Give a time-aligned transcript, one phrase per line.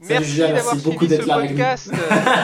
[0.00, 1.92] Merci d'avoir suivi ce podcast.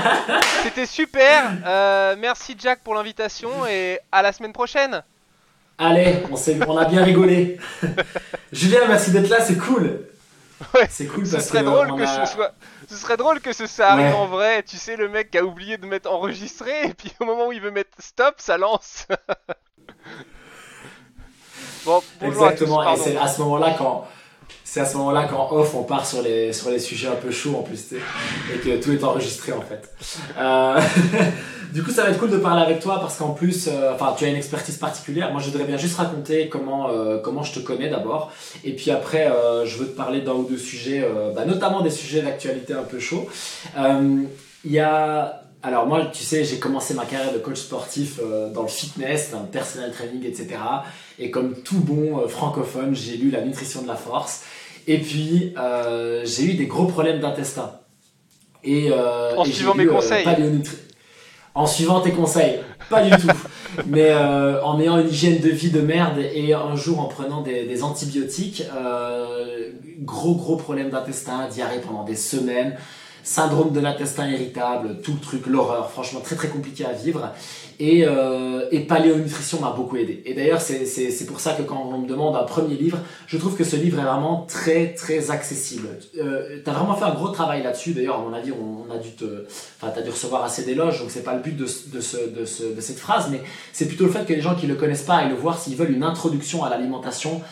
[0.62, 1.52] C'était super.
[1.66, 5.02] Euh, merci Jack pour l'invitation et à la semaine prochaine.
[5.78, 7.58] Allez, on, on a bien rigolé.
[8.52, 10.06] Julien, merci d'être là, c'est cool.
[10.74, 12.52] Ouais, c'est cool ce serait drôle que ce soit.
[12.88, 14.62] Ce serait drôle que ce ça arrive en vrai.
[14.62, 17.52] Tu sais, le mec qui a oublié de mettre enregistré et puis au moment où
[17.52, 19.06] il veut mettre stop, ça lance.
[21.84, 22.94] bon, Exactement.
[22.94, 24.06] et c'est à ce moment-là quand
[24.68, 27.30] c'est à ce moment-là qu'en off on part sur les sur les sujets un peu
[27.30, 29.88] chauds en plus et que tout est enregistré en fait.
[30.36, 30.80] Euh,
[31.72, 34.16] du coup, ça va être cool de parler avec toi parce qu'en plus, euh, enfin,
[34.18, 35.30] tu as une expertise particulière.
[35.30, 38.32] Moi, je voudrais bien juste raconter comment euh, comment je te connais d'abord,
[38.64, 39.32] et puis après,
[39.64, 42.98] je veux te parler d'un ou deux sujets, bah, notamment des sujets d'actualité un peu
[42.98, 43.28] chauds.
[43.76, 48.20] Il y a alors moi, tu sais, j'ai commencé ma carrière de coach sportif
[48.52, 50.48] dans le fitness, dans le personal training, etc.
[51.18, 54.42] Et comme tout bon francophone, j'ai lu La nutrition de la force.
[54.86, 57.72] Et puis, euh, j'ai eu des gros problèmes d'intestin.
[58.62, 60.26] Et, euh, en suivant mes euh, conseils.
[61.54, 63.28] en suivant tes conseils, pas du tout.
[63.86, 67.82] Mais en ayant une hygiène de vie de merde et un jour en prenant des,
[67.82, 68.62] antibiotiques,
[70.00, 72.76] gros gros problème d'intestin, diarrhée pendant des semaines,
[73.26, 77.32] syndrome de l'intestin irritable, tout le truc, l'horreur, franchement très très compliqué à vivre.
[77.80, 80.22] Et, euh, et paléonutrition m'a beaucoup aidé.
[80.24, 83.56] Et d'ailleurs, c'est pour ça que quand on me demande un premier livre, je trouve
[83.56, 85.88] que ce livre est vraiment très très accessible.
[86.18, 87.92] Euh, tu as vraiment fait un gros travail là-dessus.
[87.94, 89.44] D'ailleurs, à mon avis, on, a dû te,
[89.82, 92.44] enfin, as dû recevoir assez d'éloges, donc c'est pas le but de, de, ce, de,
[92.44, 95.02] ce, de cette phrase, mais c'est plutôt le fait que les gens qui le connaissent
[95.02, 97.42] pas aillent le voir s'ils veulent une introduction à l'alimentation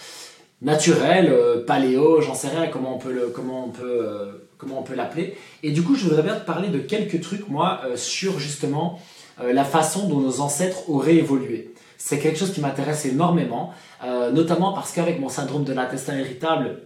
[0.63, 4.79] naturelle, euh, paléo, j'en sais rien comment on peut le, comment on peut, euh, comment
[4.79, 5.37] on peut l'appeler.
[5.63, 9.01] Et du coup, je voudrais bien te parler de quelques trucs moi euh, sur justement
[9.41, 11.75] euh, la façon dont nos ancêtres auraient évolué.
[11.99, 13.73] C'est quelque chose qui m'intéresse énormément,
[14.05, 16.83] euh, notamment parce qu'avec mon syndrome de l'intestin irritable,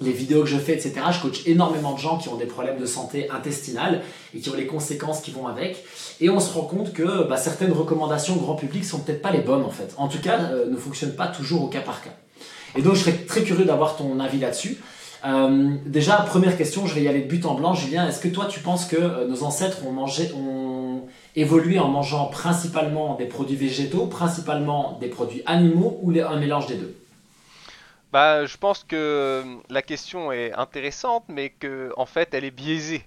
[0.00, 2.78] les vidéos que je fais, etc., je coach énormément de gens qui ont des problèmes
[2.78, 4.02] de santé intestinale
[4.34, 5.84] et qui ont les conséquences qui vont avec.
[6.20, 9.40] Et on se rend compte que bah, certaines recommandations grand public sont peut-être pas les
[9.40, 9.94] bonnes en fait.
[9.98, 12.14] En tout cas, ne fonctionnent pas toujours au cas par cas.
[12.74, 14.78] Et donc, je serais très curieux d'avoir ton avis là-dessus.
[15.86, 18.08] Déjà, première question, je vais y aller de but en blanc, Julien.
[18.08, 21.06] Est-ce que toi, tu penses que nos ancêtres ont mangé, ont
[21.36, 26.76] évoluer en mangeant principalement des produits végétaux, principalement des produits animaux ou un mélange des
[26.76, 26.94] deux?
[28.12, 33.04] Bah, je pense que la question est intéressante, mais que en fait, elle est biaisée.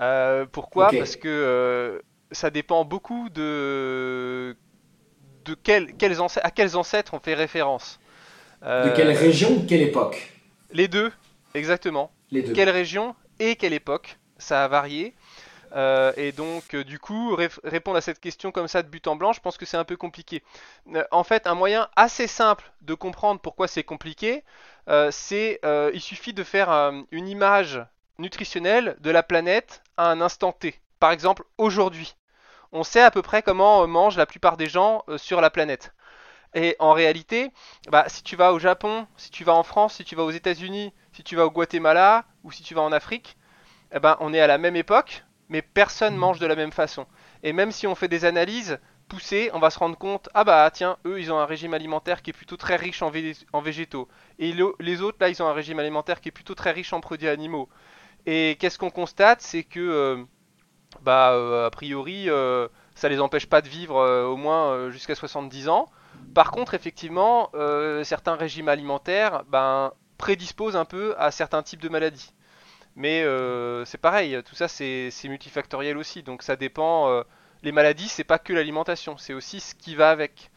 [0.00, 0.90] Euh, pourquoi?
[0.90, 1.98] Parce que euh,
[2.30, 4.56] ça dépend beaucoup de
[5.44, 5.88] de quels
[6.42, 8.00] à quels ancêtres on fait référence.
[8.62, 10.32] de quelle euh, région, quelle époque?
[10.72, 11.12] Les deux,
[11.54, 12.12] exactement.
[12.30, 12.52] Les deux.
[12.52, 15.14] Quelle région et quelle époque Ça a varié.
[15.74, 19.16] Euh, et donc, euh, du coup, répondre à cette question comme ça de but en
[19.16, 20.42] blanc, je pense que c'est un peu compliqué.
[20.94, 24.44] Euh, en fait, un moyen assez simple de comprendre pourquoi c'est compliqué,
[25.10, 25.60] c'est
[25.94, 26.70] il suffit de faire
[27.10, 27.80] une image
[28.18, 30.74] nutritionnelle de la planète à un instant T.
[30.98, 32.16] Par exemple, aujourd'hui.
[32.72, 35.92] On sait à peu près comment mangent la plupart des gens sur la planète.
[36.54, 37.50] Et en réalité,
[37.88, 40.30] bah, si tu vas au Japon, si tu vas en France, si tu vas aux
[40.30, 43.36] États-Unis, si tu vas au Guatemala ou si tu vas en Afrique,
[43.94, 47.06] eh ben, on est à la même époque, mais personne mange de la même façon.
[47.42, 50.70] Et même si on fait des analyses poussées, on va se rendre compte, ah bah
[50.72, 54.08] tiens, eux ils ont un régime alimentaire qui est plutôt très riche en, végétaux.
[54.38, 57.00] Et les autres là, ils ont un régime alimentaire qui est plutôt très riche en
[57.00, 57.68] produits animaux.
[58.26, 60.24] Et qu'est-ce qu'on constate C'est que, euh,
[61.02, 63.96] bah, euh, a priori, euh, ça les empêche pas de vivre
[64.26, 65.90] au moins jusqu'à 70 ans.
[66.34, 67.50] Par contre, effectivement,
[68.04, 72.32] certains régimes alimentaires ben, prédisposent un peu à certains types de maladies.
[72.94, 77.08] Mais euh, c'est pareil, tout ça c'est multifactoriel aussi, donc ça dépend.
[77.08, 77.22] Euh,
[77.62, 80.50] les maladies, c'est pas que l'alimentation, c'est aussi ce qui va avec.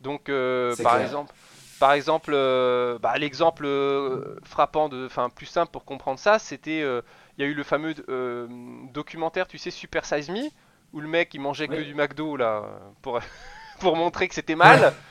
[0.00, 1.32] Donc euh, par exemple,
[1.78, 2.32] par exemple,
[3.00, 3.68] bah, l'exemple
[4.44, 7.94] frappant, de, enfin plus simple pour comprendre ça, c'était, il y a eu le fameux
[8.92, 10.48] documentaire, tu sais, Super Size Me,
[10.92, 12.64] où le mec il mangeait que du McDo là
[13.02, 13.20] pour
[13.80, 14.94] pour montrer que c'était mal.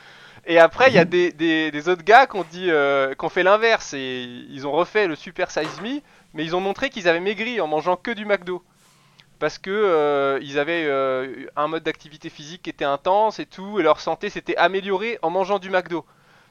[0.46, 2.70] Et après, il y a des, des, autres gars qui ont dit,
[3.18, 6.02] qui ont fait l'inverse et ils ont refait le Super Size Me
[6.34, 8.64] mais ils ont montré qu'ils avaient maigri en mangeant que du McDo.
[9.40, 13.80] Parce que euh, ils avaient euh, un mode d'activité physique qui était intense et tout,
[13.80, 16.06] et leur santé s'était améliorée en mangeant du McDo.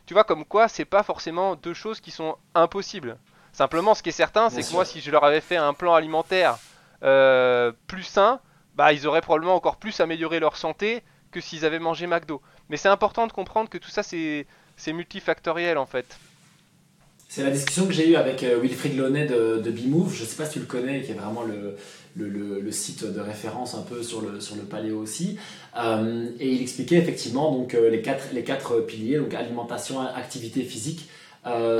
[0.07, 3.17] Tu vois, comme quoi, c'est pas forcément deux choses qui sont impossibles.
[3.53, 5.95] Simplement, ce qui est certain, c'est que moi, si je leur avais fait un plan
[5.95, 6.59] alimentaire
[7.05, 8.41] euh, plus sain,
[8.75, 12.43] bah, ils auraient probablement encore plus amélioré leur santé que s'ils avaient mangé McDo.
[12.71, 14.47] Mais c'est important de comprendre que tout ça, c'est
[14.87, 16.19] multifactoriel en fait.
[17.29, 20.27] C'est la discussion que j'ai eue avec euh, Wilfried Launay de, de Bimove, je ne
[20.27, 21.77] sais pas si tu le connais, qui est vraiment le,
[22.17, 25.39] le, site de référence un peu sur le, sur le paléo aussi.
[25.77, 30.63] Euh, et il expliquait effectivement donc, euh, les, quatre, les quatre piliers, donc alimentation, activité
[30.63, 31.09] physique,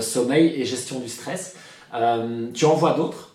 [0.01, 1.57] sommeil et gestion du stress.
[2.55, 3.35] tu en vois d'autres?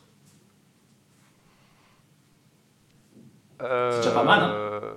[3.59, 4.41] C'est déjà pas mal.
[4.41, 4.94] Hein.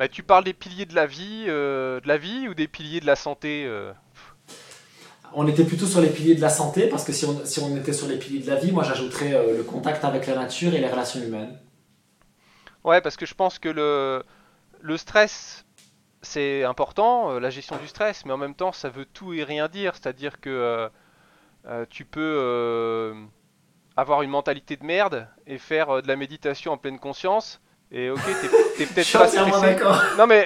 [0.00, 3.06] Bah, tu parles des piliers de la vie, de la vie ou des piliers de
[3.06, 3.68] la santé
[5.32, 7.76] on était plutôt sur les piliers de la santé, parce que si on, si on
[7.76, 10.74] était sur les piliers de la vie, moi j'ajouterais euh, le contact avec la nature
[10.74, 11.56] et les relations humaines.
[12.82, 14.24] Ouais, parce que je pense que le,
[14.80, 15.64] le stress,
[16.22, 19.44] c'est important, euh, la gestion du stress, mais en même temps, ça veut tout et
[19.44, 19.94] rien dire.
[19.94, 20.90] C'est-à-dire que
[21.66, 23.14] euh, tu peux
[23.96, 27.60] avoir une mentalité de merde et faire de la méditation en pleine conscience.
[27.92, 28.20] Et ok,
[28.78, 29.76] t'es peut-être pas stressé.
[30.18, 30.44] Non mais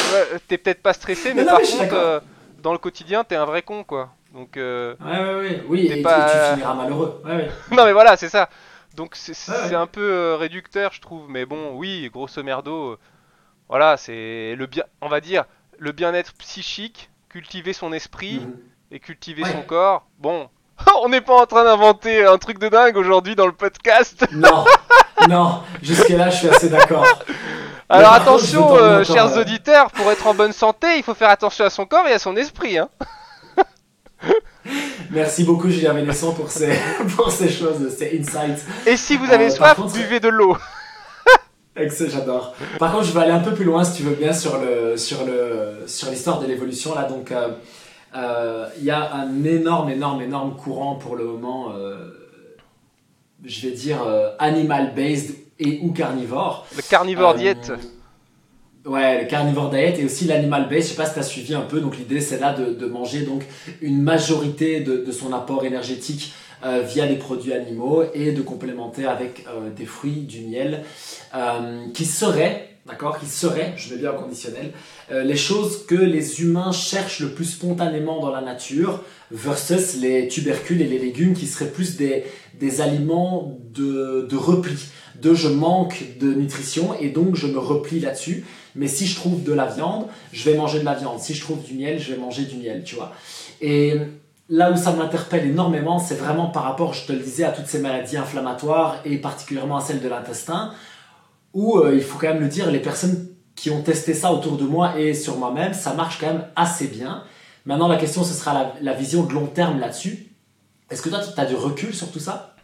[0.49, 2.23] t'es peut-être pas stressé, mais, par contre,
[2.65, 4.11] dans le quotidien, t'es un vrai con, quoi.
[4.33, 5.65] Donc, euh, ouais, ouais, ouais.
[5.69, 6.09] Oui, et, tu
[6.55, 7.23] finiras malheureux.
[7.25, 8.49] Ouais, non, mais voilà, c'est ça.
[8.97, 11.29] Donc, c'est un peu euh, réducteur, je trouve.
[11.29, 12.99] Mais bon, oui, grosso merdo, euh,
[13.69, 15.45] voilà, c'est le bien, on va dire,
[15.79, 18.57] le bien-être psychique, cultiver son esprit mhm.
[18.91, 20.07] et cultiver son corps.
[20.19, 20.49] Bon,
[21.03, 24.27] on n'est pas en train d'inventer un truc de dingue aujourd'hui dans le podcast.
[24.33, 24.65] Non,
[25.29, 27.07] non, jusque-là, je suis assez d'accord.
[27.89, 31.87] Alors attention, chers auditeurs, pour être en bonne santé, il faut faire attention à son
[31.87, 32.79] corps et à son esprit.
[32.79, 32.89] Hein.
[35.11, 36.79] Merci beaucoup Julien Vénesson pour ces,
[37.17, 38.65] pour ces choses, ces insights.
[38.87, 40.57] Et si vous avez euh, soif, buvez de l'eau.
[41.77, 42.55] Excellent, j'adore.
[42.79, 44.97] Par contre, je vais aller un peu plus loin, si tu veux bien, sur le
[44.97, 47.05] sur le sur l'histoire de l'évolution là.
[47.05, 47.49] Donc, euh,
[48.17, 51.73] euh, il y a un énorme, énorme, énorme courant pour le moment.
[53.45, 53.99] Je vais dire
[54.39, 56.67] animal based et ou carnivore.
[56.77, 57.73] Le carnivore diète.
[58.85, 60.85] Ouais, le carnivore diet et aussi l'animal base.
[60.85, 61.81] Je sais pas si tu as suivi un peu.
[61.81, 63.43] Donc l'idée c'est là de, de, manger donc
[63.81, 69.07] une majorité de, de son apport énergétique euh, via les produits animaux et de complémenter
[69.07, 70.85] avec euh, des fruits, du miel,
[71.35, 74.73] euh, qui seraient, d'accord, qui seraient, je vais bien en conditionnel,
[75.11, 80.29] euh, les choses que les humains cherchent le plus spontanément dans la nature versus les
[80.29, 82.25] tubercules et les légumes qui seraient plus des,
[82.61, 84.77] des aliments de, de repli,
[85.21, 88.45] de je manque de nutrition et donc je me replie là-dessus.
[88.75, 91.21] Mais si je trouve de la viande, je vais manger de la viande.
[91.21, 93.13] Si je trouve du miel, je vais manger du miel, tu vois.
[93.61, 93.95] Et
[94.49, 97.67] là où ça m'interpelle énormément, c'est vraiment par rapport, je te le disais, à toutes
[97.67, 100.73] ces maladies inflammatoires et particulièrement à celles de l'intestin,
[101.53, 104.57] où euh, il faut quand même le dire, les personnes qui ont testé ça autour
[104.57, 107.23] de moi et sur moi-même, ça marche quand même assez bien.
[107.67, 110.33] Maintenant, la question, ce sera la, vision de long terme là-dessus.
[110.91, 112.55] Est-ce que toi, tu as du recul sur tout ça?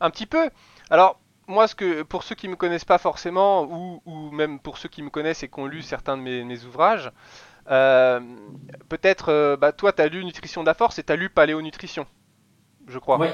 [0.00, 0.50] Un petit peu.
[0.90, 4.88] Alors, moi, ce que, pour ceux qui me connaissent pas forcément, ou, même pour ceux
[4.88, 7.10] qui me connaissent et qui ont lu certains de mes, ouvrages,
[7.70, 8.20] euh,
[8.90, 11.30] peut-être, euh, bah, toi, tu as lu Nutrition de la Force et tu as lu
[11.30, 12.06] Paléonutrition,
[12.86, 13.18] je crois.
[13.18, 13.28] Oui.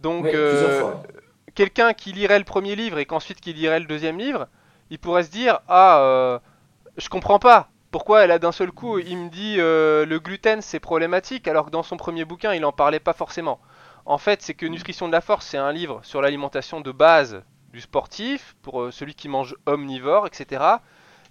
[0.00, 0.92] Donc, euh,
[1.54, 4.48] quelqu'un qui lirait le premier livre et qu'ensuite qui lirait le deuxième livre,
[4.90, 6.40] il pourrait se dire Ah,
[6.98, 7.70] je comprends pas.
[7.90, 11.70] Pourquoi elle a d'un seul coup, il me dit le gluten c'est problématique alors que
[11.70, 13.60] dans son premier bouquin il en parlait pas forcément.
[14.06, 17.42] En fait, c'est que Nutrition de la Force, c'est un livre sur l'alimentation de base
[17.72, 20.64] du sportif, pour euh, celui qui mange omnivore, etc.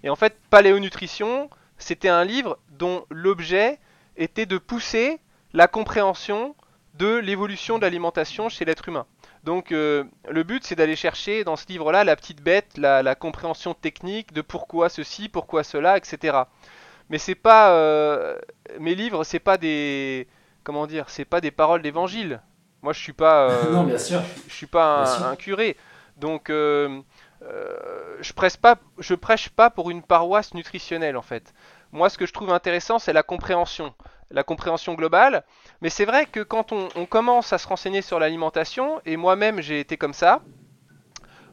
[0.02, 3.78] Et en fait, Paléonutrition, c'était un livre dont l'objet
[4.16, 5.20] était de pousser
[5.52, 6.54] la compréhension
[6.94, 9.06] de l'évolution de l'alimentation chez l'être humain.
[9.44, 13.74] Donc euh, le but c'est d'aller chercher dans ce livre-là la petite bête, la, compréhension
[13.74, 16.38] technique de pourquoi ceci, pourquoi cela, etc.
[17.08, 18.38] Mais c'est pas euh,
[18.78, 20.28] mes livres, c'est pas des
[20.62, 22.42] comment dire, c'est pas des paroles d'évangile.
[22.82, 23.50] Moi, je suis pas.
[23.50, 24.22] Euh, non, bien sûr.
[24.48, 25.76] Je, suis pas un, curé,
[26.16, 27.02] donc je
[28.34, 31.54] presse pas, je prêche pas pour une paroisse nutritionnelle en fait.
[31.92, 33.94] Moi, ce que je trouve intéressant, c'est la compréhension,
[34.30, 35.44] la compréhension globale.
[35.80, 39.80] Mais c'est vrai que quand on, commence à se renseigner sur l'alimentation, et moi-même j'ai
[39.80, 40.42] été comme ça,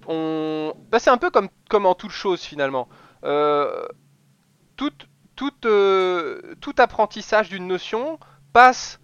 [0.08, 2.88] on, bah, c'est un peu comme, comme en toute chose finalement.
[3.22, 4.92] tout,
[5.36, 5.52] tout,
[6.62, 8.20] tout apprentissage d'une notion
[8.54, 9.00] passe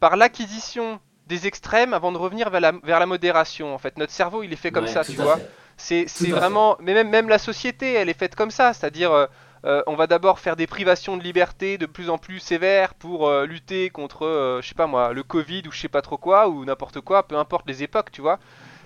[0.00, 3.72] par l'acquisition des extrêmes avant de revenir vers la, vers la modération.
[3.74, 5.38] En fait, notre cerveau, il est fait comme ça, tu vois.
[5.76, 8.72] C'est vraiment, mais même, même la société, elle est faite comme ça.
[8.72, 9.28] C'est-à-dire,
[9.64, 12.94] euh, euh, on va d'abord faire des privations de liberté de plus en plus sévères
[12.94, 16.16] pour euh, lutter contre, je sais pas moi, le Covid ou je sais pas trop
[16.16, 18.38] quoi ou n'importe quoi, peu importe les époques, tu vois.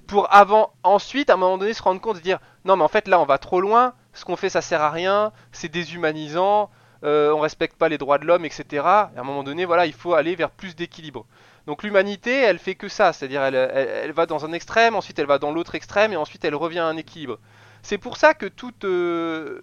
[0.07, 2.89] Pour avant, ensuite, à un moment donné, se rendre compte de dire, non, mais en
[2.89, 3.95] fait, là, on va trop loin.
[4.13, 5.33] Ce qu'on fait, ça sert à rien.
[5.53, 6.71] C'est déshumanisant.
[7.03, 8.65] on respecte pas les droits de l'homme, etc.
[8.71, 11.25] Et à un moment donné, voilà, il faut aller vers plus d'équilibre.
[11.67, 15.39] Donc l'humanité, elle fait que ça, c'est-à-dire elle, va dans un extrême, ensuite elle va
[15.39, 17.39] dans l'autre extrême, et ensuite elle revient à un équilibre.
[17.83, 19.61] C'est pour ça que tout, euh,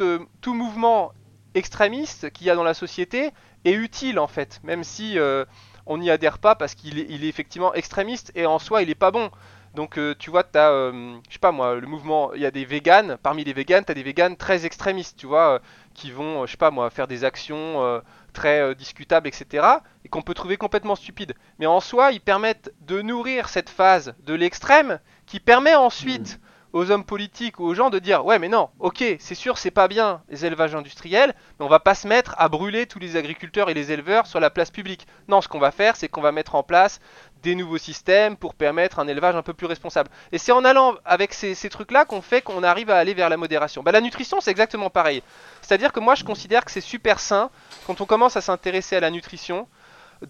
[0.00, 1.12] euh, tout, mouvement
[1.54, 3.30] extrémiste qu'il y a dans la société
[3.64, 5.44] est utile en fait, même si euh,
[5.86, 9.10] on n'y adhère pas parce qu'il est, effectivement extrémiste et en soi il est pas
[9.10, 9.30] bon.
[9.74, 12.66] Donc tu vois, tu as, je sais pas moi, le mouvement, il y a des
[12.66, 15.62] véganes, parmi les véganes, tu as des véganes très extrémistes, tu vois,
[15.94, 18.02] qui vont, je sais pas moi, faire des actions
[18.32, 19.66] très euh, discutables, etc.,
[20.04, 21.34] et qu'on peut trouver complètement stupides.
[21.58, 26.40] Mais en soi, ils permettent de nourrir cette phase de l'extrême qui permet ensuite
[26.72, 29.70] aux hommes politiques ou aux gens de dire ouais mais non, ok, c'est sûr c'est
[29.70, 33.16] pas bien les élevages industriels, mais on va pas se mettre à brûler tous les
[33.16, 35.06] agriculteurs et les éleveurs sur la place publique.
[35.28, 37.00] Non, ce qu'on va faire c'est qu'on va mettre en place
[37.42, 40.08] des nouveaux systèmes pour permettre un élevage un peu plus responsable.
[40.30, 43.36] Et c'est en allant avec ces, trucs-là qu'on fait qu'on arrive à aller vers la
[43.36, 43.82] modération.
[43.82, 45.22] Bah, la nutrition c'est exactement pareil.
[45.60, 47.50] C'est-à-dire que moi je considère que c'est super sain
[47.86, 49.68] quand on commence à s'intéresser à la nutrition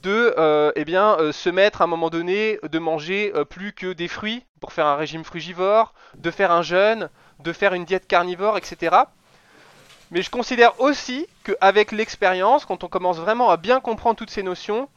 [0.01, 3.73] de euh, eh bien, euh, se mettre à un moment donné de manger euh, plus
[3.73, 7.85] que des fruits pour faire un régime frugivore, de faire un jeûne, de faire une
[7.85, 8.97] diète carnivore, etc.
[10.13, 14.45] Mais je considère aussi qu'avec l'expérience, quand on commence vraiment à bien comprendre toutes ces
[14.45, 14.89] notions,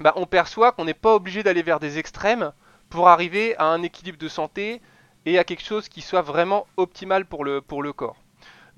[0.00, 2.52] bah, on perçoit qu'on n'est pas obligé d'aller vers des extrêmes
[2.90, 4.82] pour arriver à un équilibre de santé
[5.26, 8.16] et à quelque chose qui soit vraiment optimal pour le, pour le corps.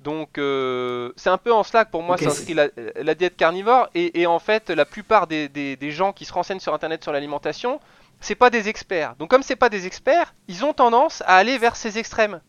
[0.01, 3.87] Donc euh, c'est un peu en cela que pour moi s'inscrit la, la, diète carnivore
[3.93, 7.79] et, en fait la plupart des, gens qui se renseignent sur internet sur l'alimentation
[8.21, 9.15] c'est pas des experts.
[9.17, 12.39] Donc comme c'est pas des experts, ils ont tendance à aller vers ces extrêmes.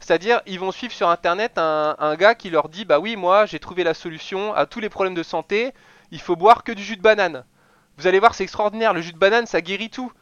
[0.00, 3.60] C'est-à-dire ils vont suivre sur internet un, gars qui leur dit bah oui moi j'ai
[3.60, 5.72] trouvé la solution à tous les problèmes de santé,
[6.10, 7.44] il faut boire que du jus de banane.
[7.96, 10.12] Vous allez voir c'est extraordinaire, le jus de banane ça guérit tout.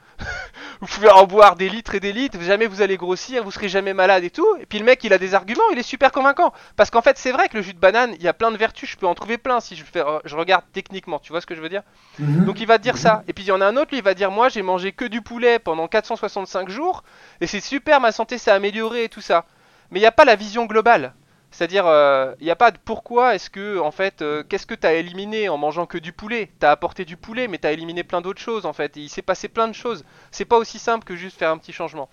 [0.80, 3.68] Vous pouvez en boire des litres et des litres, jamais vous allez grossir, vous serez
[3.68, 4.46] jamais malade et tout.
[4.60, 6.52] Et puis le mec, il a des arguments, il est super convaincant.
[6.76, 8.56] Parce qu'en fait, c'est vrai que le jus de banane, il y a plein de
[8.56, 11.46] vertus, je peux en trouver plein si je, fais, je regarde techniquement, tu vois ce
[11.46, 11.82] que je veux dire?
[12.18, 12.44] Mhm.
[12.44, 13.22] Donc il va dire ça.
[13.28, 14.92] Et puis il y en a un autre, lui, il va dire Moi, j'ai mangé
[14.92, 17.04] que du poulet pendant 465 jours,
[17.40, 19.44] et c'est super, ma santé s'est améliorée et tout ça.
[19.90, 21.14] Mais il n'y a pas la vision globale.
[21.50, 24.74] C'est-à-dire, il euh, n'y a pas de pourquoi est-ce que, en fait, euh, qu'est-ce que
[24.74, 26.50] tu as éliminé en mangeant que du poulet?
[26.60, 28.96] Tu as apporté du poulet, mais tu as éliminé plein d'autres choses, en fait.
[28.96, 30.04] il s'est passé plein de choses.
[30.30, 32.08] C'est pas aussi simple que juste faire un petit changement.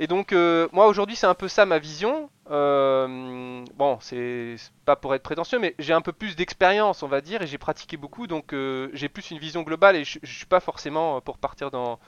[0.00, 2.30] Et donc, euh, moi, aujourd'hui, c'est un peu ça ma vision.
[2.48, 7.42] bon, c'est pas pour être prétentieux, mais j'ai un peu plus d'expérience, on va dire,
[7.42, 8.54] et j'ai pratiqué beaucoup, donc
[8.92, 11.98] j'ai plus une vision globale, et je, je suis pas forcément pour partir dans,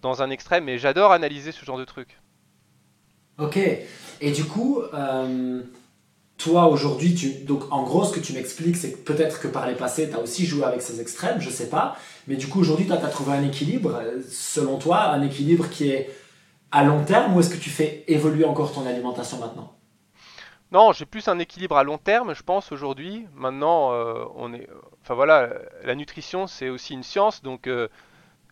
[0.00, 2.18] dans un extrême, mais j'adore analyser ce genre de trucs.
[3.38, 3.58] Ok.
[4.20, 4.82] Et du coup,
[6.42, 7.14] toi aujourd'hui,
[7.46, 10.16] donc en gros, ce que tu m'expliques, c'est que peut-être que par les passés, tu
[10.16, 11.96] as aussi joué avec ces extrêmes, je sais pas.
[12.26, 16.10] Mais du coup, aujourd'hui, tu as trouvé un équilibre, selon toi, un équilibre qui est
[16.72, 19.74] à long terme ou est-ce que tu fais évoluer encore ton alimentation maintenant?
[20.72, 23.26] Non, j'ai plus un équilibre à long terme, je pense aujourd'hui.
[23.34, 24.68] Maintenant, euh, on est,
[25.02, 25.50] enfin voilà,
[25.82, 27.88] la nutrition c'est aussi une science, donc euh,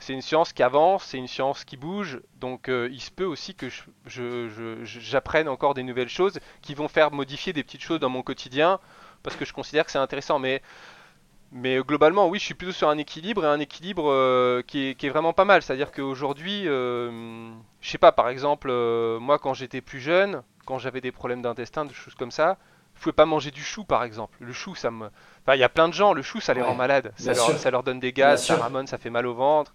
[0.01, 3.25] c'est une science qui avance, c'est une science qui bouge, donc euh, il se peut
[3.25, 3.69] aussi que
[4.85, 8.79] j'apprenne encore des nouvelles choses qui vont faire modifier des petites choses dans mon quotidien,
[9.23, 10.39] parce que je considère que c'est intéressant.
[10.39, 10.63] Mais,
[11.51, 15.09] mais globalement, oui, je suis plutôt sur un équilibre, et un équilibre euh, qui, est,
[15.09, 15.63] vraiment pas mal.
[15.63, 17.51] C'est-à-dire qu'aujourd'hui, euh,
[17.81, 18.71] je sais pas, par exemple,
[19.21, 22.59] moi quand j'étais plus jeune, quand j'avais des problèmes d'intestin, des choses comme ça,
[22.99, 24.37] je pouvais pas manger du chou par exemple.
[24.41, 25.07] Le chou, ça me.
[25.07, 27.13] Enfin, il y a plein de gens, le chou, ça les rend malades.
[27.17, 29.73] Ça leur, donne des gaz, ça ramone, ça fait mal au ventre.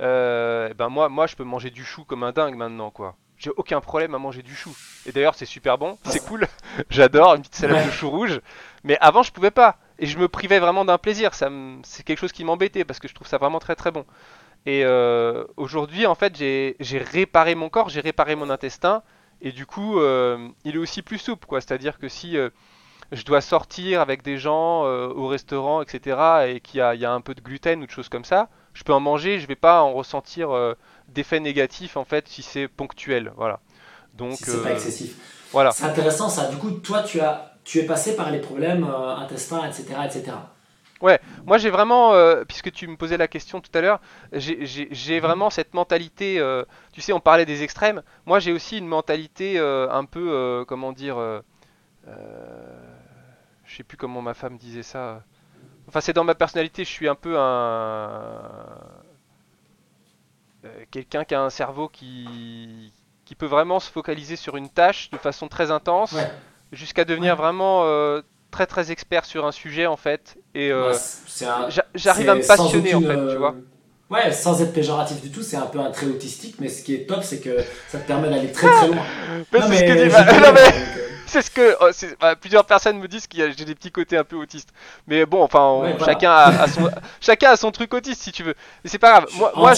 [0.00, 3.16] Euh, ben moi, moi, je peux manger du chou comme un dingue maintenant, quoi.
[3.36, 4.74] J'ai aucun problème à manger du chou.
[5.04, 6.46] Et d'ailleurs, c'est super bon, c'est cool.
[6.90, 8.40] J'adore une petite salade de chou rouge.
[8.84, 9.76] Mais avant, je pouvais pas.
[9.98, 11.34] Et je me privais vraiment d'un plaisir.
[11.34, 11.50] Ça
[11.82, 14.06] C'est quelque chose qui m'embêtait parce que je trouve ça vraiment très très bon.
[14.64, 19.02] Et euh, aujourd'hui, en fait, j'ai réparé mon corps, j'ai réparé mon intestin.
[19.42, 21.60] Et du coup, euh, il est aussi plus souple, quoi.
[21.60, 22.48] C'est-à-dire que si euh,
[23.10, 27.20] je dois sortir avec des gens euh, au restaurant, etc., et qu'il y, a un
[27.20, 29.82] peu de gluten ou de choses comme ça, je peux en manger, je vais pas
[29.82, 30.50] en ressentir
[31.08, 33.60] d'effets négatifs, en fait, si c'est ponctuel, voilà.
[34.14, 35.16] Donc, si c'est pas excessif.
[35.50, 35.72] Voilà.
[35.72, 36.46] C'est intéressant ça.
[36.46, 40.32] Du coup, toi, tu as, tu es passé par les problèmes intestins, etc., etc.
[41.02, 44.00] Ouais, moi j'ai vraiment, euh, puisque tu me posais la question tout à l'heure,
[44.32, 48.86] j'ai vraiment cette mentalité, euh, tu sais, on parlait des extrêmes, moi j'ai aussi une
[48.86, 51.16] mentalité euh, un peu, comment dire,
[52.06, 55.24] je sais plus comment ma femme disait ça,
[55.88, 58.38] enfin c'est dans ma personnalité, je suis un peu un...
[60.92, 62.92] quelqu'un qui a un cerveau qui,
[63.24, 66.16] qui peut vraiment se focaliser sur une tâche de façon très intense,
[66.70, 67.82] jusqu'à devenir vraiment
[68.52, 70.94] très très expert sur un sujet en fait et euh,
[71.94, 73.56] j'arrive à me passionner en fait, tu vois.
[73.56, 76.84] Euh, ouais, sans être péjoratif du tout, c'est un peu un trait autistique, mais ce
[76.84, 77.56] qui est top, c'est que
[77.88, 79.02] ça te permet d'aller très très loin.
[81.26, 81.88] c'est ce que oh,
[82.20, 84.68] bah, plusieurs personnes me disent que j'ai des petits côtés un peu autistes.
[85.06, 86.90] Mais bon, enfin, chacun, a, son,
[87.20, 88.54] chacun a son truc autiste si tu veux.
[88.84, 89.26] Mais c'est pas grave.
[89.38, 89.72] Moi, moi,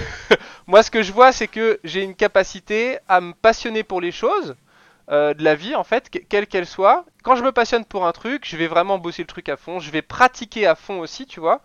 [0.66, 4.10] moi, ce que je vois, c'est que j'ai une capacité à me passionner pour les
[4.10, 4.56] choses.
[5.10, 7.04] Euh, de la vie en fait, quelle qu'elle soit.
[7.24, 9.80] Quand je me passionne pour un truc, je vais vraiment bosser le truc à fond,
[9.80, 11.62] je vais pratiquer à fond aussi, tu vois.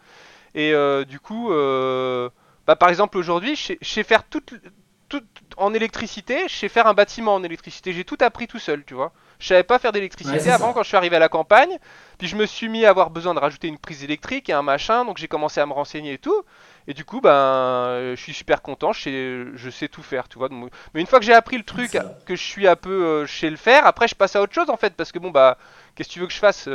[0.56, 2.30] Et euh, du coup, euh,
[2.66, 4.42] bah, par exemple aujourd'hui, je sais faire tout,
[5.10, 5.22] tout
[5.58, 8.96] en électricité, je sais faire un bâtiment en électricité, j'ai tout appris tout seul, tu
[8.96, 9.12] vois.
[9.38, 11.78] Je savais pas faire d'électricité avant quand je suis arrivé à la campagne,
[12.18, 14.64] puis je me suis mis à avoir besoin de rajouter une prise électrique et un
[14.64, 16.44] machin, donc j'ai commencé à me renseigner et tout.
[16.88, 20.38] Et du coup, ben, je suis super content, je sais, je sais tout faire, tu
[20.38, 20.50] vois.
[20.94, 23.58] Mais une fois que j'ai appris le truc, que je suis un peu chez le
[23.58, 25.58] faire, après je passe à autre chose en fait, parce que bon, bah,
[25.96, 26.68] qu'est-ce que tu veux que je fasse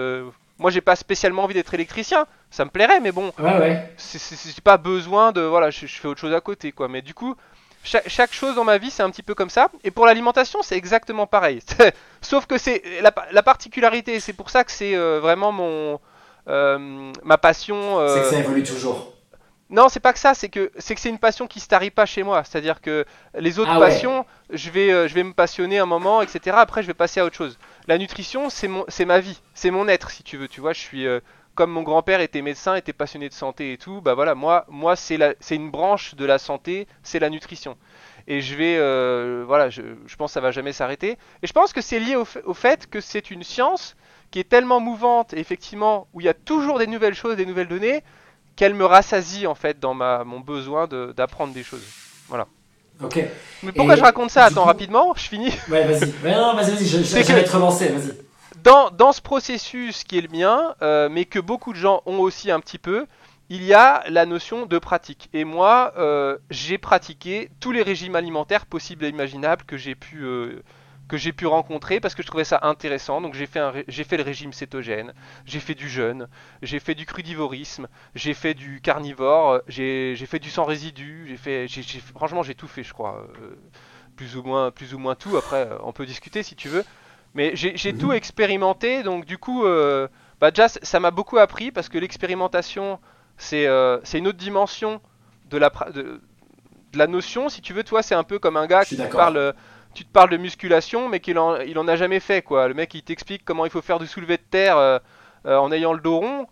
[0.59, 3.95] Moi, j'ai pas spécialement envie d'être électricien, ça me plairait, mais bon, ouais, ouais.
[3.97, 6.89] c'est pas besoin de, voilà, je, fais autre chose à côté, quoi.
[6.89, 7.37] Mais du coup,
[7.83, 9.69] chaque, chose dans ma vie, c'est un petit peu comme ça.
[9.85, 11.61] Et pour l'alimentation, c'est exactement pareil.
[12.21, 16.01] Sauf que c'est la, particularité, c'est pour ça que c'est euh, vraiment mon
[16.49, 17.99] euh, ma passion.
[18.01, 19.15] Euh, c'est que ça évolue toujours.
[19.71, 21.91] Non, c'est pas que ça, c'est que c'est que c'est une passion qui se tarie
[21.91, 22.43] pas chez moi.
[22.45, 23.05] C'est-à-dire que
[23.39, 26.57] les autres ah passions, je vais je vais me passionner un moment, etc.
[26.59, 27.59] Après, je vais passer à autre chose.
[27.87, 30.49] La nutrition, c'est mon c'est ma vie, c'est mon être, si tu veux.
[30.49, 31.07] Tu vois, je suis
[31.55, 34.97] comme mon grand-père était médecin, était passionné de santé et tout, bah voilà, moi, moi
[34.97, 35.19] c'est
[35.51, 37.77] une branche de la santé, c'est la nutrition.
[38.27, 39.83] Et je vais, euh, voilà, je,
[40.17, 41.19] pense que ça va jamais s'arrêter.
[41.43, 43.97] Et je pense que c'est lié au, fait que c'est une science
[44.31, 47.69] qui est tellement mouvante, effectivement, où il y a toujours des nouvelles choses, des nouvelles
[47.69, 48.05] données,
[48.61, 51.83] qu'elle me rassasie en fait dans ma, mon besoin d'apprendre des choses.
[52.29, 52.47] Voilà.
[53.03, 53.19] Ok.
[53.63, 54.45] Mais pourquoi je raconte ça?
[54.45, 55.55] Attends, rapidement, je finis.
[55.71, 56.13] Ouais, vas-y.
[56.31, 58.13] non, vas-y, vas-y, je, je, vais te relancer, vas-y
[58.63, 62.51] dans, ce processus qui est le mien, euh, mais que beaucoup de gens ont aussi
[62.51, 63.07] un petit peu,
[63.49, 65.31] il y a la notion de pratique.
[65.33, 70.23] Et moi, euh, j'ai pratiqué tous les régimes alimentaires possibles et imaginables que j'ai pu,
[70.23, 70.63] euh,
[71.11, 73.21] que j'ai pu rencontrer parce que je trouvais ça intéressant.
[73.21, 75.13] Donc j'ai fait, j'ai fait le régime cétogène,
[75.45, 76.29] j'ai fait du jeûne,
[76.63, 81.67] j'ai fait du crudivorisme, j'ai fait du carnivore, j'ai, fait du sans résidu, j'ai fait,
[82.15, 83.27] franchement j'ai tout fait, je crois.
[84.15, 85.37] plus ou moins, plus ou moins tout.
[85.37, 86.85] Après, on peut discuter si tu veux.
[87.35, 88.15] Mais j'ai tout mhm.
[88.15, 90.07] expérimenté, donc du coup, euh,
[90.41, 93.01] bah déjà, ça m'a beaucoup appris parce que l'expérimentation,
[93.53, 95.01] euh, c'est une autre dimension
[95.49, 96.21] de la, de,
[96.95, 97.49] la notion.
[97.49, 99.55] Si tu veux, toi, c'est un peu comme un gars qui parle,
[99.95, 102.69] tu te parles de musculation, mais qu'il en, il en a jamais fait, quoi.
[102.69, 104.99] Le mec, il t'explique comment il faut faire du soulevé de terre euh,
[105.45, 106.47] en ayant le dos rond.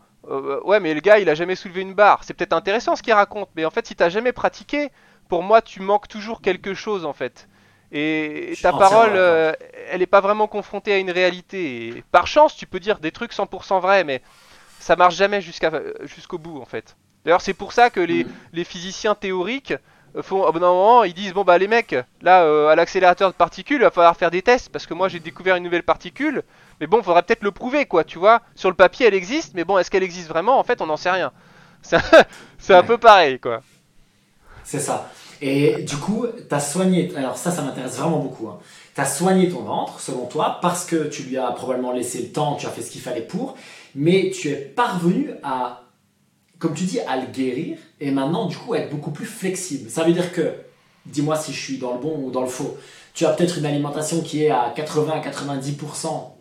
[0.65, 2.25] ouais, mais le gars, il a jamais soulevé une barre.
[2.25, 4.91] C'est peut-être intéressant ce qu'il raconte, mais en fait, si t'as jamais pratiqué,
[5.29, 7.49] pour moi, tu manques toujours quelque chose, en fait.
[7.91, 9.53] Et ta parole, euh,
[9.91, 12.05] elle n'est pas vraiment confrontée à une réalité.
[12.11, 14.21] par chance, tu peux dire des trucs 100% vrais, mais
[14.79, 15.73] ça marche jamais jusqu'à
[16.03, 16.97] jusqu'au bout en fait.
[17.25, 18.29] D'ailleurs, c'est pour ça que les, mm.
[18.53, 19.77] les physiciens théoriques euh,
[20.23, 23.31] font, au bout d'un moment, ils disent bon bah les mecs, là euh, à l'accélérateur
[23.31, 25.83] de particules, il va falloir faire des tests parce que moi j'ai découvert une nouvelle
[25.83, 26.43] particule,
[26.81, 28.43] mais bon, il faudra peut-être le prouver quoi, tu vois.
[28.55, 30.59] Sur le papier, elle existe, mais bon, est-ce qu'elle existe vraiment?
[30.59, 31.33] En fait, on n'en sait rien.
[32.59, 33.63] C'est un peu pareil quoi.
[34.65, 35.11] C'est ça.
[35.41, 38.49] Et du coup, tu as soigné, alors ça, ça m'intéresse vraiment beaucoup.
[38.49, 38.59] Hein.
[38.95, 42.29] Tu as soigné ton ventre, selon toi, parce que tu lui as probablement laissé le
[42.29, 43.57] temps, tu as fait ce qu'il fallait pour,
[43.95, 45.83] mais tu es parvenu à,
[46.59, 49.91] comme tu dis, à le guérir, et maintenant, du coup, être beaucoup plus flexible.
[49.91, 50.55] Ça veut dire que,
[51.07, 52.77] dis-moi si je suis dans le bon ou dans le faux,
[53.15, 56.39] tu as peut-être une alimentation qui est à 80 à 90%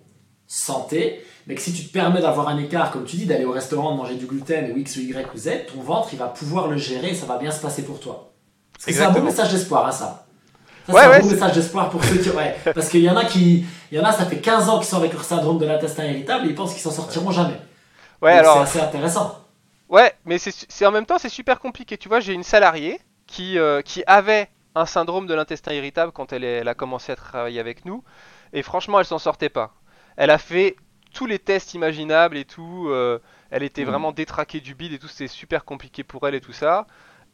[0.48, 3.52] santé, mais que si tu te permets d'avoir un écart, comme tu dis, d'aller au
[3.52, 6.28] restaurant, de manger du gluten ou X ou Y ou Z, ton ventre, il va
[6.28, 8.32] pouvoir le gérer et ça va bien se passer pour toi.
[8.78, 10.26] C'est un bon message d'espoir, hein, ça.
[10.86, 12.30] ça ouais, c'est un bon message d'espoir pour ceux qui.
[12.30, 12.56] Ouais.
[12.74, 13.66] Parce qu'il y en a qui.
[13.92, 16.06] Il y en a, ça fait 15 ans qu'ils sont avec leur syndrome de l'intestin
[16.06, 17.60] irritable et ils pensent qu'ils s'en sortiront jamais.
[18.22, 18.56] Ouais, alors.
[18.68, 19.47] C'est assez intéressant.
[20.28, 21.98] Mais c'est en même temps, c'est super compliqué.
[21.98, 26.32] Tu vois, j'ai une salariée qui, euh, qui avait un syndrome de l'intestin irritable quand
[26.34, 28.04] elle, elle, a commencé à travailler avec nous.
[28.54, 29.74] Et franchement, elle s'en sortait pas.
[30.18, 30.76] Elle a fait
[31.14, 32.88] tous les tests imaginables et tout.
[32.90, 33.90] Euh, elle était mmh.
[33.90, 35.08] vraiment détraquée du bide et tout.
[35.08, 36.86] C'était super compliqué pour elle et tout ça.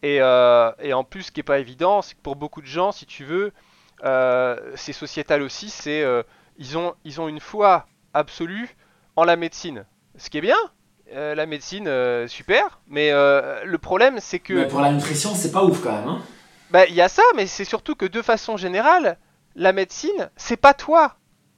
[0.03, 2.91] Euh, et, en plus, ce qui n'est pas évident, c'est que pour beaucoup de gens,
[2.91, 3.53] si tu veux,
[4.03, 6.23] euh, c'est sociétal aussi, c'est euh,
[6.58, 8.75] ils, ont, ils ont une foi absolue
[9.15, 9.86] en la médecine.
[10.17, 10.58] Ce qui est bien,
[11.11, 11.89] la médecine,
[12.27, 14.53] super, mais le problème, c'est que...
[14.53, 16.07] Mais pour la nutrition, c'est pas ouf quand même.
[16.07, 16.21] Hein
[16.71, 19.17] bah, il y a ça, mais c'est surtout que de façon générale,
[19.55, 21.15] la médecine, c'est pas toi.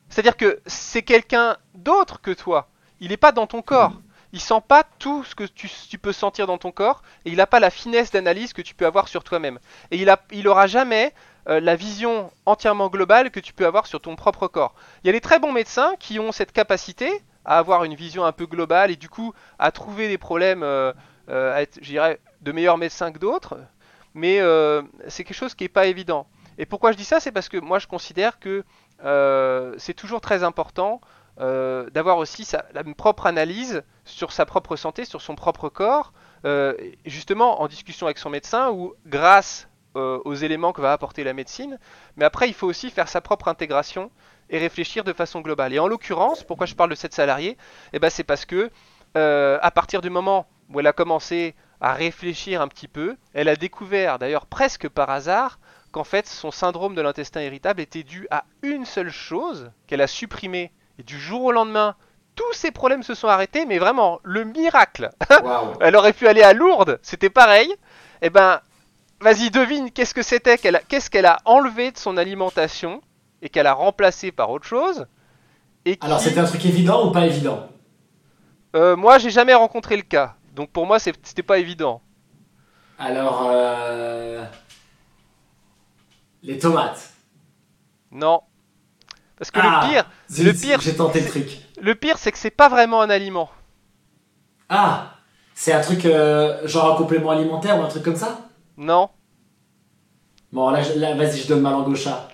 [0.10, 2.70] C'est-à-dire que c'est quelqu'un d'autre que toi.
[3.00, 3.92] Il n'est pas dans ton corps.
[3.92, 4.02] Mmh
[4.36, 7.48] il sent pas tout ce que tu, peux sentir dans ton corps et il n'a
[7.48, 9.60] pas la finesse d'analyse que tu peux avoir sur toi-même.
[9.92, 11.14] Et il, a, il aura jamais
[11.48, 14.76] euh, la vision entièrement globale que tu peux avoir sur ton propre corps.
[15.04, 17.10] Il y a des très bons médecins qui ont cette capacité
[17.46, 20.94] à avoir une vision un peu globale et du coup à trouver des problèmes, euh,
[21.30, 23.58] euh, à être, je dirais, de meilleurs médecins que d'autres,
[24.14, 24.40] mais
[25.08, 26.28] c'est quelque chose qui n'est pas évident.
[26.58, 28.64] Et pourquoi je dis ça C'est parce que moi je considère que
[29.78, 31.02] c'est toujours très important
[31.42, 32.64] euh, d'avoir aussi sa
[32.96, 36.14] propre analyse sur sa propre santé, sur son propre corps,
[36.46, 36.74] euh,
[37.06, 41.34] justement en discussion avec son médecin ou grâce euh, aux éléments que va apporter la
[41.34, 41.78] médecine.
[42.16, 44.12] Mais après, il faut aussi faire sa propre intégration
[44.50, 45.74] et réfléchir de façon globale.
[45.74, 47.58] Et en l'occurrence, pourquoi je parle de cette salariée
[47.94, 48.72] eh ben, C'est parce que
[49.16, 53.56] à partir du moment où elle a commencé à réfléchir un petit peu, elle a
[53.56, 55.60] découvert, d'ailleurs presque par hasard,
[55.92, 60.08] qu'en fait son syndrome de l'intestin irritable était dû à une seule chose qu'elle a
[60.08, 61.96] supprimée et du jour au lendemain,
[62.36, 65.10] tous ces problèmes se sont arrêtés, mais vraiment, le miracle
[65.80, 67.74] Elle aurait pu aller à Lourdes, c'était pareil.
[68.22, 68.60] Eh ben,
[69.22, 73.02] vas-y, devine, qu'est-ce que c'était qu'elle Qu'est-ce qu'elle a enlevé de son alimentation
[73.42, 75.08] et qu'elle a remplacé par autre chose
[75.86, 77.68] et Alors, c'était un truc évident ou pas évident?
[78.76, 80.36] Euh, Moi, j'ai jamais rencontré le cas.
[80.56, 82.02] Donc, pour moi, c'était pas évident.
[82.98, 84.44] Alors, euh...
[86.42, 87.14] les tomates.
[88.12, 88.42] Non.
[89.38, 90.10] Parce que le ah, pire,
[90.44, 91.60] le pire, j'ai tenté le truc.
[91.82, 93.50] Le pire, c'est que c'est pas vraiment un aliment.
[94.70, 95.12] Ah,
[95.54, 98.40] c'est un truc euh, genre un complément alimentaire ou un truc comme ça?
[98.78, 99.10] Non.
[100.54, 100.82] Bon, là,
[101.16, 102.30] vas-y, je donne ma langue au chat.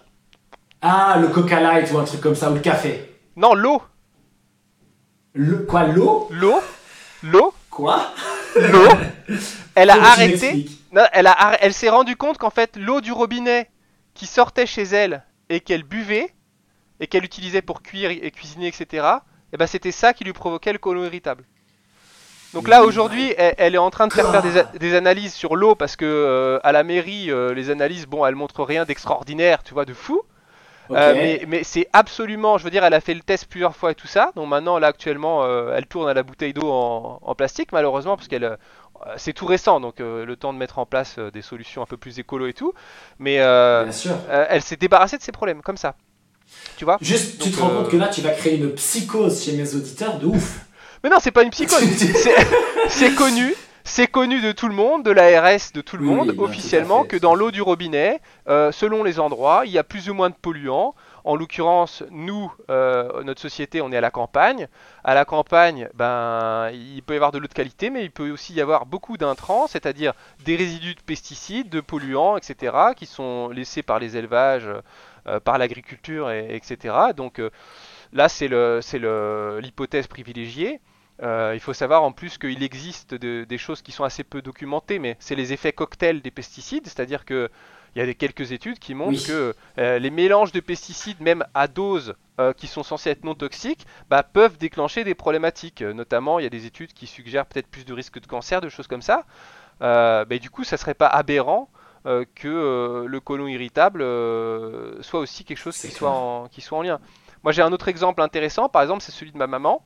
[0.81, 3.09] Ah, le Coca Light ou un truc comme ça, ou le café.
[3.35, 3.81] Non, l'eau.
[5.33, 6.27] Le, quoi, l'eau?
[6.31, 6.59] L'eau
[7.23, 8.11] L'eau Quoi?
[8.55, 8.89] L'eau
[9.75, 10.65] Elle a arrêté.
[10.91, 13.69] Non, elle, a, elle s'est rendue compte qu'en fait, l'eau du robinet
[14.13, 16.33] qui sortait chez elle et qu'elle buvait,
[16.99, 18.85] et qu'elle utilisait pour cuire et cuisiner, etc.,
[19.51, 21.43] et eh ben c'était ça qui lui provoquait le colon irritable.
[22.53, 25.97] Donc là aujourd'hui, elle, est en train de faire, faire des, analyses sur l'eau parce
[25.97, 29.83] que euh, à la mairie, euh, les analyses, bon, elles montrent rien d'extraordinaire, tu vois,
[29.83, 30.21] de fou.
[30.93, 33.95] Euh, mais, c'est absolument, je veux dire, elle a fait le test plusieurs fois et
[33.95, 34.31] tout ça.
[34.35, 38.57] Donc maintenant, là actuellement, elle tourne à la bouteille d'eau en, plastique, malheureusement, parce qu'elle,
[39.17, 42.19] c'est tout récent, donc le temps de mettre en place des solutions un peu plus
[42.19, 42.73] écolo et tout.
[43.19, 45.95] Mais elle s'est débarrassée de ses problèmes comme ça.
[46.77, 46.97] Tu vois?
[47.01, 50.17] Juste, tu te rends compte que là, tu vas créer une psychose chez mes auditeurs
[50.19, 50.65] de ouf.
[51.03, 51.81] Mais non, c'est pas une psychose.
[52.89, 53.55] c'est connu.
[53.83, 57.33] C'est connu de tout le monde, de l'ARS, de tout le monde, officiellement, que dans
[57.33, 60.93] l'eau du robinet, euh, selon les endroits, il y a plus ou moins de polluants.
[61.23, 64.67] En l'occurrence, nous, euh, notre société, on est à la campagne.
[65.03, 68.29] À la campagne, ben, il peut y avoir de l'eau de qualité, mais il peut
[68.31, 70.13] aussi y avoir beaucoup d'intrants, c'est-à-dire
[70.45, 74.69] des résidus de pesticides, de polluants, etc., qui sont laissés par les élevages,
[75.27, 76.95] euh, par l'agriculture, etc.
[77.15, 77.41] Donc
[78.13, 80.79] là, c'est l'hypothèse privilégiée.
[81.21, 84.99] Euh, il faut savoir en plus qu'il existe des choses qui sont assez peu documentées,
[84.99, 87.49] mais c'est les effets cocktails des pesticides, c'est-à-dire que
[87.93, 91.43] il y a des, quelques études qui montrent que euh, les mélanges de pesticides, même
[91.53, 95.81] à dose euh, qui sont censés être non toxiques, bah, peuvent déclencher des problématiques.
[95.81, 98.69] Notamment, il y a des études qui suggèrent peut-être plus de risques de cancer, de
[98.69, 99.25] choses comme ça.
[99.81, 101.69] Bah, du coup, ça serait pas aberrant
[102.05, 103.99] que le côlon irritable
[105.01, 106.99] soit aussi quelque chose qui soit, qui soit en lien.
[107.43, 108.69] Moi, j'ai un autre exemple intéressant.
[108.69, 109.83] Par exemple, c'est celui de ma maman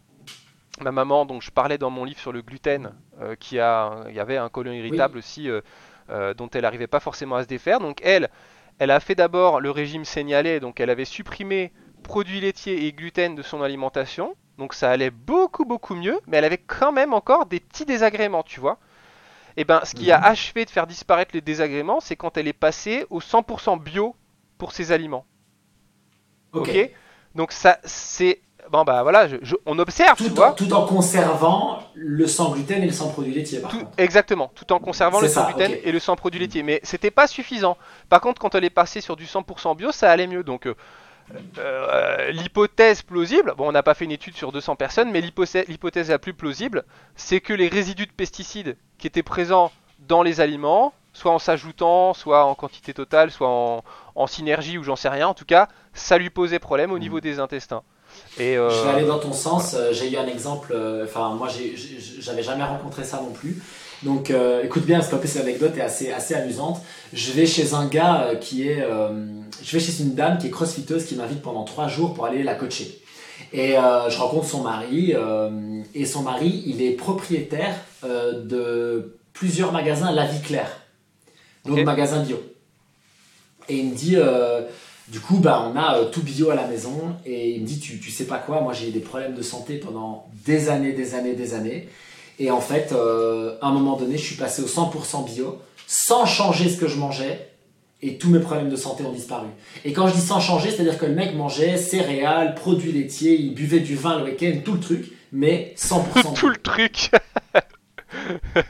[0.82, 4.16] ma maman, dont je parlais dans mon livre sur le gluten, euh, qui a, il
[4.16, 5.62] y avait un colon irritable aussi, euh,
[6.10, 7.80] euh, dont elle n'arrivait pas forcément à se défaire.
[7.80, 8.30] Donc elle,
[8.80, 11.72] elle a fait d'abord le régime signalé, donc elle avait supprimé
[12.04, 14.36] produits laitiers et gluten de son alimentation.
[14.58, 18.44] Donc ça allait beaucoup beaucoup mieux, mais elle avait quand même encore des petits désagréments,
[18.44, 18.78] tu vois.
[19.58, 20.26] Et eh ben, ce qui a mhm.
[20.26, 24.14] achevé de faire disparaître les désagréments, c'est quand elle est passée au 100% bio
[24.58, 25.26] pour ses aliments.
[26.52, 26.92] ok?
[27.36, 29.28] Donc ça, c'est bon bah voilà,
[29.66, 30.54] on observe, tout, tu vois.
[30.54, 33.60] tout en conservant le sans gluten et le sans produit laitier.
[33.60, 33.86] Par contre.
[33.98, 36.64] Exactement, tout en conservant le sans gluten et le sans produit laitier.
[36.64, 37.78] Mais c'était pas suffisant.
[38.10, 40.44] Par contre, quand elle est passée sur du 100% bio, ça allait mieux.
[40.44, 40.76] Donc euh,
[41.58, 46.10] euh, l'hypothèse plausible, bon on n'a pas fait une étude sur 200 personnes, mais l'hypothèse
[46.10, 46.84] la plus plausible,
[47.16, 49.72] c'est que les résidus de pesticides qui étaient présents
[50.08, 53.84] dans les aliments, soit en s'ajoutant, soit en quantité totale, soit en,
[54.16, 57.00] en synergie ou j'en sais rien, en tout cas, ça lui posait problème au mmh.
[57.00, 57.84] niveau des intestins.
[58.38, 59.74] Et euh, Je vais aller dans ton sens.
[59.74, 60.74] Euh, j'ai eu un exemple.
[60.76, 61.48] Euh, enfin, moi,
[62.20, 63.62] j'avais jamais rencontré ça non plus.
[64.04, 64.32] Donc,
[64.64, 66.82] écoute bien, qu'en plus, l'anecdote est assez, assez amusante.
[67.14, 68.86] Je vais chez un gars qui est.
[69.64, 72.44] je vais chez une dame qui est crossfiteuse qui m'invite pendant trois jours pour aller
[72.44, 73.02] la coacher.
[73.52, 75.16] Et je rencontre son mari.
[75.96, 77.74] et son mari, il est propriétaire
[78.04, 80.70] de plusieurs magasins La Vie Claire.
[81.64, 82.44] Donc, magasins bio.
[83.70, 84.18] Et il me dit
[85.08, 87.80] du coup, bah, on a euh, tout bio à la maison et il me dit
[87.80, 90.94] tu, tu sais pas quoi, moi j'ai eu des problèmes de santé pendant des années,
[90.94, 91.88] des années, des années.
[92.40, 96.26] Et en fait, euh, à un moment donné, je suis passé au 100% bio sans
[96.26, 97.50] changer ce que je mangeais
[98.02, 99.48] et tous mes problèmes de santé ont disparu.
[99.86, 103.54] Et quand je dis sans changer, c'est-à-dire que le mec mangeait céréales, produits laitiers, il
[103.54, 107.12] buvait du vin le week-end, tout le truc, mais 100% tout le truc.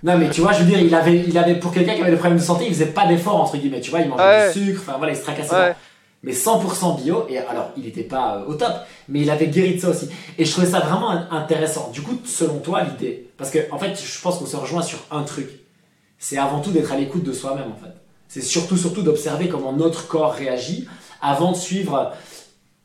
[0.04, 2.12] Non mais tu vois, je veux dire, il avait, il avait pour quelqu'un qui avait
[2.12, 4.66] des problèmes de santé, il faisait pas d'effort entre guillemets, tu vois, il mangeait du
[4.66, 5.76] sucre, enfin voilà, il se tracassait
[6.26, 7.26] mais 100% bio.
[7.30, 8.74] Et alors, il n'était pas euh, au top,
[9.08, 10.10] mais il avait guéri de ça aussi.
[10.38, 11.92] Et je trouvais ça vraiment intéressant.
[11.94, 15.00] Du coup, selon toi, l'idée, parce que en fait, je pense qu'on se rejoint sur
[15.12, 15.48] un truc.
[16.18, 17.94] C'est avant tout d'être à l'écoute de soi-même, en fait.
[18.28, 20.88] C'est surtout, surtout d'observer comment notre corps réagit
[21.22, 22.12] avant de suivre,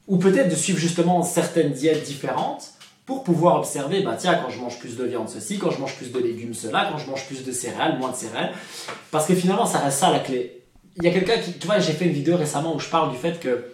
[0.07, 2.75] ou peut-être de suivre justement certaines diètes différentes
[3.07, 5.97] pour pouvoir observer, bah tiens, quand je mange plus de viande, ceci, quand je mange
[5.97, 8.53] plus de légumes, cela, quand je mange plus de céréales, moins de céréales.
[9.11, 10.60] Parce que finalement, ça reste ça la clé
[11.01, 13.11] il y a quelqu'un qui, tu vois, j'ai fait une vidéo récemment où je parle
[13.11, 13.65] du fait que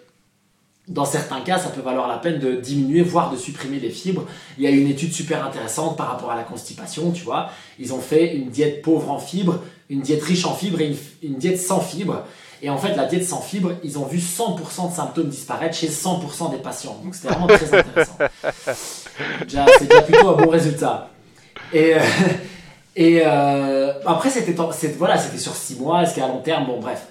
[0.89, 4.25] dans certains cas, ça peut valoir la peine de diminuer, voire de supprimer les fibres.
[4.57, 7.51] Il y a une étude super intéressante par rapport à la constipation, tu vois.
[7.81, 11.37] Ils ont fait une diète pauvre en fibres une diète riche en fibres et une,
[11.37, 12.25] diète sans fibres.
[12.63, 15.89] Et en fait, la diète sans fibres, ils ont vu 100% de symptômes disparaître chez
[15.89, 16.99] 100% des patients.
[17.05, 18.19] Donc c'était vraiment très intéressant.
[19.47, 21.11] c'est déjà plutôt un bon résultat.
[21.73, 22.01] Et, euh,
[22.97, 24.55] et euh, après, c'était
[24.97, 27.09] voilà, sur 6 mois, est-ce qu'à long terme, bon bref.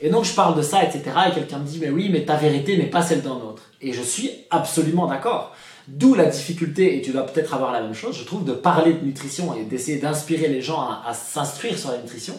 [0.00, 1.02] Et donc je parle de ça, etc.
[1.28, 3.62] Et quelqu'un me dit, mais oui, mais ta vérité n'est pas celle d'un autre.
[3.80, 5.54] Et je suis absolument d'accord.
[5.88, 8.92] D'où la difficulté, et tu dois peut-être avoir la même chose, je trouve, de parler
[8.92, 12.34] de nutrition et d'essayer d'inspirer les gens à, s'instruire sur la nutrition,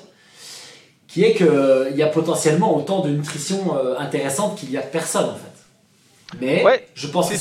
[1.08, 4.82] qui est qu'il euh, y a potentiellement autant de nutrition euh, intéressante qu'il y a
[4.82, 5.58] de personnes, en fait.
[6.41, 7.36] Mais je pense que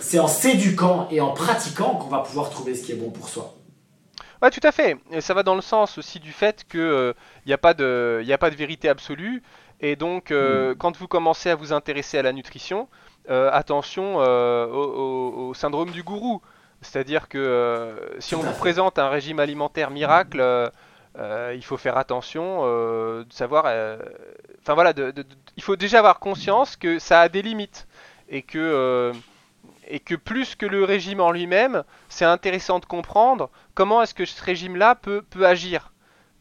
[0.00, 3.30] c'est en s'éduquant et en pratiquant qu'on va pouvoir trouver ce qui est bon pour
[3.30, 3.54] soi.
[4.42, 4.96] Ouais, tout à fait.
[5.10, 7.12] Et ça va dans le sens aussi du fait qu'il n'y euh,
[7.50, 9.42] a, pas de, a pas de vérité absolue.
[9.80, 10.74] Et donc, hmm.
[10.78, 12.88] quand vous commencez à vous intéresser à la nutrition,
[13.28, 16.40] euh, attention euh, au, syndrome du gourou.
[16.80, 20.70] C'est-à-dire que euh, si on vous présente un régime alimentaire miracle,
[21.18, 23.64] il faut faire attention de savoir.
[24.60, 24.92] Enfin voilà,
[25.56, 27.88] il faut déjà avoir conscience que ça a des limites
[28.28, 29.12] et que
[29.88, 34.24] et que plus que le régime en lui-même, c'est intéressant de comprendre comment est-ce que
[34.24, 35.92] ce régime-là peut, peut agir.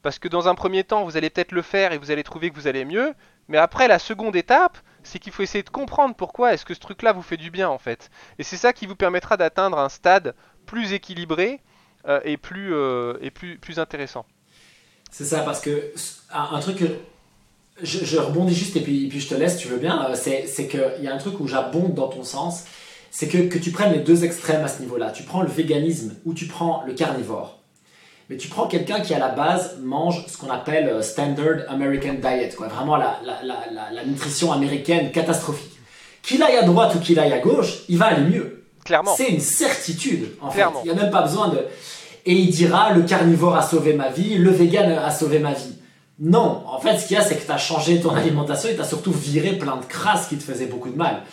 [0.01, 2.49] Parce que dans un premier temps, vous allez peut-être le faire et vous allez trouver
[2.49, 3.13] que vous allez mieux,
[3.47, 6.79] mais après, la seconde étape, c'est qu'il faut essayer de comprendre pourquoi est-ce que ce
[6.79, 8.09] truc-là vous fait du bien en fait.
[8.39, 11.61] Et c'est ça qui vous permettra d'atteindre un stade plus équilibré
[12.07, 14.25] euh, et, plus, euh, et plus, plus intéressant.
[15.11, 15.93] C'est ça, parce que
[16.31, 16.85] un, truc que
[17.81, 21.03] je, rebondis juste et puis, puis je te laisse, tu veux bien, euh, c'est qu'il
[21.03, 22.65] y a un truc où j'abonde dans ton sens,
[23.17, 25.09] c'est que, que tu prennes les deux extrêmes à ce niveau-là.
[25.09, 27.59] Tu prends le véganisme ou tu prends le carnivore.
[28.29, 32.15] Mais tu prends quelqu'un qui à la base mange ce qu'on appelle euh, Standard American
[32.15, 32.67] Diet, quoi.
[32.67, 35.71] vraiment la, la, la, la, nutrition américaine catastrophique.
[36.23, 38.65] Qu'il aille à droite ou qu'il aille à gauche, il va aller mieux.
[38.83, 39.13] Clairement.
[39.15, 40.65] C'est une certitude, en fait.
[40.83, 41.59] Il n'y a même pas besoin de...
[42.25, 45.75] Et il dira, le carnivore a sauvé ma vie, le vegan a sauvé ma vie.
[46.19, 48.75] Non, en fait, ce qu'il y a, c'est que tu as changé ton alimentation et
[48.75, 51.23] tu as surtout viré plein de crasses qui te faisaient beaucoup de mal.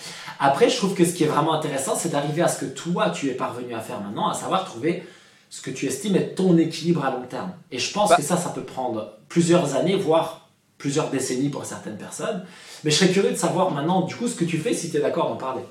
[0.44, 3.10] Après, je trouve que ce qui est vraiment intéressant, c'est d'arriver à ce que toi,
[3.10, 5.06] tu es parvenu à faire maintenant, à savoir trouver
[5.50, 7.52] ce que tu estimes être ton équilibre à long terme.
[7.70, 8.16] Et je pense bah.
[8.16, 12.44] que ça, ça peut prendre plusieurs années, voire plusieurs décennies pour certaines personnes.
[12.82, 14.96] Mais je serais curieux de savoir maintenant, du coup, ce que tu fais, si tu
[14.96, 15.62] es d'accord d'en parler.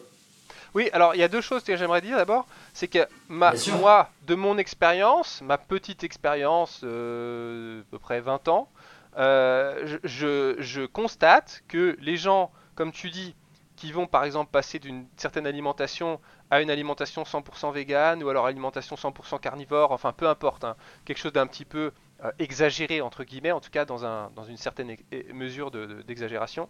[0.73, 2.47] Oui, alors il y a deux choses que j'aimerais dire d'abord.
[2.73, 8.47] C'est que ma, moi, de mon expérience, ma petite expérience, euh, à peu près 20
[8.47, 8.69] ans,
[9.17, 13.35] euh, je, je, constate que les gens, comme tu dis,
[13.81, 18.45] qui vont par exemple passer d'une certaine alimentation à une alimentation 100% végane ou alors
[18.45, 20.75] alimentation 100% carnivore, enfin peu importe, hein.
[21.03, 21.91] quelque chose d'un petit peu
[22.23, 24.95] euh, exagéré entre guillemets, en tout cas dans, un, dans une certaine
[25.33, 26.69] mesure d'exagération.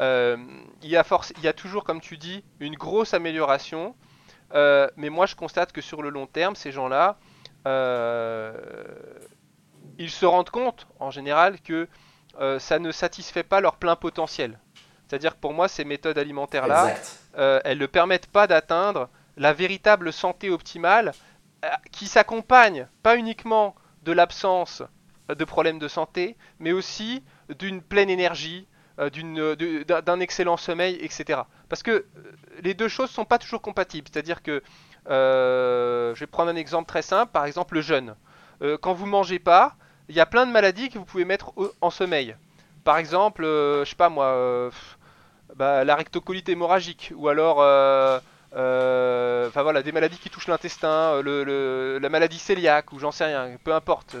[0.00, 0.36] Euh,
[0.82, 3.94] il, y a force, il y a toujours, comme tu dis, une grosse amélioration,
[4.52, 7.18] euh, mais moi je constate que sur le long terme, ces gens-là,
[9.96, 11.86] ils se rendent compte en général que
[12.58, 14.58] ça ne satisfait pas leur plein potentiel.
[15.08, 16.94] C'est-à-dire que pour moi, ces méthodes alimentaires-là,
[17.38, 21.12] euh, elles ne permettent pas d'atteindre la véritable santé optimale
[21.64, 24.82] euh, qui s'accompagne pas uniquement de l'absence
[25.28, 27.22] de problèmes de santé, mais aussi
[27.58, 28.66] d'une pleine énergie,
[28.98, 31.40] euh, d'un excellent sommeil, etc.
[31.68, 32.06] Parce que
[32.62, 34.08] les deux choses ne sont pas toujours compatibles.
[34.12, 34.62] C'est-à-dire que,
[35.06, 38.14] je vais prendre un exemple très simple, par exemple le jeûne.
[38.82, 39.76] quand vous mangez pas,
[40.10, 42.36] il y a plein de maladies que vous pouvez mettre en sommeil.
[42.84, 44.70] Par exemple, je sais pas moi,
[45.58, 48.20] bah, la rectocolite hémorragique, ou alors euh,
[48.54, 53.10] euh, enfin voilà, des maladies qui touchent l'intestin, euh, le, la maladie cœliaque, ou j'en
[53.10, 54.16] sais rien, peu importe,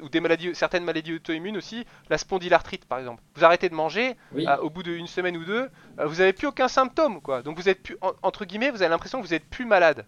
[0.00, 3.22] ou des maladies, certaines maladies auto-immunes aussi, la spondylarthrite par exemple.
[3.34, 4.16] Vous arrêtez de manger,
[4.62, 7.42] au bout d'une semaine ou deux, vous n'avez plus aucun symptôme, quoi.
[7.42, 10.06] Donc vous êtes plus, entre guillemets, vous avez l'impression que vous êtes plus malade.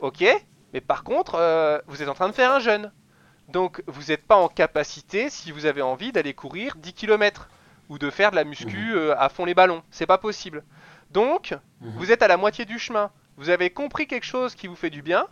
[0.00, 0.24] Ok,
[0.72, 1.38] mais par contre,
[1.86, 2.90] vous êtes en train de faire un jeûne.
[3.48, 7.48] Donc vous n'êtes pas en capacité, si vous avez envie, d'aller courir 10 km
[7.88, 8.96] ou de faire de la muscu mhm.
[8.96, 9.82] euh, à fond les ballons.
[9.90, 10.64] C'est pas possible.
[11.10, 11.92] Donc, mhm.
[11.96, 13.10] vous êtes à la moitié du chemin.
[13.36, 15.26] Vous avez compris quelque chose qui vous fait du bien,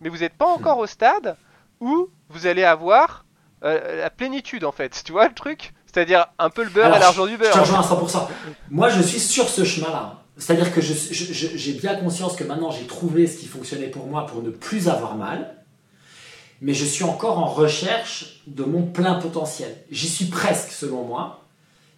[0.00, 1.36] mais vous n'êtes pas encore au stade
[1.80, 3.24] où vous allez avoir
[3.64, 5.02] euh, la plénitude en fait.
[5.04, 5.74] Tu vois le truc?
[5.86, 7.52] C'est-à-dire un peu le beurre et l'argent du beurre.
[7.52, 8.28] Je te rejoins à 100%.
[8.70, 10.20] Moi, je suis sur ce chemin-là.
[10.40, 14.42] C'est-à-dire que j'ai bien conscience que maintenant j'ai trouvé ce qui fonctionnait pour moi pour
[14.42, 15.56] ne plus avoir mal,
[16.62, 19.76] mais je suis encore en recherche de mon plein potentiel.
[19.90, 21.39] J'y suis presque selon moi,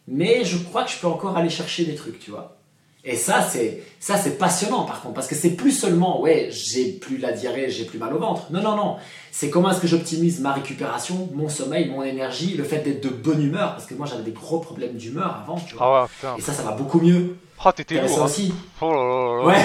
[0.09, 2.57] mais je crois que je peux encore aller chercher des trucs, tu vois.
[3.05, 6.93] Et ça, c'est ça, c'est passionnant par contre, parce que c'est plus seulement, ouais, j'ai
[6.93, 8.43] plus la diarrhée, j'ai plus mal au ventre.
[8.51, 8.97] Non, non, non.
[9.33, 13.09] C'est comment est-ce que j'optimise ma récupération, mon sommeil, mon énergie, le fait d'être de
[13.09, 16.09] bonne humeur, parce que moi j'avais des gros problèmes d'humeur avant, tu vois.
[16.23, 17.37] Ah Et ça, ça va beaucoup mieux.
[17.65, 18.09] Oh, t'étais lourd.
[18.09, 18.25] Ça hein.
[18.25, 18.55] aussi.
[18.81, 19.45] Oh là là là.
[19.47, 19.65] Ouais.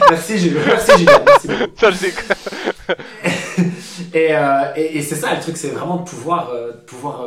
[0.10, 0.60] merci Julien.
[0.66, 1.22] Merci Julien.
[1.26, 2.06] Merci ça, je.
[4.14, 7.22] Et, euh, et, c'est ça le truc, c'est vraiment de pouvoir, euh, pouvoir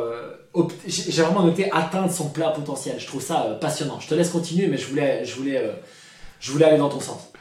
[0.86, 2.98] j'ai vraiment noté atteindre son plein potentiel.
[3.00, 4.00] Je trouve ça passionnant.
[4.00, 5.72] Je te laisse continuer, mais je voulais, je voulais,
[6.40, 7.32] je voulais aller dans ton sens.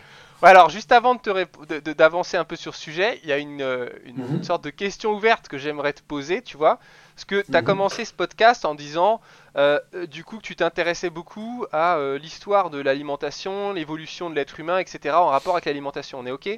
[0.41, 4.37] alors juste avant de d'avancer un peu sur ce sujet, il y a une, une,
[4.37, 4.43] mhm.
[4.43, 6.79] sorte de question ouverte que j'aimerais te poser, tu vois.
[7.15, 7.67] Parce que tu as mhm.
[7.67, 9.21] commencé ce podcast en disant
[9.57, 14.59] euh, du coup que tu t'intéressais beaucoup à euh, l'histoire de l'alimentation, l'évolution de l'être
[14.59, 15.15] humain, etc.
[15.15, 16.19] en rapport avec l'alimentation.
[16.19, 16.49] On est OK?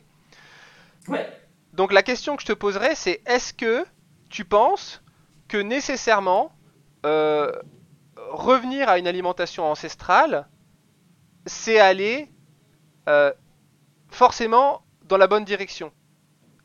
[1.08, 1.28] Ouais.
[1.74, 3.84] Donc la question que je te poserais, c'est est-ce que
[4.30, 5.03] tu penses
[5.54, 6.52] que nécessairement
[7.06, 7.52] euh,
[8.32, 10.48] revenir à une alimentation ancestrale,
[11.46, 12.28] c'est aller
[14.10, 15.92] forcément dans la bonne direction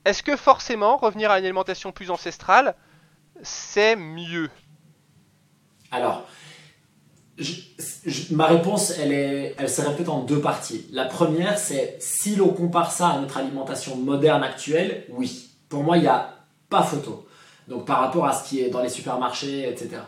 [0.07, 2.77] Est-ce que forcément revenir à une alimentation plus ancestrale,
[3.43, 4.49] c'est mieux?
[5.91, 6.27] Alors,
[8.31, 10.87] ma réponse, elle, est, elle se répète en deux parties.
[10.93, 15.51] La première, c'est si l'on compare ça à notre alimentation moderne actuelle, oui.
[15.69, 16.39] Pour moi, il n'y a
[16.71, 17.28] pas photo.
[17.69, 20.03] Donc par rapport à ce qui est dans les supermarchés, etc.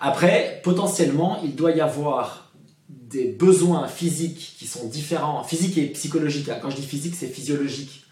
[0.00, 2.52] Après, potentiellement, il doit y avoir
[2.88, 6.48] des besoins physiques qui sont différents, physiques et psychologiques.
[6.48, 6.58] Hein.
[6.60, 8.04] Quand je dis physique, c'est physiologique,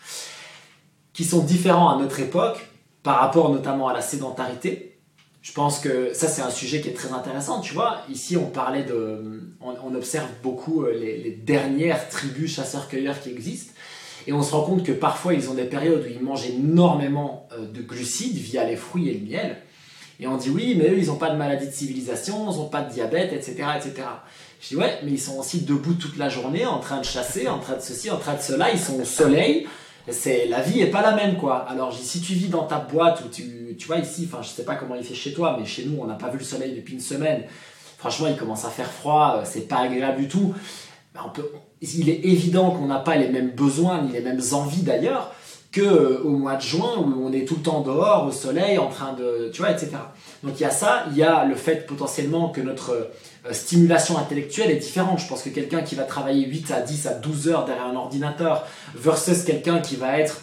[1.12, 2.68] qui sont différents à notre époque
[3.02, 4.98] par rapport notamment à la sédentarité.
[5.42, 7.60] Je pense que ça, c'est un sujet qui est très intéressant.
[7.60, 9.42] Tu vois, ici, on parlait de.
[9.60, 13.73] On, observe beaucoup euh, les, dernières tribus chasseurs-cueilleurs qui existent.
[14.26, 17.48] Et on se rend compte que parfois, ils ont des périodes où ils mangent énormément
[17.52, 19.56] euh, de glucides via les fruits et le miel.
[20.20, 22.68] Et on dit oui, mais eux, ils n'ont pas de maladie de civilisation, ils n'ont
[22.68, 24.06] pas de diabète, etc., etc.
[24.60, 27.48] Je dis ouais, mais ils sont aussi debout toute la journée, en train de chasser,
[27.48, 29.66] en train de ceci, en train de cela, ils sont au soleil,
[30.08, 31.58] c'est la vie est pas la même quoi.
[31.68, 34.64] Alors si tu vis dans ta boîte ou tu tu vois ici, enfin je sais
[34.64, 36.74] pas comment il fait chez toi, mais chez nous on n'a pas vu le soleil
[36.74, 37.44] depuis une semaine.
[37.98, 40.54] Franchement il commence à faire froid, euh, c'est pas agréable du tout.
[41.24, 41.50] On peut,
[41.94, 45.32] il est évident qu'on n'a pas les mêmes besoins ni les mêmes envies d'ailleurs
[45.74, 48.78] que euh, au mois de juin où on est tout le temps dehors au soleil
[48.78, 49.90] en train de tu vois etc.
[50.42, 53.10] Donc il y a ça, il y a le fait potentiellement que notre
[53.46, 55.18] euh, stimulation intellectuelle est différente.
[55.18, 57.96] Je pense que quelqu'un qui va travailler 8 à 10 à 12 heures derrière un
[57.96, 60.42] ordinateur versus quelqu'un qui va être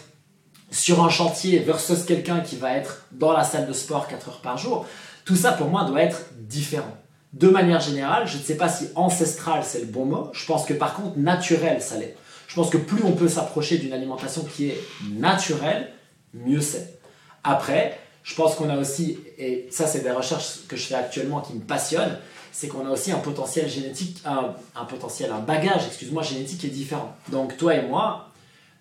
[0.70, 4.40] sur un chantier versus quelqu'un qui va être dans la salle de sport 4 heures
[4.40, 4.86] par jour,
[5.24, 6.96] tout ça pour moi doit être différent.
[7.32, 10.66] De manière générale, je ne sais pas si ancestral c'est le bon mot, je pense
[10.66, 12.16] que par contre naturel ça l'est.
[12.46, 15.90] Je pense que plus on peut s'approcher d'une alimentation qui est naturelle,
[16.34, 16.98] mieux c'est.
[17.42, 21.40] Après, je pense qu'on a aussi, et ça c'est des recherches que je fais actuellement
[21.40, 22.18] qui me passionnent,
[22.52, 26.70] c'est qu'on a aussi un potentiel génétique, un, potentiel, un bagage, excuse-moi, génétique qui est
[26.70, 27.16] différent.
[27.30, 28.28] Donc toi et moi,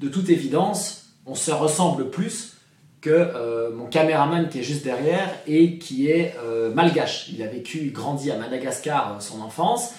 [0.02, 2.51] de toute évidence, on se ressemble plus
[3.02, 7.30] que euh, mon caméraman qui est juste derrière et qui est euh, malgache.
[7.30, 9.94] Il a vécu, grandi à Madagascar euh, son enfance.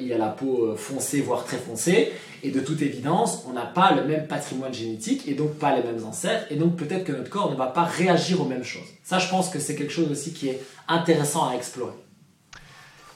[0.00, 2.12] il a la peau foncée, voire très foncée.
[2.42, 5.82] Et de toute évidence, on n'a pas le même patrimoine génétique et donc pas les
[5.82, 6.46] mêmes ancêtres.
[6.50, 8.88] Et donc peut-être que notre corps ne va pas réagir aux mêmes choses.
[9.04, 11.92] Ça, je pense que c'est quelque chose aussi qui est intéressant à explorer.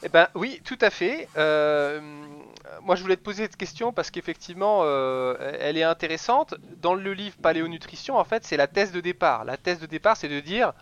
[0.04, 1.28] Eh ben oui, tout à fait.
[2.82, 6.54] Moi, je voulais te poser cette question parce qu'effectivement, euh, elle est intéressante.
[6.80, 9.44] Dans le livre Paléonutrition, en fait, c'est la thèse de départ.
[9.44, 10.72] La thèse de départ, c'est de dire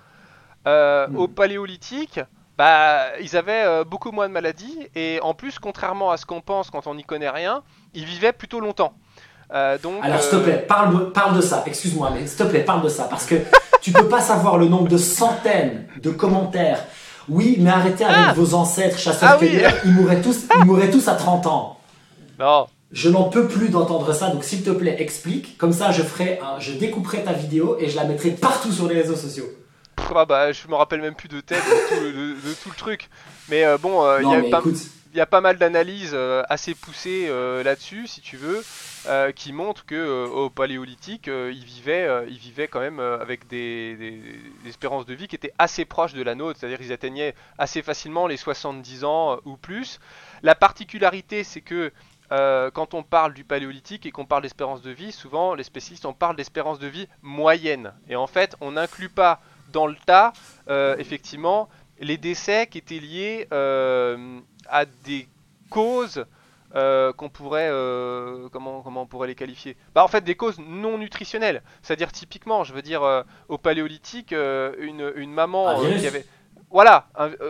[0.66, 1.34] euh, au hmm.
[1.34, 2.20] Paléolithique,
[2.58, 6.70] bah, ils avaient beaucoup moins de maladies et en plus, contrairement à ce qu'on pense
[6.70, 7.62] quand on n'y connaît rien,
[7.94, 8.92] ils vivaient plutôt longtemps.
[9.82, 11.62] donc, Alors, s'il te plaît, parle, parle de ça.
[11.66, 13.36] Excuse-moi, mais s'il te plaît, parle de ça parce que
[13.80, 16.80] tu peux pas savoir le nombre de centaines de commentaires
[17.30, 18.32] oui, mais arrêtez avec ah.
[18.34, 19.72] vos ancêtres chasseurs-cueilleurs.
[19.74, 21.76] Ah ils, mourraient tous, ils mourraient tous à 30 ans.
[22.40, 22.68] Non.
[22.90, 25.58] Je n'en peux plus d'entendre ça, donc s'il te plaît, explique.
[25.58, 28.94] Comme ça, je ferai, je découperai ta vidéo et je la mettrai partout sur les
[29.00, 29.44] réseaux sociaux.
[30.14, 33.08] Ah bah, je me rappelle même plus de tête de tout, le truc.
[33.48, 37.28] Mais euh, bon, euh, il y a pas mal d'analyses euh, assez poussées
[37.62, 38.64] là-dessus, si tu veux,
[39.34, 44.20] qui montrent que au Paléolithique, ils vivaient, ils vivaient quand même avec des,
[44.66, 48.26] espérances de vie qui étaient assez proches de la nôtre, c'est-à-dire qu'ils atteignaient assez facilement
[48.26, 50.00] les 70 ans ou plus.
[50.42, 51.92] La particularité, c'est que
[52.30, 56.12] quand on parle du paléolithique et qu'on parle d'espérance de vie, souvent les spécialistes on
[56.12, 57.92] parle d'espérance de vie moyenne.
[58.08, 59.40] Et en fait, on n'inclut pas
[59.72, 60.32] dans le tas,
[60.98, 61.68] effectivement,
[61.98, 65.28] les décès qui étaient liés à des
[65.70, 66.24] causes
[66.76, 69.76] euh, qu'on pourrait euh, comment comment on pourrait les qualifier?
[69.92, 71.62] Bah en fait des causes non nutritionnelles.
[71.82, 76.24] C'est-à-dire typiquement je veux dire euh, au paléolithique une, une maman qui avait
[76.70, 77.08] voilà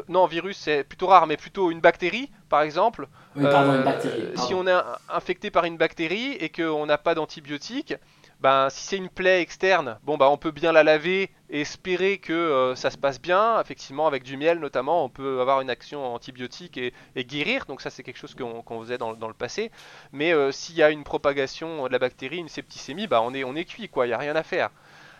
[0.08, 4.32] non virus c'est plutôt rare mais plutôt une bactérie par exemple oui, pardon, une bactérie,
[4.36, 4.76] si on est
[5.08, 7.94] infecté par une bactérie et qu'on n'a pas d'antibiotiques
[8.40, 12.16] ben, si c'est une plaie externe, bon, bah, on peut bien la laver et espérer
[12.16, 13.60] que euh, ça se passe bien.
[13.60, 16.94] Effectivement, avec du miel notamment, on peut avoir une action antibiotique et,
[17.24, 17.66] guérir.
[17.66, 19.70] Donc ça, c'est quelque chose qu'on faisait dans, le passé.
[20.12, 23.44] Mais euh, s'il y a une propagation de la bactérie, une septicémie, bah, on est,
[23.44, 24.06] on est cuit, quoi.
[24.06, 24.70] Il n'y a rien à faire.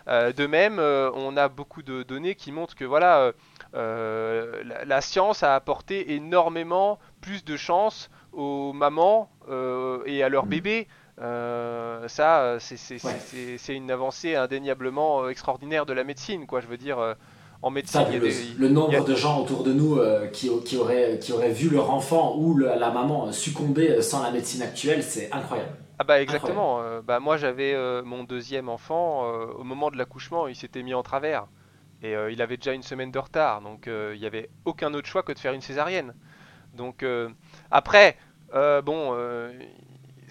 [0.07, 3.33] de même, on a beaucoup de données qui montrent que voilà,
[3.73, 9.29] la, science a apporté énormément plus de chance aux mamans
[10.05, 10.49] et à leurs mmh.
[10.49, 10.87] bébés.
[11.17, 16.61] ça, c'est une avancée indéniablement extraordinaire de la médecine, quoi.
[16.61, 17.15] Je veux dire,
[17.61, 18.01] en médecine.
[18.57, 21.91] le, nombre de gens autour de nous euh, qui, qui, auraient, qui auraient vu leur
[21.91, 25.71] enfant ou la maman succomber sans la médecine actuelle, c'est incroyable.
[25.99, 26.81] Ah bah exactement.
[26.81, 29.23] Euh, bah moi j'avais euh, mon deuxième enfant
[29.59, 31.45] au moment de l'accouchement, il s'était mis en travers
[32.03, 35.23] et il avait déjà une semaine de retard, donc il n'y avait aucun autre choix
[35.23, 36.13] que de faire une césarienne.
[36.73, 37.05] Donc
[37.71, 38.17] après,
[38.51, 39.15] bon,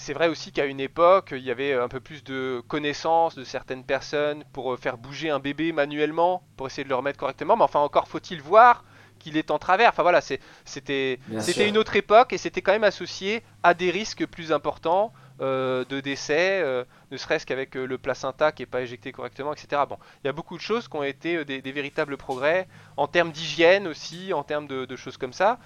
[0.00, 3.44] c'est vrai aussi qu'à une époque, il y avait un peu plus de connaissances de
[3.44, 7.56] certaines personnes pour euh, faire bouger un bébé manuellement, pour essayer de le remettre correctement.
[7.56, 8.84] Mais enfin, encore faut-il voir
[9.18, 9.90] qu'il est en travers.
[9.90, 11.18] Enfin voilà, c'était
[11.58, 15.12] une autre époque et c'était quand même associé à des risques plus importants.
[15.40, 19.54] Euh, de décès, euh, ne serait-ce qu'avec euh, le placenta qui n'est pas éjecté correctement,
[19.54, 19.82] etc.
[19.88, 22.68] Bon, il y a beaucoup de choses qui ont été des, véritables progrès
[22.98, 25.58] en termes d'hygiène aussi, en termes de, choses comme ça,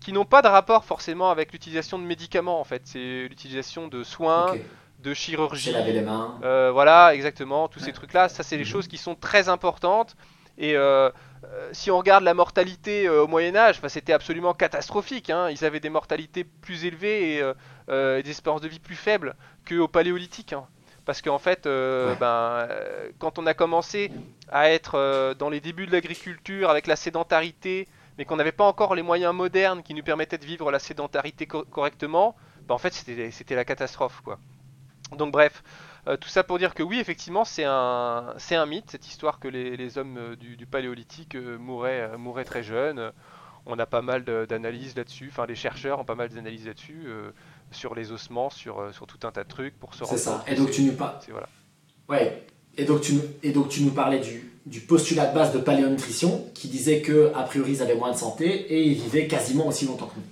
[0.00, 2.82] qui n'ont pas de rapport forcément avec l'utilisation de médicaments en fait.
[2.84, 4.56] C'est l'utilisation de soins.
[4.98, 5.70] de chirurgie.
[5.70, 6.38] laver les mains.
[6.72, 8.70] voilà, exactement, tous ces trucs-là, ça c'est des mhm.
[8.70, 10.16] choses qui sont très importantes.
[10.58, 10.76] Et
[11.44, 15.30] euh, si on regarde la mortalité euh, au Moyen Âge, c'était absolument catastrophique.
[15.30, 15.48] Hein.
[15.50, 17.42] Ils avaient des mortalités plus élevées et,
[17.90, 19.34] euh, des espérances de vie plus faibles
[19.68, 20.52] qu'au Paléolithique.
[20.52, 20.66] Hein.
[21.04, 22.68] Parce qu'en fait, ben,
[23.18, 24.12] quand on a commencé
[24.52, 28.94] à être dans les débuts de l'agriculture avec la sédentarité, mais qu'on n'avait pas encore
[28.94, 32.36] les moyens modernes qui nous permettaient de vivre la sédentarité correctement,
[32.68, 34.20] ben, en fait c'était la catastrophe.
[34.22, 34.38] Quoi.
[35.16, 35.62] Donc bref,
[36.06, 39.38] euh, tout ça pour dire que oui, effectivement, c'est un, c'est un mythe, cette histoire
[39.38, 43.12] que les, hommes euh, du, paléolithique euh, mouraient, mouraient très jeunes.
[43.66, 47.08] On a pas mal d'analyses là-dessus, enfin les chercheurs ont pas mal d'analyses là-dessus,
[47.70, 50.44] sur les ossements, sur, sur tout un tas de trucs pour se rendre C'est ça,
[50.46, 50.92] et donc tu nous.
[50.92, 51.48] Voilà.
[52.08, 52.46] Ouais,
[52.76, 56.46] et donc tu, et donc tu nous parlais du, du postulat de base de paléonutrition,
[56.54, 59.86] qui disait que a priori ils avaient moins de santé, et ils vivaient quasiment aussi
[59.86, 60.22] longtemps que nous.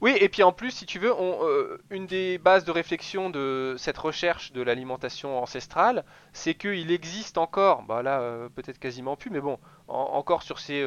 [0.00, 3.74] Oui, et puis en plus, si tu veux, euh, une des bases de réflexion de
[3.76, 9.30] cette recherche de l'alimentation ancestrale, c'est qu'il existe encore, bah là euh, peut-être quasiment plus,
[9.30, 10.80] mais bon, encore sur ces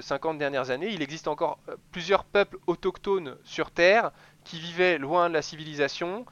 [0.00, 1.58] 50 euh, dernières années, il existe encore
[1.92, 4.12] plusieurs peuples autochtones sur Terre
[4.44, 6.24] qui vivaient loin de la civilisation,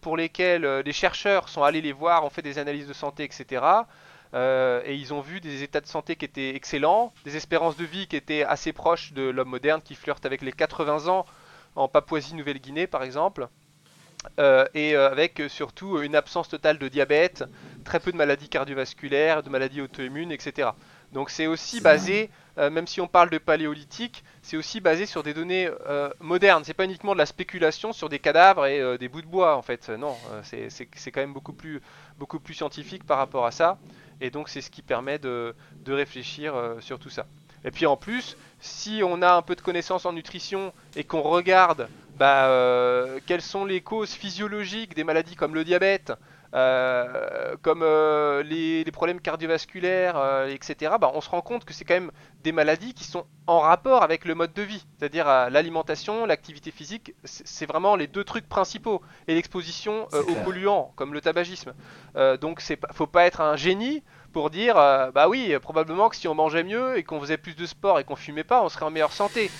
[0.00, 3.62] pour, lesquels les chercheurs sont allés les voir, ont fait des analyses de santé, etc.
[4.34, 7.84] Euh, et ils ont vu des états de santé qui étaient excellents, des espérances de
[7.84, 11.24] vie qui étaient assez proches de l'homme moderne qui flirte avec les 80 ans
[11.76, 13.48] en Papouasie-Nouvelle-Guinée par exemple.
[14.40, 17.44] Euh, et euh, avec surtout une absence totale de diabète,
[17.84, 20.70] très peu de maladies cardiovasculaires, de maladies auto-immunes, etc.
[21.12, 25.34] Donc c'est aussi basé, même si on parle de paléolithique, c'est aussi basé sur des
[25.34, 25.68] données
[26.20, 26.62] modernes.
[26.64, 29.62] C'est pas uniquement de la spéculation sur des cadavres et des bouts de bois en
[29.62, 29.88] fait.
[29.88, 31.80] Non, c'est quand même beaucoup plus,
[32.18, 33.78] beaucoup plus scientifique par rapport à ça.
[34.20, 35.54] Et donc c'est ce qui permet de,
[35.86, 37.26] réfléchir euh, sur tout ça.
[37.64, 41.22] Et puis en plus, si on a un peu de connaissances en nutrition et qu'on
[41.22, 46.12] regarde bah, euh, quelles sont les causes physiologiques des maladies comme le diabète,
[46.54, 47.84] euh, comme
[48.44, 52.94] les, problèmes cardiovasculaires, etc., bah, on se rend compte que c'est quand même des maladies
[52.94, 54.86] qui sont en rapport avec le mode de vie.
[54.98, 59.02] C'est-à-dire l'alimentation, l'activité physique, c'est vraiment les deux trucs principaux.
[59.26, 61.74] Et l'exposition aux polluants, comme le tabagisme.
[62.40, 64.02] donc il ne faut pas être un génie
[64.34, 67.54] pour dire euh, bah oui, probablement que si on mangeait mieux et qu'on faisait plus
[67.54, 69.50] de sport et qu'on fumait pas, on serait en meilleure santé.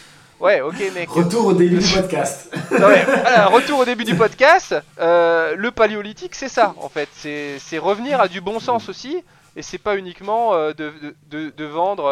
[0.41, 1.09] Ouais, ok, mec.
[1.11, 2.55] Retour au début du podcast.
[2.70, 4.74] retour au début du podcast.
[4.99, 7.09] Euh, le paléolithique, c'est ça, en fait.
[7.12, 9.22] C'est revenir à du bon sens aussi.
[9.57, 10.93] Et c'est pas uniquement euh, de,
[11.30, 12.11] de, de, vendre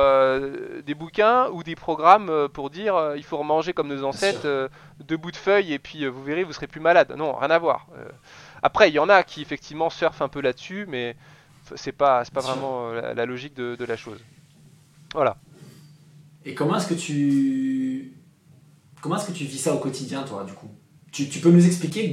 [0.86, 4.70] des bouquins ou des programmes pour dire il faut manger comme nos ancêtres,
[5.00, 7.12] deux bouts de feuilles et puis vous verrez, vous serez plus malade.
[7.16, 7.88] Non, rien à voir.
[8.62, 11.16] après, il y en a qui effectivement surfent un peu là-dessus, mais
[11.76, 14.20] c'est pas, pas vraiment euh, la, logique de, la chose.
[15.14, 15.36] Voilà.
[16.44, 18.14] Et comment est-ce que tu
[19.00, 20.68] comment est-ce que tu vis ça au quotidien, toi, du coup?
[21.10, 22.10] Tu, peux nous expliquer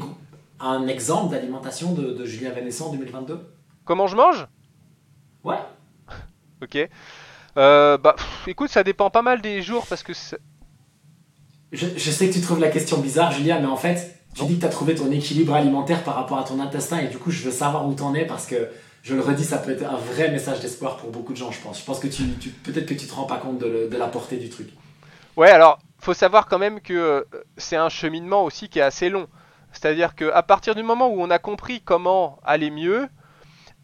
[0.60, 3.40] un exemple d'alimentation de, Julien Vénesson en 2022
[3.86, 4.48] Comment je mange?
[5.44, 5.56] Ouais.
[6.62, 6.90] ok.
[7.58, 8.16] Euh, bah,
[8.46, 10.12] écoute, ça dépend pas mal des jours parce que.
[11.72, 14.56] Je, je, sais que tu trouves la question bizarre, Julien, mais en fait, tu dis
[14.56, 17.32] que tu as trouvé ton équilibre alimentaire par rapport à ton intestin et du coup,
[17.32, 18.70] je veux savoir où t'en es parce que
[19.04, 21.62] je le redis, ça peut être un vrai message d'espoir pour beaucoup de gens, je
[21.62, 21.80] pense.
[21.80, 22.24] Je pense que tu,
[22.64, 24.70] peut-être que tu te rends pas compte de, la portée du truc.
[25.38, 27.24] Ouais, alors, faut savoir quand même que euh,
[27.58, 29.28] c'est un cheminement aussi qui est assez long.
[29.72, 33.08] C'est-à-dire qu'à partir du moment où on a compris comment aller mieux,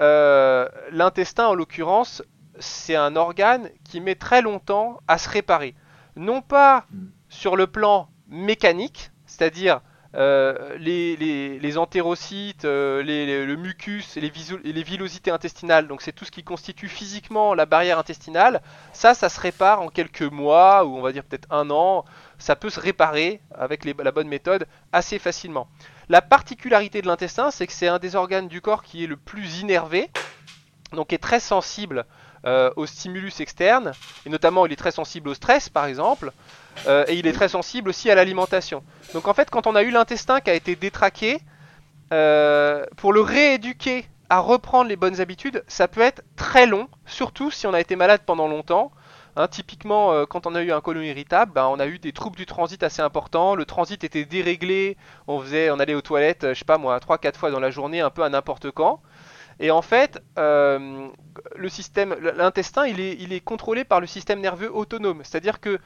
[0.01, 2.23] euh, l'intestin en l'occurrence,
[2.59, 5.75] c'est un organe qui met très longtemps à se réparer.
[6.15, 7.07] Non pas hmm.
[7.29, 9.81] sur le plan mécanique, c'est-à-dire
[10.15, 14.31] les, entérocytes, le mucus et les,
[14.63, 18.61] les villosités intestinales, donc c'est tout ce qui constitue physiquement la barrière intestinale,
[18.93, 22.05] ça, ça se répare en quelques mois, ou on va dire peut-être un an,
[22.37, 25.67] ça peut se réparer avec la bonne méthode assez facilement.
[26.07, 29.17] La particularité de l'intestin, c'est que c'est un des organes du corps qui est le
[29.17, 30.09] plus innervé,
[30.93, 32.05] donc est très sensible
[32.45, 33.91] euh, aux stimulus externes,
[34.25, 36.31] et notamment il est très sensible au stress par exemple,
[36.87, 38.83] euh, et il est très sensible aussi à l'alimentation.
[39.13, 41.39] Donc en fait quand on a eu l'intestin qui a été détraqué,
[42.13, 47.51] euh, pour le rééduquer à reprendre les bonnes habitudes, ça peut être très long, surtout
[47.51, 48.91] si on a été malade pendant longtemps.
[49.37, 52.13] Hein, typiquement, euh, quand on a eu un colon irritable, ben, on a eu des
[52.13, 53.55] troubles du transit assez importants.
[53.55, 54.95] Le transit était déréglé.
[55.27, 57.99] On faisait, on allait aux toilettes, je sais pas moi, 3-4 fois dans la journée,
[57.99, 59.01] un peu à n'importe quand.
[59.59, 61.07] Et en fait, euh,
[61.55, 65.21] le système, l'intestin, il est, il est, contrôlé par le système nerveux autonome.
[65.23, 65.79] C'est-à-dire que,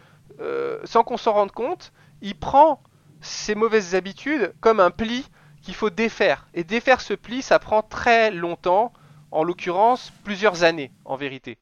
[0.86, 1.92] sans qu'on s'en rende compte,
[2.22, 2.82] il prend
[3.22, 5.28] ses mauvaises habitudes comme un pli
[5.62, 6.48] qu'il faut défaire.
[6.54, 8.94] Et défaire ce pli, ça prend très longtemps,
[9.32, 11.58] en l'occurrence plusieurs années en vérité.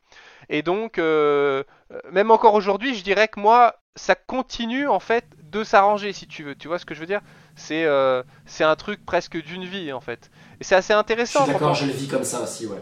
[0.49, 1.64] Et donc, euh,
[2.12, 6.43] même encore aujourd'hui, je dirais que moi, ça continue en fait de s'arranger si tu
[6.43, 6.55] veux.
[6.55, 7.22] Tu vois ce que je veux dire?
[7.58, 10.32] C'est euh, c'est un truc presque d'une vie en fait.
[10.62, 11.45] Et c'est assez intéressant.
[11.45, 12.82] d'accord, je le vis comme ça aussi, ouais.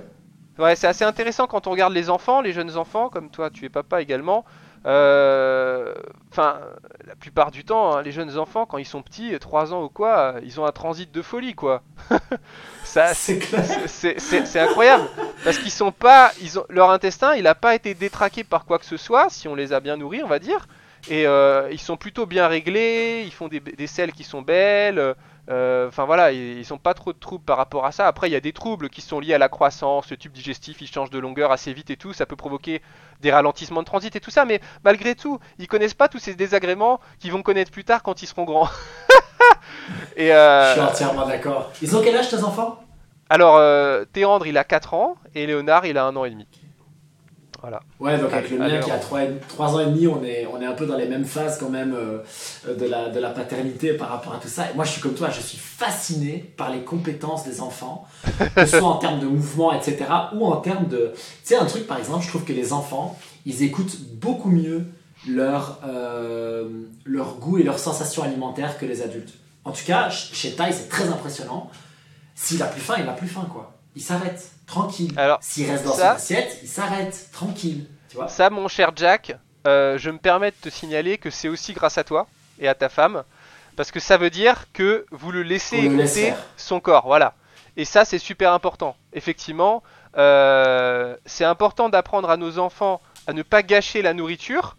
[0.57, 3.65] Ouais, c'est assez intéressant quand on regarde les enfants, les jeunes enfants, comme toi, tu
[3.65, 4.45] es papa également.
[4.85, 5.93] Euh,
[6.31, 6.59] enfin,
[7.05, 9.89] la plupart du temps, hein, les jeunes enfants, quand ils sont petits, 3 ans ou
[9.89, 11.81] quoi, ils ont un transit de folie, quoi.
[12.83, 15.05] Ça, c'est incroyable.
[15.43, 18.77] Parce qu'ils sont pas, ils ont, leur intestin, il n'a pas été détraqué par quoi
[18.79, 20.67] que ce soit, si on les a bien nourris, on va dire.
[21.09, 25.15] Et euh, ils sont plutôt bien réglés, ils font des, des selles qui sont belles.
[25.47, 28.07] Euh, enfin voilà, ils, n'ont pas trop de troubles par rapport à ça.
[28.07, 30.81] Après, il y a des troubles qui sont liés à la croissance, le tube digestif,
[30.81, 32.13] il change de longueur assez vite et tout.
[32.13, 32.81] Ça peut provoquer
[33.21, 34.45] des ralentissements de transit et tout ça.
[34.45, 38.23] Mais malgré tout, ils connaissent pas tous ces désagréments qu'ils vont connaître plus tard quand
[38.23, 38.69] ils seront grands.
[40.15, 40.69] et euh...
[40.69, 41.71] Je suis entièrement d'accord.
[41.81, 42.81] Ils ont quel âge tes enfants?
[43.29, 46.47] Alors, euh, Théandre, il a 4 ans et Léonard, il a 1 an et demi.
[47.99, 50.61] Ouais, donc avec le mien qui a 3, 3, ans et demi, on est, on
[50.61, 52.19] est un peu dans les mêmes phases quand même euh,
[52.75, 54.69] de, la, de la paternité par rapport à tout ça.
[54.69, 58.07] Et moi, je suis comme toi, je suis fasciné par les compétences des enfants,
[58.55, 61.11] que ce soit en termes de mouvement, etc., ou en termes de...
[61.15, 64.85] Tu sais, un truc, par exemple, je trouve que les enfants, ils écoutent beaucoup mieux
[65.27, 66.69] leur, euh,
[67.05, 69.33] leur goût et leurs sensations alimentaires que les adultes.
[69.63, 71.69] En tout cas, chez Tai, c'est très impressionnant.
[72.35, 73.74] S'il a plus faim, il a plus faim, quoi.
[73.95, 75.13] Il s'arrête tranquille.
[75.17, 77.87] Alors, s'il reste dans son assiette, il s'arrête, tranquille.
[78.09, 79.35] Tu vois ça, mon cher Jack,
[79.67, 82.27] euh, je me permets de te signaler que c'est aussi grâce à toi
[82.59, 83.23] et à ta femme,
[83.75, 87.33] parce que ça veut dire que vous le laissez écouter son corps, voilà.
[87.77, 88.95] Et ça, c'est super important.
[89.13, 89.83] Effectivement,
[90.17, 94.77] euh, c'est important d'apprendre à nos enfants à ne pas gâcher la nourriture.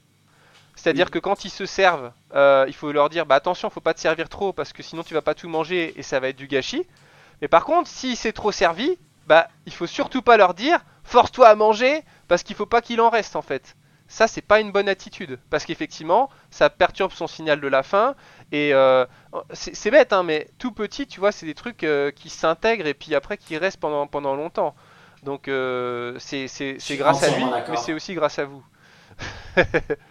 [0.76, 3.94] C'est-à-dire que quand ils se servent, euh, il faut leur dire bah attention, faut pas
[3.94, 6.36] te servir trop parce que sinon tu vas pas tout manger et ça va être
[6.36, 6.86] du gâchis.
[7.40, 11.48] Mais par contre, si c'est trop servi, bah il faut surtout pas leur dire force-toi
[11.48, 13.76] à manger parce qu'il faut pas qu'il en reste en fait.
[14.08, 18.14] Ça c'est pas une bonne attitude parce qu'effectivement ça perturbe son signal de la faim
[18.52, 19.04] et euh,
[19.52, 22.94] c'est bête hein, mais tout petit tu vois c'est des trucs euh, qui s'intègrent et
[22.94, 24.74] puis après qui restent pendant, pendant longtemps.
[25.24, 26.46] Donc euh, c'est
[26.90, 28.64] grâce à lui mais c'est aussi grâce à vous.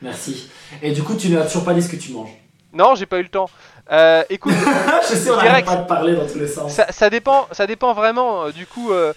[0.01, 0.49] Merci.
[0.82, 2.44] Et du coup tu n'as toujours pas dit ce que tu manges.
[2.76, 3.49] Non j'ai pas eu le temps.
[3.91, 4.53] Euh, écoute,
[5.09, 6.73] je sais, on pas de parler dans tous les sens.
[6.89, 8.45] Ça, dépend, ça dépend vraiment.
[8.45, 9.13] Euh, du coup, euh,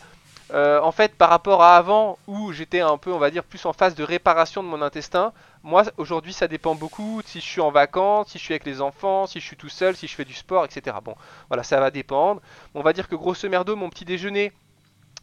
[0.51, 3.73] en fait, par rapport à avant, où j'étais un peu, on va dire, plus en
[3.73, 5.33] phase de réparation de mon intestin,
[5.63, 8.81] moi, aujourd'hui, ça dépend beaucoup si je suis en vacances, si je suis avec les
[8.81, 10.97] enfants, si je suis tout seul, si je fais du sport, etc.
[11.03, 11.15] Bon,
[11.49, 12.41] voilà, ça va dépendre.
[12.75, 14.53] On va dire que grosso merdo, mon petit déjeuner,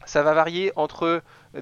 [0.06, 1.22] ça va varier entre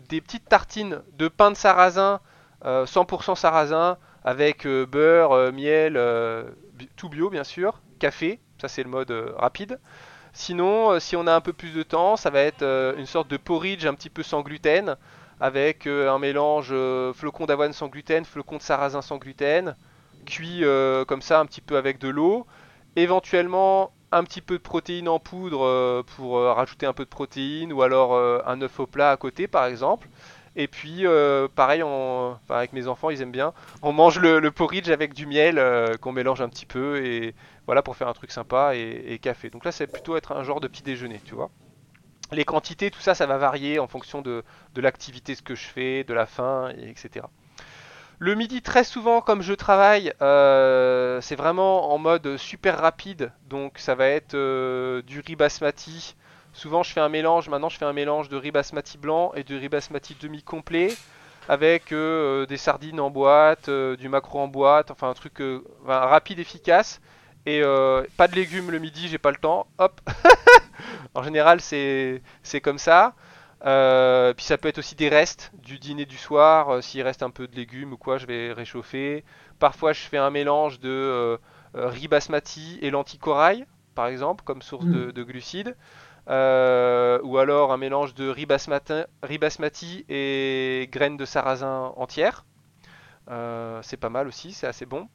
[0.10, 2.20] des petites tartines de pain de sarrasin,
[2.66, 5.98] 100% sarrasin, avec beurre, miel
[6.96, 9.80] tout bio bien sûr, café, ça c'est le mode euh, rapide.
[10.34, 13.06] Sinon, euh, si on a un peu plus de temps, ça va être euh, une
[13.06, 14.98] sorte de porridge un petit peu sans gluten,
[15.40, 16.74] avec un mélange
[17.14, 19.76] flocon d'avoine sans gluten, flocon de sarrasin sans gluten,
[20.26, 20.64] cuit
[21.06, 22.46] comme ça un petit peu avec de l'eau.
[22.96, 27.82] Éventuellement, un petit peu de protéines en poudre pour rajouter un peu de protéines, ou
[27.82, 28.16] alors
[28.48, 30.08] un œuf au plat à côté par exemple.
[30.56, 31.84] Et puis, euh, pareil,
[32.50, 33.54] avec mes enfants, ils aiment bien.
[33.82, 37.34] On mange le, porridge avec du miel euh, qu'on mélange un petit peu et
[37.66, 39.50] voilà pour faire un truc sympa et, café.
[39.50, 41.50] Donc là, c'est plutôt être un genre de petit déjeuner, tu vois.
[42.32, 44.44] Les quantités, tout ça, ça va varier en fonction de,
[44.76, 47.26] l'activité, ce que je fais, de la faim, etc.
[48.20, 53.32] Le midi, très souvent, comme je travaille, euh, c'est vraiment en mode super rapide.
[53.50, 54.36] Donc ça va être
[55.02, 56.16] du riz basmati
[56.54, 57.50] Souvent, je fais un mélange.
[57.50, 60.96] Maintenant, je fais un mélange de riz basmati blanc et de riz basmati demi-complet
[61.50, 65.64] avec euh, des sardines en boîte, euh, du macro en boîte, enfin un truc euh,
[65.86, 67.02] rapide, efficace.
[67.46, 67.62] Et
[68.16, 69.68] pas de légumes le midi, j'ai pas le temps.
[69.78, 70.00] Hop.
[71.14, 72.22] en général, c'est
[72.64, 73.16] comme ça.
[73.60, 76.82] puis ça peut être aussi des restes du dîner du soir.
[76.82, 79.26] S'il reste un peu de légumes ou quoi, je vais réchauffer.
[79.60, 81.38] Parfois, je fais un mélange de
[81.74, 85.76] riz basmati et lentilles corail, par exemple, comme source de, de, glucides.
[86.28, 92.46] Ou alors un mélange de riz basmati, et graines de sarrasin entières.
[93.28, 95.08] c'est pas mal aussi, c'est assez bon.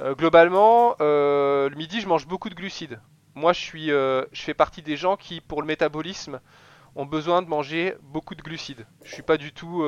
[0.00, 3.00] Euh, globalement, euh, le midi, je mange beaucoup de glucides.
[3.34, 6.40] Moi, je, suis, euh, je fais partie des gens qui, pour le métabolisme,
[6.96, 8.86] ont besoin de manger beaucoup de glucides.
[9.04, 9.84] Je suis pas du tout.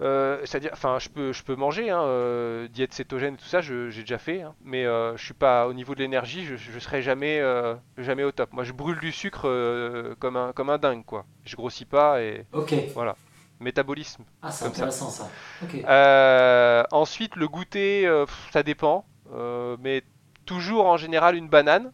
[0.00, 4.18] C'est-à-dire, enfin, je peux, je peux manger, hein, diète cétogène et tout ça, j'ai déjà
[4.18, 7.42] fait, hein, mais je suis pas au niveau de l'énergie, je, je serai jamais,
[7.96, 8.52] jamais au top.
[8.52, 11.24] Moi, je brûle du sucre comme un, comme un dingue, quoi.
[11.44, 12.46] Je grossis pas et.
[12.52, 12.74] Ok.
[12.94, 13.16] Voilà
[13.60, 14.24] métabolisme.
[14.42, 15.28] Ah, c'est intéressant ça.
[15.74, 19.04] Euh, ensuite, le goûter, euh, ça dépend.
[19.32, 20.02] Euh, mais
[20.46, 21.92] toujours en général une banane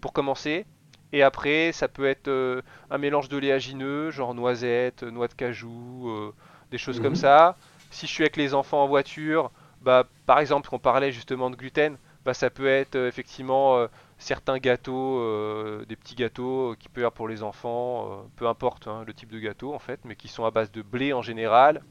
[0.00, 0.66] pour commencer.
[1.12, 6.32] Et après, ça peut être un mélange d'oléagineux, genre noisettes, noix de cajou,
[6.70, 7.16] des choses comme mhm.
[7.16, 7.56] ça.
[7.90, 9.50] Si je suis avec les enfants en voiture,
[9.82, 13.86] bah, par exemple, on parlait justement de gluten, bah, ça peut être effectivement
[14.18, 18.88] certains gâteaux, euh, des petits gâteaux qui peuvent être pour les enfants, euh, peu importe
[18.88, 21.22] hein, le type de gâteau en fait, mais qui sont à base de blé en
[21.22, 21.82] général.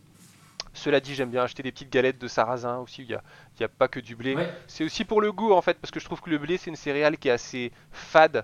[0.73, 3.21] Cela dit, j'aime bien acheter des petites galettes de sarrasin aussi, il n'y a,
[3.61, 4.35] a, pas que du blé.
[4.67, 6.69] C'est aussi pour le goût en fait, parce que je trouve que le blé c'est
[6.69, 8.43] une céréale qui est assez fade.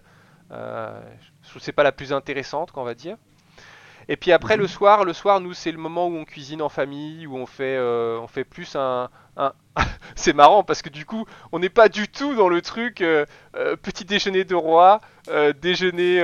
[0.51, 1.01] Euh,
[1.43, 3.17] je trouve c'est pas la plus intéressante, qu'on va dire.
[4.09, 4.69] Et puis après le mhm.
[4.69, 7.79] soir, le soir nous c'est le moment où on cuisine en famille, où on fait,
[7.79, 9.09] on fait plus un,
[10.15, 13.25] c'est marrant parce que du coup, on n'est pas du tout dans le truc euh,
[13.55, 16.21] euh, petit déjeuner de roi, euh, déjeuner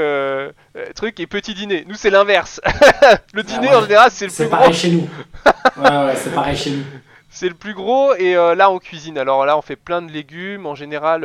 [0.96, 1.86] truc et petit dîner.
[1.88, 2.62] Nous, c'est l'inverse.
[3.34, 4.50] le dîner en général, c'est le plus gros.
[4.50, 5.10] C'est pareil chez nous.
[5.78, 6.84] ouais, ouais, c'est pareil chez nous.
[7.30, 9.18] C'est le plus gros et là, on cuisine.
[9.18, 10.66] Alors là, on fait plein de légumes.
[10.66, 11.22] En général,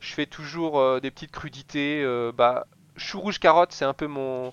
[0.00, 2.04] je fais toujours des petites crudités.
[2.36, 2.66] bah,
[2.96, 4.52] chou rouge carotte, c'est un peu mon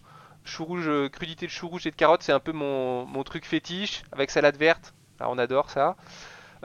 [0.49, 3.45] chou rouge, crudité de chou rouge et de carotte, c'est un peu mon, mon truc
[3.45, 4.93] fétiche avec salade verte.
[5.19, 5.95] Là, on adore ça.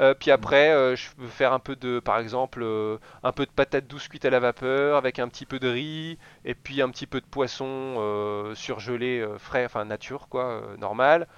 [0.01, 3.47] Euh, puis après, euh, je peux faire un peu de, par exemple, euh, un peu
[3.47, 6.83] de patates douces cuites à la vapeur avec un petit peu de riz et puis
[6.83, 11.29] un petit peu de poisson surgelé frais, enfin nature quoi, normal.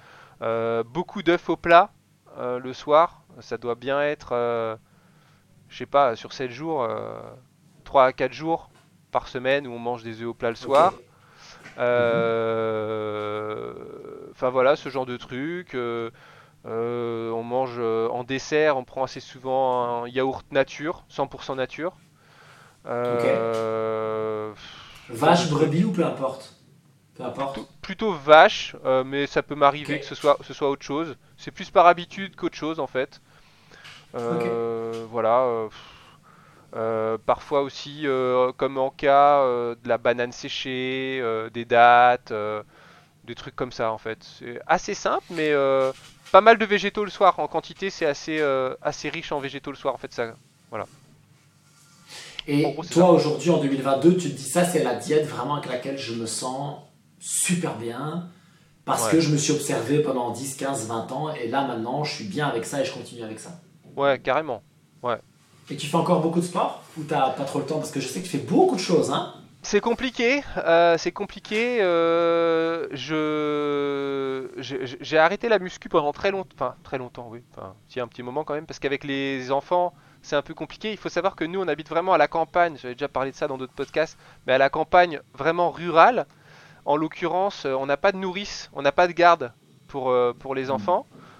[0.85, 1.91] beaucoup d'œufs au plat
[2.37, 4.77] le soir, ça doit bien être,
[5.69, 6.87] je sais pas, sur 7 jours,
[7.83, 8.69] 3 à 4 jours
[9.11, 10.93] par semaine où on mange des œufs au plat le soir.
[11.77, 11.85] Enfin
[14.49, 15.75] voilà, ce genre de truc.
[16.67, 21.95] Euh, on mange euh, en dessert, on prend assez souvent un yaourt nature, 100% nature.
[22.85, 24.51] Euh,
[25.09, 26.53] vache, brebis ou peu importe?
[27.15, 27.59] Peu importe.
[27.81, 28.75] Plutôt vache,
[29.05, 31.15] mais ça peut m'arriver que ce soit, ce soit autre chose.
[31.37, 33.21] C'est plus par habitude qu'autre chose en fait.
[34.13, 35.67] Voilà.
[36.71, 38.05] Parfois aussi,
[38.57, 42.33] comme en cas, de la banane séchée, des dattes,
[43.23, 44.19] des trucs comme ça en fait.
[44.23, 45.53] C'est assez simple, mais
[46.31, 47.39] pas mal de végétaux le soir.
[47.39, 49.93] En quantité, c'est assez, euh, assez riche en végétaux le soir.
[49.93, 50.35] En fait, ça,
[50.69, 50.85] voilà.
[52.47, 55.97] Et toi, aujourd'hui, en 2022, tu te dis ça, c'est la diète vraiment avec laquelle
[55.97, 56.79] je me sens
[57.19, 58.29] super bien
[58.85, 62.13] parce que je me suis observé pendant 10, 15, 20 ans et là, maintenant, je
[62.13, 63.59] suis bien avec ça et je continue avec ça.
[63.97, 64.61] Ouais, carrément.
[65.69, 67.99] Et tu fais encore beaucoup de sport ou t'as pas trop le temps parce que
[67.99, 71.79] je sais que tu fais beaucoup de choses, hein c'est compliqué, euh, c'est compliqué.
[71.81, 77.99] Euh, je j'ai arrêté la muscu pendant très longtemps, enfin très longtemps, oui, enfin si
[77.99, 80.91] un petit moment quand même, parce qu'avec les enfants c'est un peu compliqué.
[80.91, 82.77] Il faut savoir que nous on habite vraiment à la campagne.
[82.81, 86.27] J'avais déjà parlé de ça dans d'autres podcasts, mais à la campagne vraiment rurale.
[86.85, 89.51] En l'occurrence, on n'a pas de nourrice, on n'a pas de garde
[89.87, 90.71] pour euh, pour les mmh.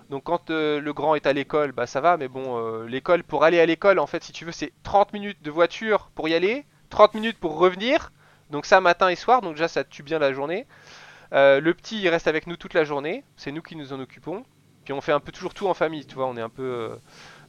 [0.09, 3.59] Donc quand le grand est à l'école, bah ça va, mais bon, l'école pour aller
[3.59, 6.65] à l'école, en fait, si tu veux, c'est 30 minutes de voiture pour y aller,
[6.89, 8.11] 30 minutes pour revenir,
[8.49, 10.65] donc ça matin et soir, donc déjà ça tue bien la journée.
[11.33, 13.99] Euh, le petit il reste avec nous toute la journée, c'est nous qui nous en
[13.99, 14.45] occupons.
[14.85, 16.63] Puis on fait un peu toujours tout en famille, tu vois, on est un peu...
[16.63, 16.95] Euh,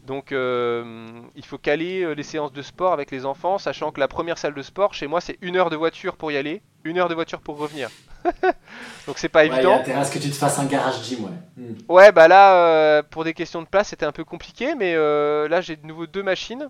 [0.04, 4.09] donc euh, il faut caler les séances de sport avec les enfants, sachant que la
[4.09, 6.99] première salle de sport chez moi c'est une heure de voiture pour y aller, une
[6.99, 7.91] heure de voiture pour revenir.
[9.07, 9.61] donc c'est pas évident.
[9.61, 11.31] Il y a intérêt à ce que tu te fasses un garage gym, ouais.
[11.57, 11.74] Hmm.
[11.89, 15.76] Ouais, bah là, pour des questions de place, c'était un peu compliqué, mais là j'ai
[15.76, 16.68] de nouveau deux machines.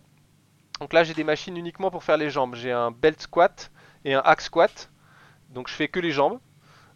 [0.81, 2.55] Donc là j'ai des machines uniquement pour faire les jambes.
[2.55, 3.71] J'ai un belt squat
[4.05, 4.91] et un hack squat.
[5.51, 6.39] Donc je fais que les jambes.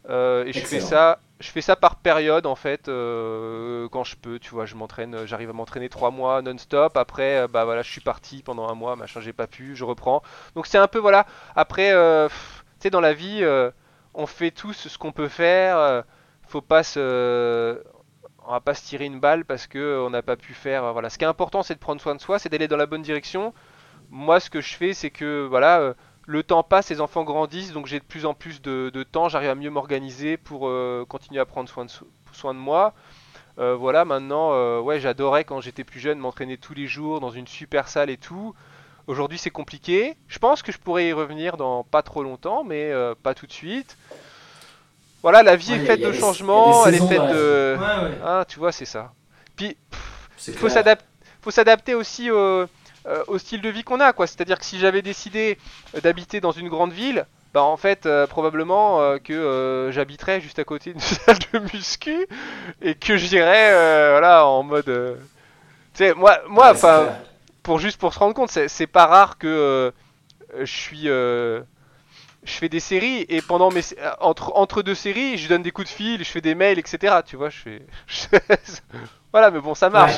[0.08, 4.16] Euh, et je fais ça je fais ça par période en fait euh, quand je
[4.16, 7.82] peux tu vois je m'entraîne j'arrive à m'entraîner trois mois non-stop après euh, bah voilà
[7.82, 10.20] je suis parti pendant un mois machin j'ai pas pu je reprends
[10.56, 11.92] donc c'est un peu voilà après
[12.90, 13.44] dans la vie
[14.14, 16.04] on fait tous ce qu'on peut faire
[16.46, 17.82] faut pas se
[18.44, 21.10] on va pas se tirer une balle parce que on n'a pas pu faire voilà
[21.10, 23.02] ce qui est important c'est de prendre soin de soi c'est d'aller dans la bonne
[23.02, 23.52] direction
[24.12, 25.94] moi, ce que je fais, c'est que voilà,
[26.26, 29.48] le temps passe, les enfants grandissent, donc j'ai de plus en plus de, temps, j'arrive
[29.48, 30.70] à mieux m'organiser pour
[31.08, 31.90] continuer à prendre soin de,
[32.32, 32.92] soin de moi.
[33.56, 37.88] voilà, maintenant, ouais, j'adorais quand j'étais plus jeune m'entraîner tous les jours dans une super
[37.88, 38.54] salle et tout.
[39.06, 40.16] Aujourd'hui, c'est compliqué.
[40.28, 42.92] Je pense que je pourrais y revenir dans pas trop longtemps, mais
[43.22, 43.96] pas tout de suite.
[45.22, 47.76] Voilà, la vie est faite de changements, elle est faite de.
[48.24, 49.12] Ah, tu vois, c'est ça.
[49.56, 49.76] Puis,
[50.48, 52.28] il faut s'adapter aussi
[53.06, 54.26] euh, au, style de vie qu'on a, quoi.
[54.26, 55.58] C'est-à-dire que si j'avais décidé
[56.02, 60.64] d'habiter dans une grande ville, bah en fait, euh, probablement euh, que j'habiterais juste à
[60.64, 62.26] côté d'une salle de muscu
[62.80, 63.70] et que j'irais,
[64.10, 64.86] voilà, en mode.
[64.86, 67.08] tu sais, moi, moi, enfin,
[67.62, 69.92] pour juste pour se rendre compte, c'est pas rare que
[70.58, 71.08] je suis
[72.44, 73.82] je fais des séries et pendant mes
[74.20, 77.16] entre, entre deux séries, je donne des coups de fil, je fais des mails, etc.
[77.24, 77.86] Tu vois, je fais.
[79.32, 80.16] voilà, mais bon, ça marche.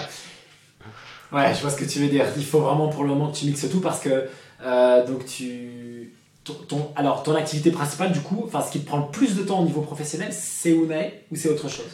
[1.33, 1.55] Ouais.
[1.55, 2.27] je vois ce que tu veux dire.
[2.37, 4.29] Il faut vraiment pour le moment que tu mixes tout parce que
[4.63, 6.13] euh, donc tu.
[6.69, 9.43] Ton, alors, ton activité principale, du coup, enfin, ce qui te prend le plus de
[9.43, 11.89] temps au niveau professionnel, c'est Unae ou c'est autre chose?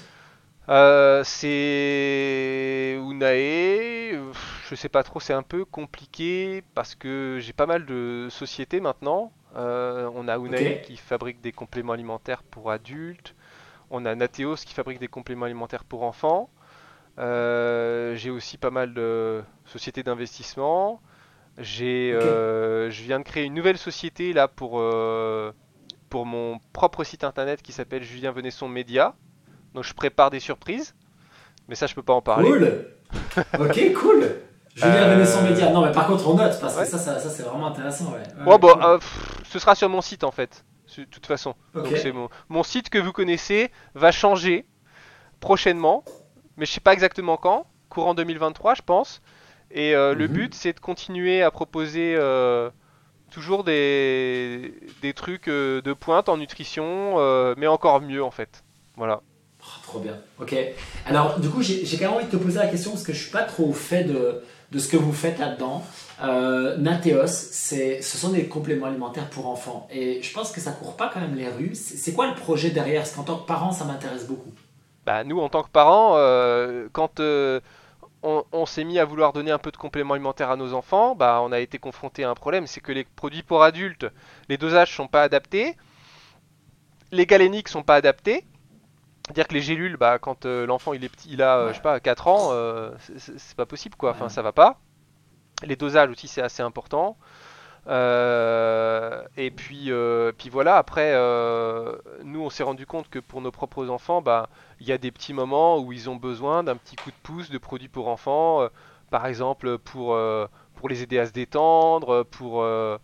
[0.68, 4.32] Euh, C'est Unae.
[4.68, 8.80] Je sais pas trop, c'est un peu compliqué parce que j'ai pas mal de sociétés
[8.80, 9.32] maintenant.
[9.56, 13.34] Euh, on a Unai qui fabrique des compléments alimentaires pour adultes.
[13.90, 16.50] On a Nateos qui fabrique des compléments alimentaires pour enfants.
[17.18, 21.02] Euh, j'ai aussi pas mal de sociétés d'investissement.
[21.58, 24.80] J'ai, je viens de créer une nouvelle société là pour,
[26.10, 29.16] pour mon propre site internet qui s'appelle Julien Venesson Média.
[29.74, 30.94] Donc je prépare des surprises,
[31.68, 32.48] mais ça je peux pas en parler.
[32.48, 32.86] Cool.
[33.58, 34.30] ok, cool.
[34.74, 35.14] Julien euh...
[35.14, 35.70] Renaissance Média.
[35.70, 38.12] Non, mais par contre, on note, parce que ça, ça, ça c'est vraiment intéressant.
[38.12, 38.98] Ouais, ouais, bon, euh,
[39.48, 40.64] ce sera sur mon site en fait,
[40.96, 41.54] de toute façon.
[41.74, 42.28] Donc, c'est mon...
[42.48, 44.64] mon site que vous connaissez va changer
[45.40, 46.04] prochainement,
[46.56, 49.22] mais je sais pas exactement quand, courant 2023, je pense.
[49.72, 50.34] Et euh, le mhm.
[50.34, 52.70] but, c'est de continuer à proposer euh,
[53.30, 57.16] toujours des, des trucs de pointe en nutrition,
[57.56, 58.64] mais encore mieux en fait.
[58.96, 59.20] Voilà.
[59.90, 60.14] Trop bien.
[60.40, 60.54] Ok.
[61.04, 63.20] Alors, du coup, j'ai quand même envie de te poser la question parce que je
[63.20, 65.82] suis pas trop au fait de ce que vous faites là-dedans.
[66.22, 69.88] Euh, Nateos, ce sont des compléments alimentaires pour enfants.
[69.90, 71.74] Et je pense que ça court pas quand même les rues.
[71.74, 73.02] C'est quoi le projet derrière?
[73.02, 74.52] Parce qu'en tant que parent, ça m'intéresse beaucoup.
[75.06, 77.58] Bah, nous, en tant que parents, euh, quand euh,
[78.22, 81.40] on, s'est mis à vouloir donner un peu de compléments alimentaires à nos enfants, bah,
[81.42, 82.68] on a été confronté à un problème.
[82.68, 84.06] C'est que les produits pour adultes,
[84.48, 85.74] les dosages sont pas adaptés.
[87.12, 88.44] Les galéniques sont pas adaptés.
[89.30, 91.74] C'est-à-dire que les gélules, bah, quand euh, l'enfant il est petit, il a, euh, je
[91.74, 94.80] sais pas, 4 ans, euh, c'est pas possible quoi, enfin ça va pas.
[95.62, 97.16] Les dosages aussi c'est assez important.
[97.86, 99.92] et puis,
[100.36, 101.12] puis voilà, après,
[102.24, 104.48] nous on s'est rendu compte que pour nos propres enfants, bah,
[104.80, 107.50] il y a des petits moments où ils ont besoin d'un petit coup de pouce
[107.50, 108.68] de produits pour enfants,
[109.10, 110.18] par exemple pour,
[110.74, 112.98] pour les aider à se détendre, pour euh,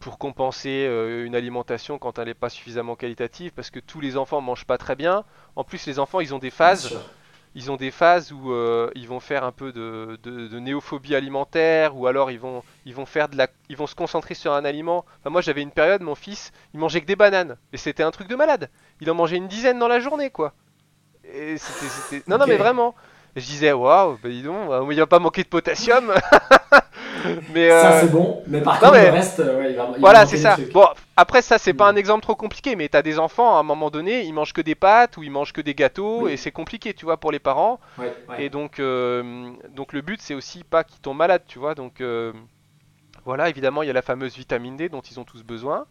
[0.00, 4.16] pour compenser euh, une alimentation quand elle n'est pas suffisamment qualitative, parce que tous les
[4.16, 5.24] enfants mangent pas très bien.
[5.54, 6.98] En plus, les enfants, ils ont des phases.
[7.54, 12.06] Ils ont des phases où euh, ils vont faire un peu de, néophobie alimentaire, ou
[12.06, 15.04] alors ils vont, ils vont faire de la, ils vont se concentrer sur un aliment.
[15.24, 18.28] moi, j'avais une période, mon fils, il mangeait que des bananes, et c'était un truc
[18.28, 18.70] de malade.
[19.00, 20.52] Il en mangeait une dizaine dans la journée, quoi.
[21.24, 22.94] Et c'était, Non, non, mais vraiment.
[23.36, 26.12] je disais, waouh, bah dis donc, il va pas manquer de potassium.
[27.54, 30.36] mais ça euh, c'est bon, mais par contre le reste, ouais, il va, Voilà, c'est
[30.36, 30.56] ça.
[30.72, 30.86] Bon,
[31.16, 33.90] après ça c'est pas un exemple trop compliqué, mais t'as des enfants à un moment
[33.90, 36.94] donné, ils mangent que des pâtes ou ils mangent que des gâteaux et c'est compliqué,
[36.94, 37.80] tu vois, pour les parents.
[38.38, 41.74] Et donc, euh, donc le but c'est aussi pas qu'ils tombent malades, tu vois.
[41.74, 42.32] Donc euh,
[43.24, 45.86] voilà, évidemment il y a la fameuse vitamine D dont ils ont tous besoin.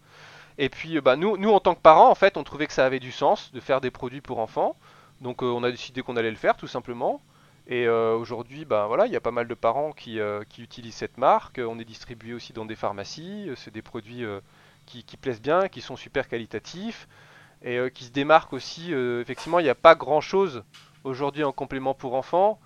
[0.58, 2.86] Et puis bah, nous, nous en tant que parents, en fait, on trouvait que ça
[2.86, 4.76] avait du sens de faire des produits pour enfants.
[5.22, 7.22] Donc on a décidé qu'on allait le faire tout simplement.
[7.68, 10.96] Et euh, aujourd'hui, ben voilà, il y a pas mal de parents qui, euh, utilisent
[10.96, 11.60] cette marque.
[11.64, 13.50] On est distribué aussi dans des pharmacies.
[13.56, 14.40] C'est des produits euh,
[14.86, 17.08] qui, plaisent bien, qui sont super qualitatifs
[17.64, 18.94] et qui se démarquent aussi.
[18.94, 20.64] effectivement, il n'y a pas grand chose
[21.04, 22.60] aujourd'hui en complément pour enfants.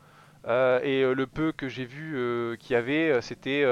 [0.46, 3.64] et le peu que j'ai vu qu'il y avait, c'était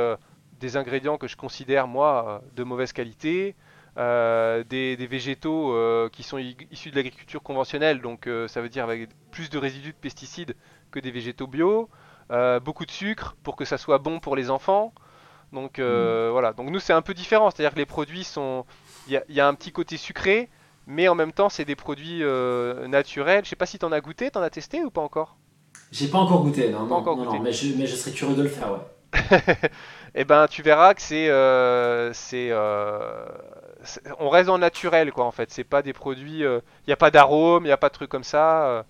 [0.62, 3.56] des ingrédients que je considère moi de mauvaise qualité.
[3.98, 4.64] des,
[4.96, 5.76] des, végétaux
[6.14, 9.98] qui sont issus de l'agriculture conventionnelle, donc ça veut dire avec plus de résidus de
[9.98, 10.56] pesticides
[10.92, 11.90] que des végétaux bio,
[12.30, 14.94] euh, beaucoup de sucre pour que ça soit bon pour les enfants.
[15.54, 16.32] Donc euh, mm.
[16.32, 18.66] voilà, donc nous c'est un peu différent, c'est-à-dire que les produits sont,
[19.08, 20.50] il y, a un petit côté sucré,
[20.88, 23.46] mais en même temps c'est des produits euh, naturels.
[23.46, 25.38] Je sais pas si t'en as goûté, t'en as testé ou pas encore?
[25.92, 27.40] J'ai pas encore goûté, non, pas encore goûté.
[27.40, 28.80] mais, je, mais, je, serais curieux de le faire, ouais.
[29.14, 29.70] Et
[30.16, 31.28] eh ben tu verras que c'est,
[32.14, 32.52] c'est,
[34.20, 35.50] on reste dans le naturel quoi en fait.
[35.50, 38.10] C'est pas des produits, il n'y a pas d'arôme, il n'y a pas de trucs
[38.10, 38.84] comme ça.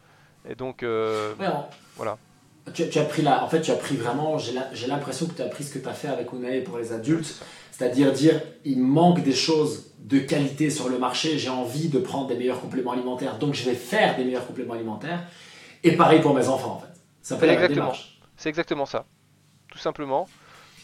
[0.49, 0.83] et donc
[1.97, 2.17] voilà.
[2.73, 5.47] tu, as pris la, en fait, tu as pris vraiment, j'ai l'impression que tu as
[5.47, 7.41] pris ce que tu as fait avec Unae pour les adultes,
[7.71, 12.27] c'est-à-dire dire, il manque des choses de qualité sur le marché, j'ai envie de prendre
[12.27, 15.23] des meilleurs compléments alimentaires, donc je vais faire des meilleurs compléments alimentaires.
[15.83, 16.99] Et pareil pour mes enfants, en fait.
[17.21, 17.93] Ça fait exactement.
[18.35, 19.05] C'est exactement ça.
[19.69, 20.27] Tout simplement.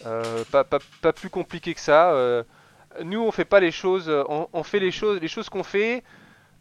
[0.05, 2.11] Euh, pas, pas, pas, plus compliqué que ça.
[2.11, 2.43] Euh,
[3.03, 6.03] nous, on fait pas les choses, on, fait les choses, les choses qu'on fait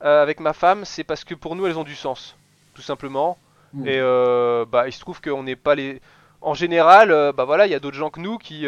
[0.03, 2.37] euh, avec ma femme, c'est parce que pour nous, elles ont du sens,
[2.75, 3.39] tout simplement.
[3.75, 3.87] Hmm.
[3.87, 4.01] Et
[4.71, 6.01] bah, il se trouve qu'on n'est pas les.
[6.41, 8.67] En général, bah voilà, il y a d'autres gens que nous qui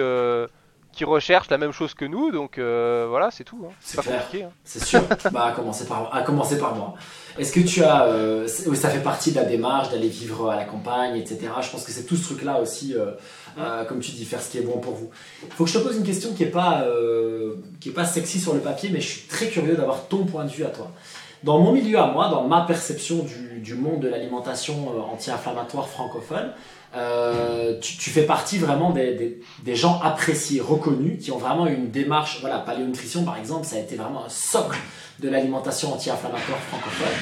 [0.95, 3.67] qui recherchent la même chose que nous, donc euh, voilà, c'est tout.
[3.67, 3.73] Hein.
[3.81, 4.45] C'est pas compliqué.
[4.45, 4.51] Hein.
[4.63, 5.03] C'est sûr.
[5.33, 6.95] bah, à commencer par, à commencer par moi.
[7.37, 10.65] Est-ce que tu as, euh, ça fait partie de la démarche d'aller vivre à la
[10.65, 11.41] campagne, etc.
[11.61, 14.59] Je pense que c'est tout ce truc-là aussi, euh, comme tu dis, faire ce qui
[14.59, 15.11] est bon pour vous.
[15.43, 16.85] Il faut que je te pose une question qui est pas,
[17.81, 20.45] qui est pas sexy sur le papier, mais je suis très curieux d'avoir ton point
[20.45, 20.91] de vue à toi.
[21.45, 23.27] Dans mon milieu à moi, dans ma perception
[23.61, 26.53] du, monde de l'alimentation anti-inflammatoire francophone,
[26.97, 29.43] euh, tu, fais partie vraiment des,
[29.75, 32.39] gens appréciés, reconnus, qui ont vraiment une démarche.
[32.41, 34.79] Voilà, Paléonutrition, par exemple, ça a été vraiment un socle
[35.21, 37.15] de l'alimentation anti-inflammatoire francophone.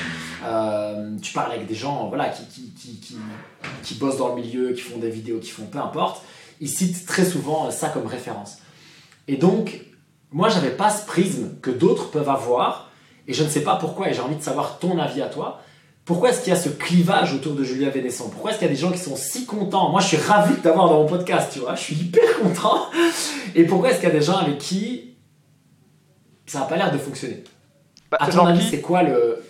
[0.44, 2.72] Euh, tu parles avec des gens voilà, qui,
[3.82, 6.22] qui, bossent dans le milieu, qui font des vidéos, qui font peu importe.
[6.60, 8.58] Ils citent très souvent ça comme référence.
[9.26, 9.80] Et donc,
[10.30, 12.91] moi, j'avais pas ce prisme que d'autres peuvent avoir,
[13.26, 15.62] et je ne sais pas pourquoi, et j'ai envie de savoir ton avis à toi
[16.04, 18.28] pourquoi est-ce qu'il y a ce clivage autour de Julia Vénesson?
[18.28, 19.90] Pourquoi est-ce qu'il y a des gens qui sont si contents?
[19.90, 21.76] Moi, je suis ravi de t'avoir dans mon podcast, tu vois.
[21.76, 22.86] Je suis hyper content.
[23.54, 25.14] Et pourquoi est-ce qu'il y a des gens avec qui
[26.46, 27.44] ça n'a pas l'air de fonctionner?
[28.10, 29.44] Bah, À ton avis, c'est quoi le...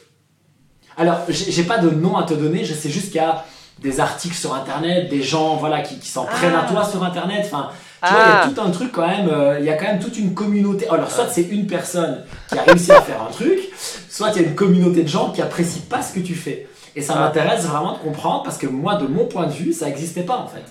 [0.99, 2.67] Alors, j'ai pas de nom à te donner.
[2.67, 3.47] Je sais juste qu'il y a
[3.79, 6.71] des articles sur Internet, des gens voilà, qui, s'en prennent à ah.
[6.71, 7.47] toi sur Internet.
[7.47, 7.71] Enfin,
[8.05, 8.51] tu vois, il y a ah.
[8.53, 10.89] tout un truc quand même, euh, il y a quand même toute une communauté.
[10.89, 14.45] Alors, soit c'est une personne qui a réussi à faire un truc, soit il y
[14.45, 16.69] a une communauté de gens qui apprécient pas ce que tu fais.
[16.97, 17.21] Et ça ah.
[17.21, 20.37] m'intéresse vraiment de comprendre parce que moi, de mon point de vue, ça n'existait pas
[20.37, 20.65] en fait.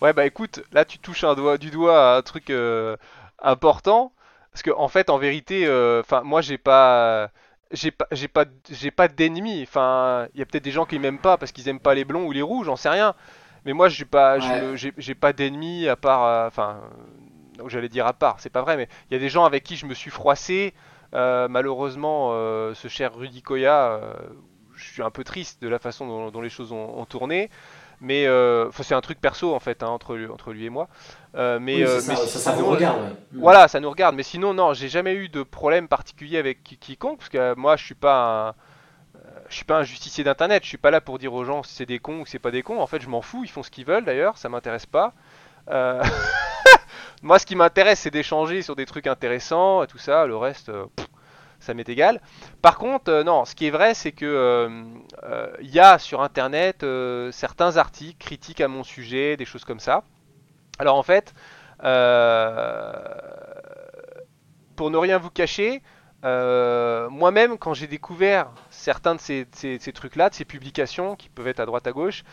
[0.00, 2.96] Ouais, bah écoute, là tu touches un doigt, du doigt à un truc euh,
[3.42, 4.12] important.
[4.52, 7.30] Parce que en fait, en vérité, euh, moi j'ai pas
[7.72, 10.98] j'ai pas j'ai pas j'ai pas d'ennemis enfin il y a peut-être des gens qui
[10.98, 13.14] m'aiment pas parce qu'ils aiment pas les blonds ou les rouges j'en sais rien
[13.64, 14.38] mais moi, je pas,
[14.74, 16.80] j'ai pas d'ennemis à part, euh, enfin,
[17.60, 19.64] euh, j'allais dire à part, c'est pas vrai, mais il y a des gens avec
[19.64, 20.74] qui je me suis froissé.
[21.14, 22.30] Euh, malheureusement,
[22.74, 24.00] ce cher Rudy Koya,
[24.74, 27.50] je suis un peu triste de la façon dont, les choses ont, tourné.
[28.00, 28.26] Mais
[28.82, 30.88] c'est un truc perso en fait hein, entre, lui, entre lui et moi.
[31.34, 33.16] mais, ça, vous regarde.
[33.32, 34.14] Voilà, ça nous regarde.
[34.14, 37.84] Mais sinon, non, j'ai jamais eu de problème particulier avec quiconque parce que moi, je
[37.84, 38.54] suis pas un,
[39.48, 41.74] je suis pas un justicier d'internet, je suis pas là pour dire aux gens si
[41.74, 42.80] c'est des cons ou si c'est pas des cons.
[42.80, 45.12] En fait, je m'en fous, ils font ce qu'ils veulent d'ailleurs, ça m'intéresse pas.
[45.70, 46.02] Euh,
[47.22, 50.26] moi, ce qui m'intéresse, c'est d'échanger sur des trucs intéressants et tout ça.
[50.26, 50.86] Le reste, euh,
[51.60, 52.20] ça m'est égal.
[52.62, 54.70] Par contre, euh, non, ce qui est vrai, c'est que
[55.60, 56.84] il y a sur internet
[57.32, 60.04] certains articles critiques à mon sujet, des choses comme ça.
[60.78, 61.34] Alors en fait,
[64.76, 65.82] pour ne rien vous cacher,
[66.24, 69.46] euh, moi-même, quand j'ai découvert certains de ces,
[69.92, 72.24] trucs-là, de ces publications qui peuvent être à droite à gauche,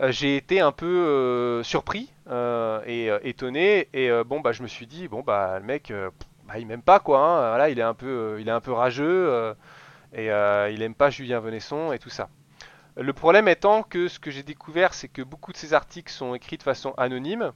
[0.00, 2.12] euh, j'ai été un peu euh, surpris
[2.86, 3.88] et étonné.
[3.92, 5.92] Et bon, bah, je me suis dit, bon, bah, le mec,
[6.46, 7.18] bah, il m'aime pas, quoi.
[7.18, 7.68] Hein.
[7.68, 9.54] Il est un peu, rageux
[10.12, 12.28] et il aime pas Julien Venesson et tout ça.
[12.96, 16.34] Le problème étant que ce que j'ai découvert, c'est que beaucoup de ces articles sont
[16.34, 17.52] écrits de façon anonyme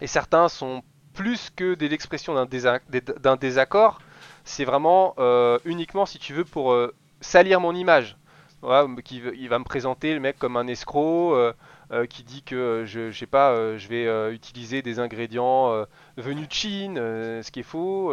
[0.00, 0.82] et certains sont
[1.14, 4.00] plus que l'expression d'un désaccord
[4.48, 8.16] c'est vraiment euh, uniquement, si tu veux, pour euh, salir mon image.
[9.04, 13.12] qui, il va me présenter le mec comme un escroc euh, qui dit que je,
[13.12, 15.84] sais pas, je vais utiliser des ingrédients
[16.16, 18.12] venus de Chine, ce qui est faux.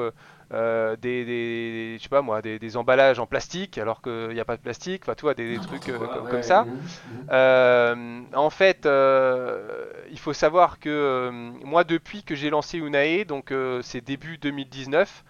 [0.52, 4.62] des, je sais pas moi, des, emballages en plastique alors qu'il n'y a pas de
[4.62, 5.92] plastique, enfin tu vois, des, trucs
[6.30, 6.66] comme, ça.
[7.32, 8.88] en fait,
[10.12, 11.30] il faut savoir que
[11.64, 15.24] moi depuis que j'ai lancé Unae, donc c'est début 2019,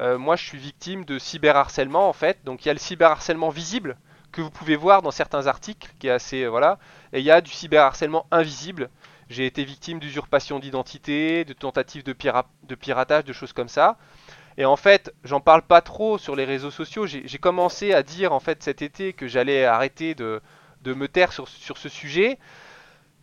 [0.00, 2.38] euh, moi je suis victime de cyberharcèlement en fait.
[2.44, 3.96] Donc il y a le cyberharcèlement visible
[4.32, 6.78] que vous pouvez voir dans certains articles, qui est assez euh, voilà,
[7.12, 8.90] et il y a du cyberharcèlement invisible.
[9.28, 13.96] J'ai été victime d'usurpation d'identité, de tentatives de, piratage, de choses comme ça.
[14.56, 17.06] Et en fait, j'en parle pas trop sur les réseaux sociaux.
[17.06, 20.40] J'ai commencé à dire en fait cet été que j'allais arrêter de,
[20.82, 22.38] de, me taire sur, sur, ce sujet.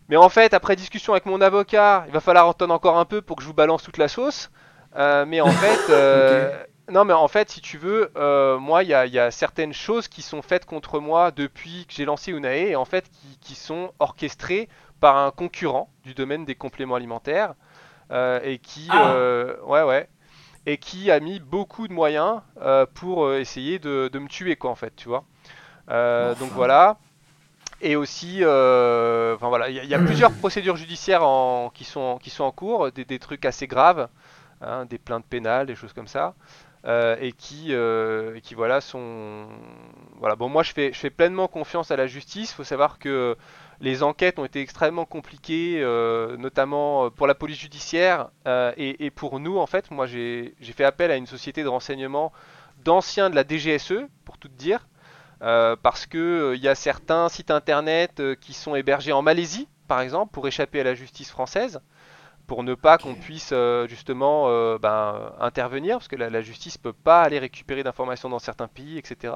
[0.08, 3.22] Mais en fait, après discussion avec mon avocat, il va falloir entendre encore un peu
[3.22, 4.50] pour que je vous balance toute la sauce.
[4.96, 8.90] Euh, mais en fait, euh, non, mais en fait, si tu veux, euh, moi, il
[8.90, 12.76] y a, certaines choses qui sont faites contre moi depuis que j'ai lancé Unae, et
[12.76, 13.10] en fait,
[13.42, 14.70] qui, sont orchestrées
[15.00, 17.54] par un concurrent du domaine des compléments alimentaires,
[18.12, 19.16] et qui, ah.
[19.66, 20.08] ouais, ouais,
[20.66, 22.42] et qui a mis beaucoup de moyens
[22.94, 25.26] pour essayer de, me tuer, quoi, en fait, tu vois.
[25.90, 26.98] donc voilà.
[27.82, 32.46] et aussi, enfin voilà, il y, a plusieurs procédures judiciaires en, qui, sont, qui sont
[32.46, 34.08] en cours, des, des trucs assez graves,
[34.62, 36.36] hein, des plaintes pénales, des choses comme ça.
[36.86, 37.74] et qui,
[38.44, 39.48] qui voilà sont
[40.20, 42.52] voilà bon moi je fais je fais pleinement confiance à la justice.
[42.52, 43.36] Il faut savoir que
[43.80, 49.12] les enquêtes ont été extrêmement compliquées, euh, notamment euh, pour la police judiciaire euh, et,
[49.12, 49.92] pour nous en fait.
[49.92, 52.32] Moi j'ai fait appel à une société de renseignement
[52.84, 54.88] d'anciens de la DGSE, pour tout dire,
[55.40, 60.32] parce que il y a certains sites internet qui sont hébergés en Malaisie, par exemple,
[60.32, 61.82] pour échapper à la justice française,
[62.48, 63.54] pour ne pas qu'on puisse
[63.88, 64.48] justement
[64.80, 68.98] ben, intervenir, parce que la, la justice peut pas aller récupérer d'informations dans certains pays,
[68.98, 69.34] etc.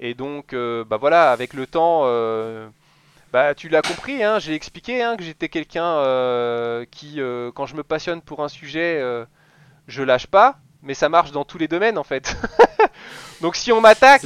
[0.00, 2.04] Et donc, bah voilà, avec le temps
[3.32, 7.66] bah, tu l'as compris, hein, j'ai expliqué hein, que j'étais quelqu'un euh, qui, euh, quand
[7.66, 9.26] je me passionne pour un sujet, euh,
[9.86, 12.36] je lâche pas, mais ça marche dans tous les domaines en fait.
[13.42, 14.24] Donc si on m'attaque,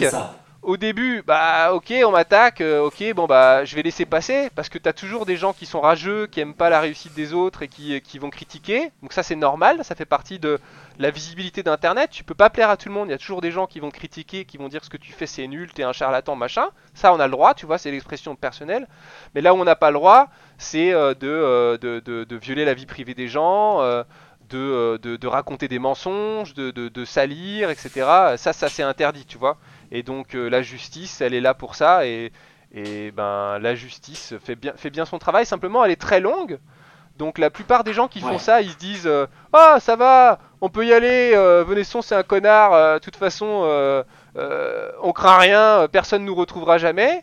[0.63, 4.69] au début, bah ok, on m'attaque, euh, ok, bon bah je vais laisser passer parce
[4.69, 7.63] que t'as toujours des gens qui sont rageux, qui aiment pas la réussite des autres
[7.63, 8.93] et qui, qui vont critiquer.
[9.03, 10.61] Donc ça c'est normal, ça fait partie de
[11.01, 12.11] la visibilité d'internet.
[12.13, 13.81] Tu peux pas plaire à tout le monde, il y a toujours des gens qui
[13.81, 16.69] vont critiquer, qui vont dire ce que tu fais c'est nul, t'es un charlatan, machin.
[16.95, 18.87] Ça on a le droit, tu vois, c'est l'expression personnelle.
[19.35, 22.65] Mais là où on n'a pas le droit, c'est euh, euh, de, de, de, violer
[22.65, 23.81] la vie privée des gens.
[24.51, 27.91] De, de, raconter des mensonges, de, de, salir, etc.
[28.37, 29.57] Ça, ça c'est interdit, tu vois.
[29.93, 32.07] Et donc euh, la justice, elle est là pour ça.
[32.07, 32.33] Et,
[33.15, 35.45] ben la justice fait bien, fait bien son travail.
[35.45, 36.59] Simplement, elle est très longue.
[37.19, 40.39] Donc la plupart des gens qui font ça, ils se disent euh, Ah, ça va,
[40.63, 43.45] on peut y aller, euh, Venesson c'est un connard, de toute façon
[44.35, 47.23] on craint rien, personne nous retrouvera jamais.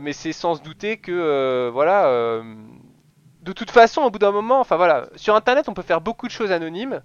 [0.00, 2.40] mais c'est sans se douter que, voilà,
[3.42, 6.28] de toute façon, au bout d'un moment, enfin voilà, sur internet on peut faire beaucoup
[6.28, 7.02] de choses anonymes.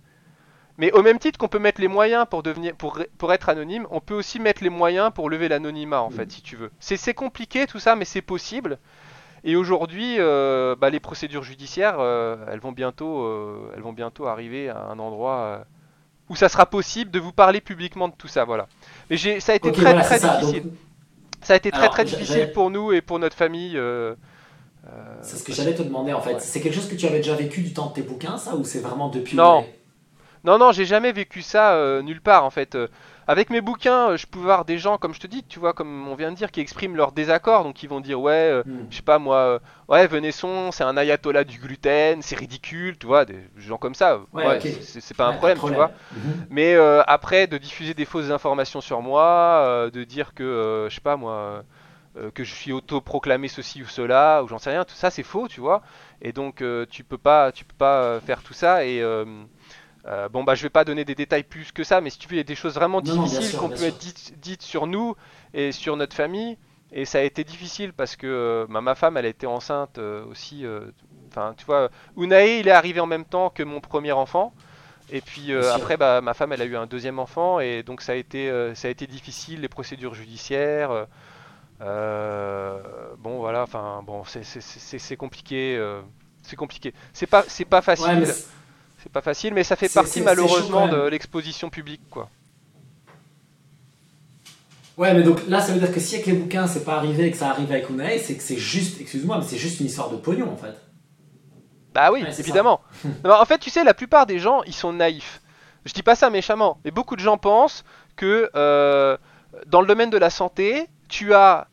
[0.80, 3.86] Mais au même titre qu'on peut mettre les moyens pour devenir, pour, pour être anonyme,
[3.92, 6.72] on peut aussi mettre les moyens pour lever l'anonymat en fait, si tu veux.
[6.80, 8.80] C'est compliqué tout ça, mais c'est possible.
[9.44, 14.28] Et aujourd'hui, euh, bah, les procédures judiciaires, euh, elles vont bientôt, euh, elles vont bientôt
[14.28, 15.66] arriver à un endroit
[16.30, 18.70] où ça sera possible de vous parler publiquement de tout ça, voilà.
[19.10, 20.72] Mais ça a été très très difficile.
[21.42, 23.78] Ça a été très très difficile pour nous et pour notre famille.
[25.22, 26.40] c'est ce que j'allais te demander en fait.
[26.40, 28.64] C'est quelque chose que tu avais déjà vécu du temps de tes bouquins, ça, ou
[28.64, 29.66] c'est vraiment depuis Non.
[30.44, 32.76] Non, non, j'ai jamais vécu ça euh, nulle part en fait.
[32.76, 32.88] Euh,
[33.28, 35.74] avec mes bouquins, euh, je peux voir des gens, comme je te dis, tu vois,
[35.74, 37.64] comme on vient de dire, qui expriment leur désaccord.
[37.64, 38.88] Donc ils vont dire, ouais, hmm.
[38.90, 43.26] je sais pas moi, ouais, Venesson, c'est un ayatollah du gluten, c'est ridicule, tu vois,
[43.26, 44.22] des gens comme ça.
[44.34, 45.92] Ouais, c'est pas un problème, tu vois.
[46.14, 46.48] Mhm.
[46.50, 46.76] Mais
[47.06, 51.64] après, de diffuser des fausses informations sur moi, de dire que, je sais pas moi.
[52.34, 55.48] que je suis autoproclamé ceci ou cela ou j'en sais rien tout ça c'est faux
[55.48, 55.82] tu vois
[56.22, 59.02] et donc tu peux pas tu peux pas faire tout ça et
[60.08, 62.28] euh, bon bah je vais pas donner des détails plus que ça, mais si tu
[62.28, 64.00] veux, il y a des choses vraiment difficiles qu'on peut être
[64.38, 65.16] dites, sur nous
[65.54, 66.58] et sur notre famille.
[66.92, 70.00] Et ça a été difficile parce que euh, bah, ma femme, elle a été enceinte
[70.00, 70.66] euh, aussi.
[71.28, 74.54] Enfin, tu vois, Unae, il est arrivé en même temps que mon premier enfant.
[75.12, 78.12] Et puis après, bah, ma femme, elle a eu un deuxième enfant, et donc ça
[78.12, 81.08] a été, ça a été difficile, les procédures judiciaires.
[81.80, 85.84] bon, voilà, enfin, bon, c'est compliqué.
[86.44, 86.94] c'est compliqué.
[87.12, 88.28] C'est pas, c'est pas facile.
[89.02, 92.30] C'est pas facile, mais ça fait partie malheureusement de l'exposition publique, quoi.
[94.98, 97.28] Ouais, mais donc là, ça veut dire que si avec les bouquins, c'est pas arrivé
[97.28, 99.86] et que ça arrive avec Unai, c'est que c'est juste, excuse-moi, mais c'est juste une
[99.86, 100.76] histoire de pognon en fait.
[101.94, 102.82] Bah oui, évidemment.
[103.24, 105.42] en fait, tu sais, la plupart des gens, ils sont naïfs.
[105.86, 107.86] Je dis pas ça méchamment, mais beaucoup de gens pensent
[108.18, 109.18] que euh,
[109.68, 111.68] dans le domaine de la santé, tu as.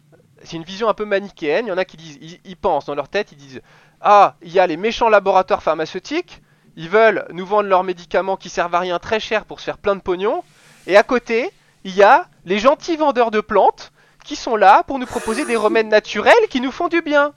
[0.44, 1.66] C'est une vision un peu manichéenne.
[1.66, 3.60] Il y en a qui disent, ils pensent dans leur tête, ils disent
[4.00, 6.42] Ah, il y a les méchants laboratoires pharmaceutiques
[6.76, 9.78] ils veulent nous vendre leurs médicaments qui servent à rien très cher pour se faire
[9.78, 10.44] plein de pognon.
[10.86, 11.50] Et à côté,
[11.84, 13.92] il y a les gentils vendeurs de plantes
[14.24, 17.32] qui sont là pour nous proposer des remèdes naturels qui nous font du bien.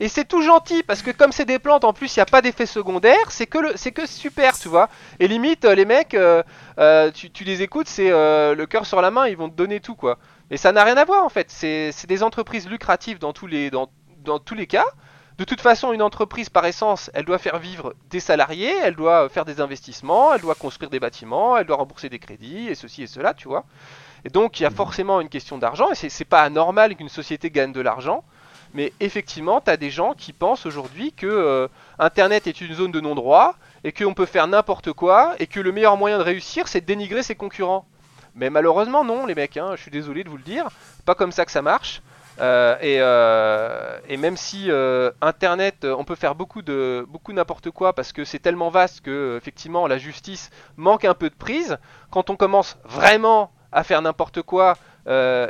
[0.00, 2.26] Et c'est tout gentil parce que comme c'est des plantes, en plus il n'y a
[2.26, 4.88] pas d'effet secondaire, c'est que c'est que super, tu vois.
[5.18, 6.42] Et limite les mecs, euh,
[6.78, 9.80] euh, tu, les écoutes, c'est euh, le cœur sur la main, ils vont te donner
[9.80, 10.18] tout quoi.
[10.52, 11.50] Et ça n'a rien à voir en fait.
[11.50, 13.88] C'est des entreprises lucratives dans tous les dans
[14.38, 14.86] tous les cas.
[15.38, 19.28] De toute façon, une entreprise, par essence, elle doit faire vivre des salariés, elle doit
[19.28, 23.04] faire des investissements, elle doit construire des bâtiments, elle doit rembourser des crédits, et ceci
[23.04, 23.64] et cela, tu vois.
[24.24, 24.74] Et donc, il y a mhm.
[24.74, 28.24] forcément une question d'argent, et c'est pas anormal qu'une société gagne de l'argent.
[28.74, 31.68] Mais effectivement, tu as des gens qui pensent aujourd'hui que euh,
[32.00, 35.70] Internet est une zone de non-droit, et qu'on peut faire n'importe quoi, et que le
[35.70, 37.86] meilleur moyen de réussir, c'est de dénigrer ses concurrents.
[38.34, 40.68] Mais malheureusement, non, les mecs, hein, je suis désolé de vous le dire,
[41.04, 42.02] pas comme ça que ça marche.
[42.40, 47.92] Euh, euh, et, même si euh, Internet, on peut faire beaucoup de beaucoup n'importe quoi
[47.92, 51.78] parce que c'est tellement vaste que effectivement la justice manque un peu de prise.
[52.10, 54.76] Quand on commence vraiment à faire n'importe quoi,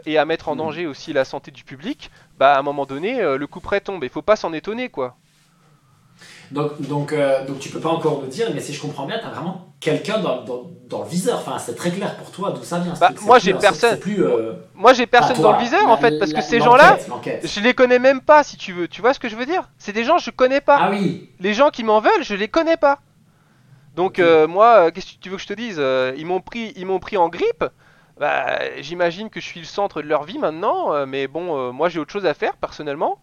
[0.07, 3.21] et à mettre en danger aussi la santé du public, bah à un moment donné,
[3.21, 4.05] le coup près tombe.
[4.05, 5.17] Il faut pas s'en étonner, quoi.
[6.51, 9.19] Donc, donc, euh, donc tu peux pas encore nous dire, mais si je comprends bien,
[9.19, 11.39] tu as vraiment quelqu'un dans, dans, le viseur.
[11.39, 12.95] Enfin, c'est très clair pour toi d'où ça vient.
[12.99, 13.99] Bah, moi, j'ai personne.
[14.19, 16.99] Euh, moi, j'ai personne dans le viseur en fait, parce que ces gens-là,
[17.43, 18.89] je les connais même pas, si tu veux.
[18.89, 19.69] Tu vois ce que je veux dire?
[19.79, 20.79] C'est des gens que je connais pas.
[20.81, 21.31] Ah oui.
[21.41, 23.01] Les gens qui m'en veulent, je les connais pas.
[23.95, 25.83] Donc euh, moi, euh, qu'est-ce que tu veux que je te dise
[26.17, 27.65] Ils m'ont pris, ils m'ont pris en grippe.
[28.19, 32.01] Bah, j'imagine que je suis le centre de leur vie maintenant, mais bon, moi j'ai
[32.01, 33.19] autre chose à faire personnellement.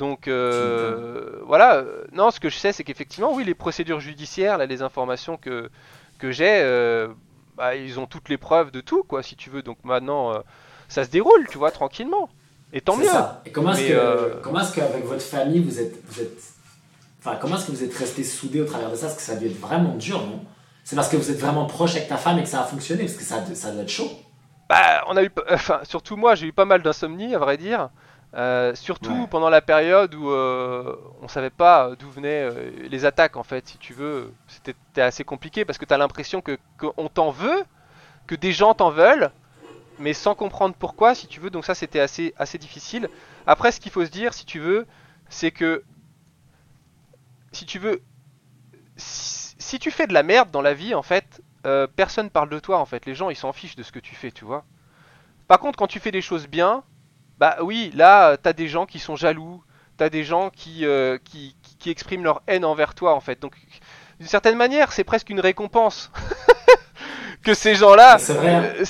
[0.00, 1.84] Donc euh, voilà,
[2.14, 5.68] non, ce que je sais, c'est qu'effectivement, oui, les procédures judiciaires, là, les informations que,
[6.18, 7.08] que j'ai, euh,
[7.58, 9.60] bah, ils ont toutes les preuves de tout, quoi, si tu veux.
[9.60, 10.38] Donc maintenant, euh,
[10.88, 12.30] ça se déroule, tu vois, tranquillement.
[12.72, 13.04] Et tant mieux.
[13.04, 13.42] Ça.
[13.44, 16.40] Et comment est-ce qu'avec votre famille, vous êtes, vous êtes,
[17.18, 19.08] enfin, comment est-ce que vous êtes restés soudés au travers de ça?
[19.08, 20.40] Parce que ça a dû être vraiment dur, non?
[20.82, 23.04] C'est parce que vous êtes vraiment proche avec ta femme et que ça a fonctionné,
[23.04, 24.10] parce que ça, ça doit être chaud.
[24.70, 27.90] Bah, on a eu, enfin, surtout moi, j'ai eu pas mal d'insomnie, à vrai dire.
[28.34, 33.36] Euh, surtout pendant la période où euh, on savait pas d'où venaient euh, les attaques
[33.36, 37.08] en fait, si tu veux, c'était assez compliqué parce que tu as l'impression que qu'on
[37.08, 37.64] t'en veut,
[38.28, 39.32] que des gens t'en veulent,
[39.98, 41.50] mais sans comprendre pourquoi, si tu veux.
[41.50, 43.08] Donc ça c'était assez assez difficile.
[43.48, 44.86] Après, ce qu'il faut se dire, si tu veux,
[45.28, 45.82] c'est que
[47.50, 48.00] si tu veux,
[48.96, 51.42] si, si, tu fais de la merde dans la vie, en fait,
[51.96, 52.78] personne parle de toi.
[52.78, 54.64] En fait, les gens ils s'en fichent de ce que tu fais, tu vois.
[55.48, 56.84] Par contre, quand tu fais des choses bien,
[57.40, 59.64] bah oui, là, t'as des gens qui sont jaloux,
[59.96, 63.40] t'as des gens euh, qui, qui, expriment leur haine envers toi, en fait.
[63.40, 63.54] Donc,
[64.18, 66.12] d'une certaine manière, c'est presque une récompense.
[67.42, 68.84] que ces gens-là euh,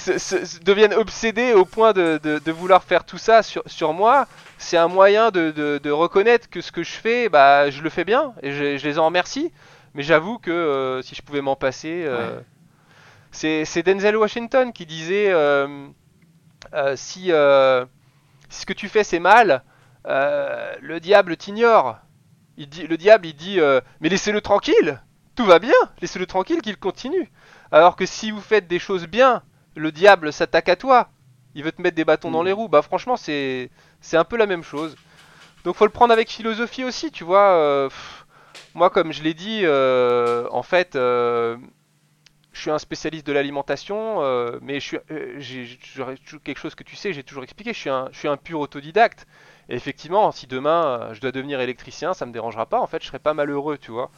[0.64, 4.26] deviennent obsédés au point de, de, vouloir faire tout ça sur, sur moi,
[4.58, 8.04] c'est un moyen de, de, reconnaître que ce que je fais, bah, je le fais
[8.04, 9.52] bien et je, les en remercie.
[9.94, 12.04] Mais j'avoue que euh, si je pouvais m'en passer,
[13.30, 15.32] c'est Denzel Washington qui disait
[16.96, 17.30] si
[18.50, 19.64] si ce que tu fais c'est mal,
[20.06, 21.98] euh, le diable t'ignore.
[22.56, 25.00] Il dit, le diable il dit euh, mais laissez-le tranquille,
[25.34, 25.72] tout va bien,
[26.02, 27.30] laissez-le tranquille qu'il continue.
[27.72, 29.42] Alors que si vous faites des choses bien,
[29.76, 31.08] le diable s'attaque à toi,
[31.54, 32.68] il veut te mettre des bâtons dans les roues.
[32.68, 33.70] Bah franchement c'est
[34.00, 34.96] c'est un peu la même chose.
[35.64, 37.52] Donc faut le prendre avec philosophie aussi, tu vois.
[37.52, 37.88] Euh,
[38.74, 40.96] moi comme je l'ai dit, en fait
[42.60, 46.94] je suis un spécialiste de l'alimentation, euh, mais je suis, euh, quelque chose que tu
[46.94, 47.78] sais, j'ai toujours expliqué, je
[48.12, 49.26] suis un, pur autodidacte.
[49.70, 52.78] Effectivement, si demain euh, je dois devenir électricien, ça me dérangera pas.
[52.78, 54.10] En fait, je serai pas malheureux, tu vois.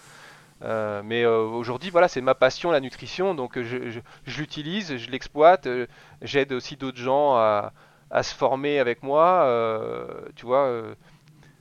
[1.04, 5.68] mais aujourd'hui, voilà, c'est ma passion, la nutrition, donc je, je, l'utilise, je l'exploite.
[6.20, 7.72] j'aide aussi d'autres gens à,
[8.10, 9.46] à, se former avec moi,
[10.34, 10.68] tu vois.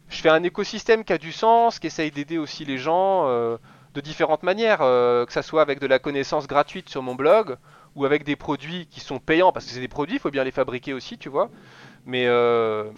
[0.09, 3.27] je fais un écosystème qui a du sens, qui essaye d'aider aussi les gens
[3.93, 7.57] de différentes manières, euh, que ça soit avec de la connaissance gratuite sur mon blog
[7.95, 10.45] ou avec des produits qui sont payants, parce que c'est des produits, il faut bien
[10.45, 11.49] les fabriquer aussi, tu vois.
[12.05, 12.89] Mais euh,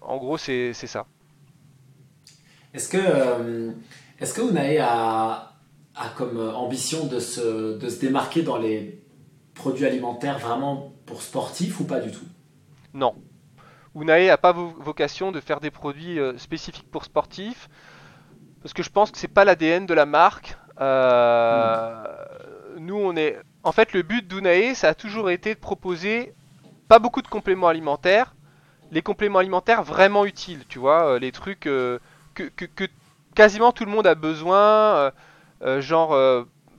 [0.00, 1.06] en gros, c'est ça.
[2.74, 3.72] Est-ce que, euh,
[4.18, 5.52] est-ce que Unae a,
[5.94, 9.00] a comme ambition de se, de se démarquer dans les
[9.54, 12.26] produits alimentaires vraiment pour sportifs ou pas du tout?
[12.94, 13.14] Non.
[13.94, 17.68] Unae n'a pas vocation de faire des produits spécifiques pour sportifs
[18.62, 20.56] parce que je pense que c'est pas l'ADN de la marque.
[20.80, 22.04] Euh,
[22.78, 23.38] nous, on est.
[23.62, 26.34] En fait, le but d'Unae, ça a toujours été de proposer
[26.88, 28.34] pas beaucoup de compléments alimentaires,
[28.90, 31.98] les compléments alimentaires vraiment utiles, tu vois, euh, les trucs euh,
[32.34, 32.84] que, que,
[33.34, 35.12] quasiment tout le monde a besoin,
[35.78, 36.16] genre.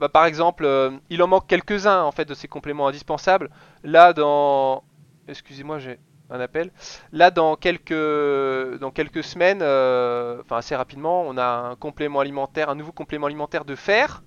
[0.00, 0.68] Bah, par exemple,
[1.10, 3.50] il en manque quelques-uns en fait de ces compléments indispensables.
[3.84, 4.82] Là, dans,
[5.28, 6.00] excusez-moi, j'ai
[6.32, 6.70] un appel.
[7.12, 12.70] Là, dans quelques, dans quelques semaines, euh, enfin assez rapidement, on a un complément alimentaire,
[12.70, 14.22] un nouveau complément alimentaire de fer.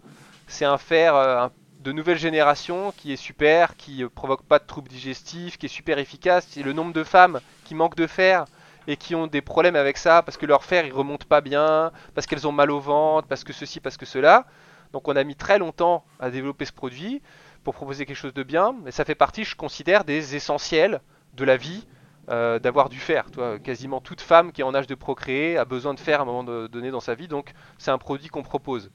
[0.48, 1.48] C'est un fer euh,
[1.80, 5.70] de nouvelle génération qui est super, qui ne provoque pas de troubles digestifs, qui est
[5.70, 6.56] super efficace.
[6.58, 8.46] Et le nombre de femmes qui manquent de fer
[8.88, 11.92] et qui ont des problèmes avec ça parce que leur fer il remonte pas bien,
[12.14, 14.46] parce qu'elles ont mal au ventre, parce que ceci, parce que cela.
[14.94, 17.22] Donc on a mis très longtemps à développer ce produit
[17.64, 21.02] pour proposer quelque chose de bien, mais ça fait partie, je considère, des essentiels
[21.34, 21.88] de la vie
[22.30, 23.30] euh, d'avoir du fer.
[23.30, 26.24] Toi, quasiment toute femme qui est en âge de procréer a besoin de fer à
[26.24, 28.90] un moment donné dans sa vie, donc c'est un produit qu'on propose.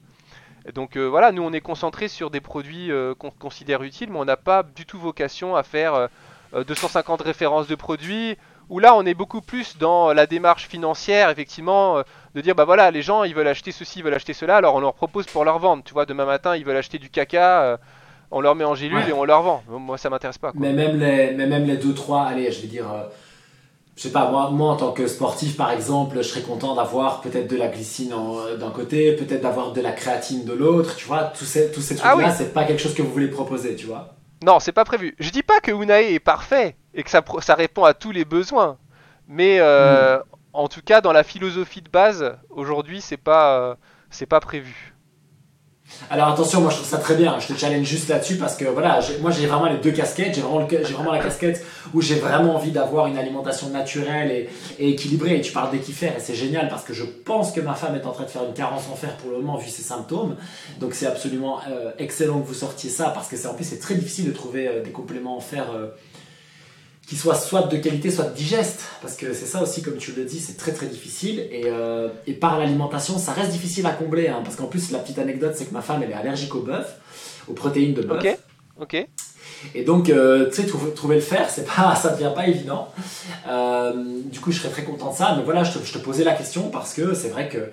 [0.75, 4.19] donc euh, voilà, nous on est concentré sur des produits euh, qu'on considère utiles, mais
[4.19, 6.09] on n'a pas du tout vocation à faire
[6.53, 8.37] 250 références de produits.
[8.69, 12.03] Où là on est beaucoup plus dans la démarche financière, effectivement,
[12.35, 14.75] de dire bah voilà, les gens ils veulent acheter ceci, ils veulent acheter cela, alors
[14.75, 15.85] on leur propose pour leur vendre.
[15.85, 17.79] Tu vois, demain matin ils veulent acheter du caca
[18.31, 19.63] on leur met en gélule et on leur vend.
[19.69, 20.53] Moi, ça m'intéresse pas.
[20.55, 23.05] Mais même les, mais même les deux trois, allez, je vais dire, euh,
[23.97, 27.21] je sais pas, moi, moi en tant que sportif par exemple, je serais content d'avoir
[27.21, 28.13] peut-être de la glycine
[28.59, 30.97] d'un côté, peut-être d'avoir de la créatine de l'autre.
[30.97, 33.29] Tu vois, tous ces, tous ces ah trucs-là, c'est pas quelque chose que vous voulez
[33.29, 34.15] proposer, tu vois.
[34.45, 35.15] Non, c'est pas prévu.
[35.19, 36.77] Je dis pas que Unai est parfait.
[36.95, 38.79] et que ça, ça répond à tous les besoins.
[39.29, 40.23] Mais euh, mm.
[40.55, 43.77] en tout cas, dans la philosophie de base, aujourd'hui, c'est pas,
[44.09, 44.90] c'est pas prévu.
[46.11, 48.65] Alors attention, moi je trouve ça très bien, je te challenge juste là-dessus parce que
[48.65, 51.65] voilà, moi j'ai vraiment les deux casquettes, j'ai vraiment, la casquette
[51.95, 54.49] où j'ai vraiment envie d'avoir une alimentation naturelle
[54.79, 55.37] et, équilibrée.
[55.37, 58.07] Et tu parles d'équifer et c'est génial parce que je pense que ma femme est
[58.07, 60.37] en train de faire une carence en fer pour le moment vu ses symptômes,
[60.81, 63.79] donc c'est absolument euh, excellent que vous sortiez ça parce que c'est en plus c'est
[63.79, 65.89] très difficile de trouver euh, des compléments en fer euh,
[67.11, 68.83] qui soit soit de qualité, soit digeste.
[69.03, 71.41] Parce que c'est ça aussi, comme tu le dis, c'est très très difficile.
[71.51, 74.29] Et, euh, et par l'alimentation, ça reste difficile à combler.
[74.29, 76.61] Hein, parce qu'en plus, la petite anecdote, c'est que ma femme, elle est allergique au
[76.61, 76.87] bœuf,
[77.49, 78.25] aux protéines de bœuf.
[78.25, 78.39] Ok,
[78.83, 79.09] ok.
[79.75, 82.87] Et donc, euh, tu sais, trouver, le fer, c'est pas, ça devient pas évident.
[83.49, 83.93] Euh,
[84.27, 85.35] du coup, je serais très content de ça.
[85.37, 87.73] Mais voilà, je te, je te posais la question parce que c'est vrai que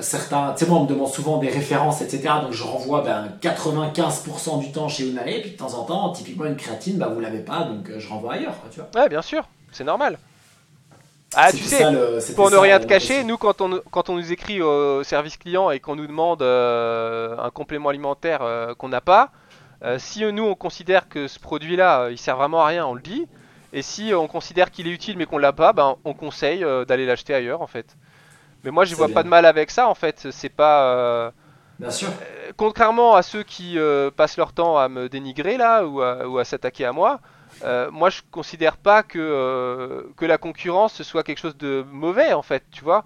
[0.00, 2.34] certains, tu sais, moi, on me demande souvent des références, etc.
[2.42, 6.46] Donc, je renvoie ben, 95% du temps chez Unae, puis de temps en temps, typiquement,
[6.46, 9.02] une créatine, bah, vous l'avez pas, donc euh, je renvoie ailleurs, tu vois.
[9.02, 10.18] Ouais, bien sûr, c'est normal.
[11.34, 11.82] Ah, tu sais,
[12.34, 15.70] pour ne rien te cacher, nous, quand on, quand on nous écrit au service client
[15.70, 18.42] et qu'on nous demande euh, un complément alimentaire
[18.76, 19.30] qu'on n'a pas,
[19.96, 23.26] si nous, on considère que ce produit-là, il sert vraiment à rien, on le dit.
[23.72, 27.06] Et si on considère qu'il est utile mais qu'on l'a pas, ben, on conseille d'aller
[27.06, 27.96] l'acheter ailleurs, en fait.
[28.64, 30.28] Mais moi, je vois pas de mal avec ça, en fait.
[30.30, 30.94] C'est pas.
[30.94, 31.30] Euh,
[31.78, 32.08] bien sûr.
[32.08, 36.44] Euh, contrairement à ceux qui euh, passent leur temps à me dénigrer là ou à,
[36.44, 37.20] s'attaquer à moi,
[37.90, 42.64] moi je considère pas que, que la concurrence soit quelque chose de mauvais en fait,
[42.70, 43.04] tu vois.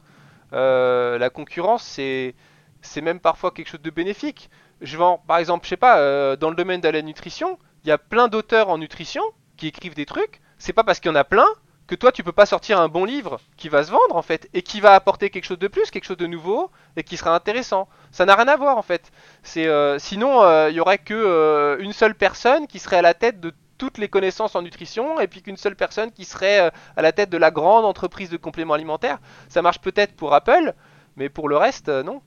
[0.53, 2.35] la concurrence c'est
[2.83, 4.51] c'est même parfois quelque chose de bénéfique.
[4.81, 7.93] Je vends par exemple, je sais pas, dans le domaine de la nutrition, il y
[7.93, 9.23] a plein d'auteurs en nutrition
[9.57, 10.41] qui écrivent des trucs.
[10.59, 11.47] C'est pas parce qu'il y en a plein
[11.87, 14.49] que toi tu peux pas sortir un bon livre qui va se vendre en fait
[14.55, 17.35] et qui va apporter quelque chose de plus, quelque chose de nouveau et qui sera
[17.35, 17.89] intéressant.
[18.11, 19.13] Ça n'a rien à voir en fait.
[19.57, 23.41] Euh, sinon euh, il y aurait que euh, seule personne qui serait à la tête
[23.41, 27.13] de toutes les connaissances en nutrition et puis qu'une seule personne qui serait à la
[27.13, 29.19] tête de la grande entreprise de compléments alimentaires.
[29.49, 30.75] Ça marche peut-être pour Apple,
[31.17, 32.23] mais pour le reste non.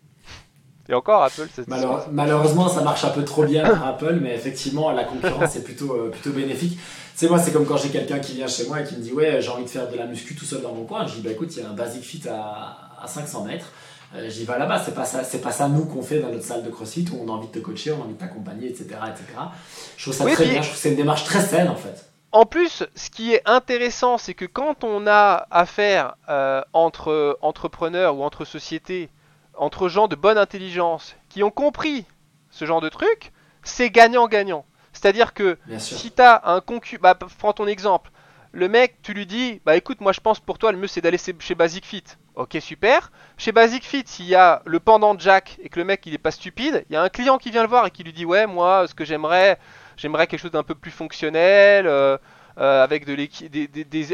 [0.89, 1.67] Et encore Apple, c'est
[2.11, 6.09] malheureusement ça marche un peu trop bien pour Apple, mais effectivement la concurrence est plutôt
[6.11, 6.79] plutôt bénéfique
[7.19, 9.11] sais, moi, c'est comme quand j'ai quelqu'un qui vient chez moi et qui me dit
[9.11, 11.05] Ouais, j'ai envie de faire de la muscu tout seul dans mon coin.
[11.05, 13.71] Je dis Bah écoute, il y a un Basic Fit à, à 500 mètres.
[14.15, 14.81] Euh, J'y vais là-bas.
[14.83, 17.21] C'est pas ça, c'est pas ça nous qu'on fait dans notre salle de CrossFit où
[17.21, 19.25] on a envie de te coacher, on a envie de t'accompagner, etc., etc.
[19.97, 20.61] Je trouve ça très bien.
[20.61, 22.05] Je trouve que c'est une démarche très saine en fait.
[22.31, 28.17] En plus, ce qui est intéressant, c'est que quand on a affaire euh, entre entrepreneurs
[28.17, 29.09] ou entre sociétés,
[29.59, 32.05] entre gens de bonne intelligence qui ont compris
[32.49, 33.31] ce genre de truc,
[33.63, 34.65] c'est gagnant-gagnant.
[34.93, 38.11] C'est-à-dire que si tu as un concurrent, bah, prends ton exemple,
[38.51, 41.01] le mec, tu lui dis, bah écoute, moi je pense pour toi le mieux c'est
[41.01, 42.03] d'aller chez Basic Fit.
[42.35, 43.11] Ok, super.
[43.37, 46.13] Chez Basic Fit, s'il y a le pendant de Jack et que le mec il
[46.13, 48.13] est pas stupide, il y a un client qui vient le voir et qui lui
[48.13, 49.59] dit, ouais, moi ce que j'aimerais,
[49.97, 51.85] j'aimerais quelque chose d'un peu plus fonctionnel.
[51.85, 52.17] Euh,
[52.57, 53.15] euh, avec de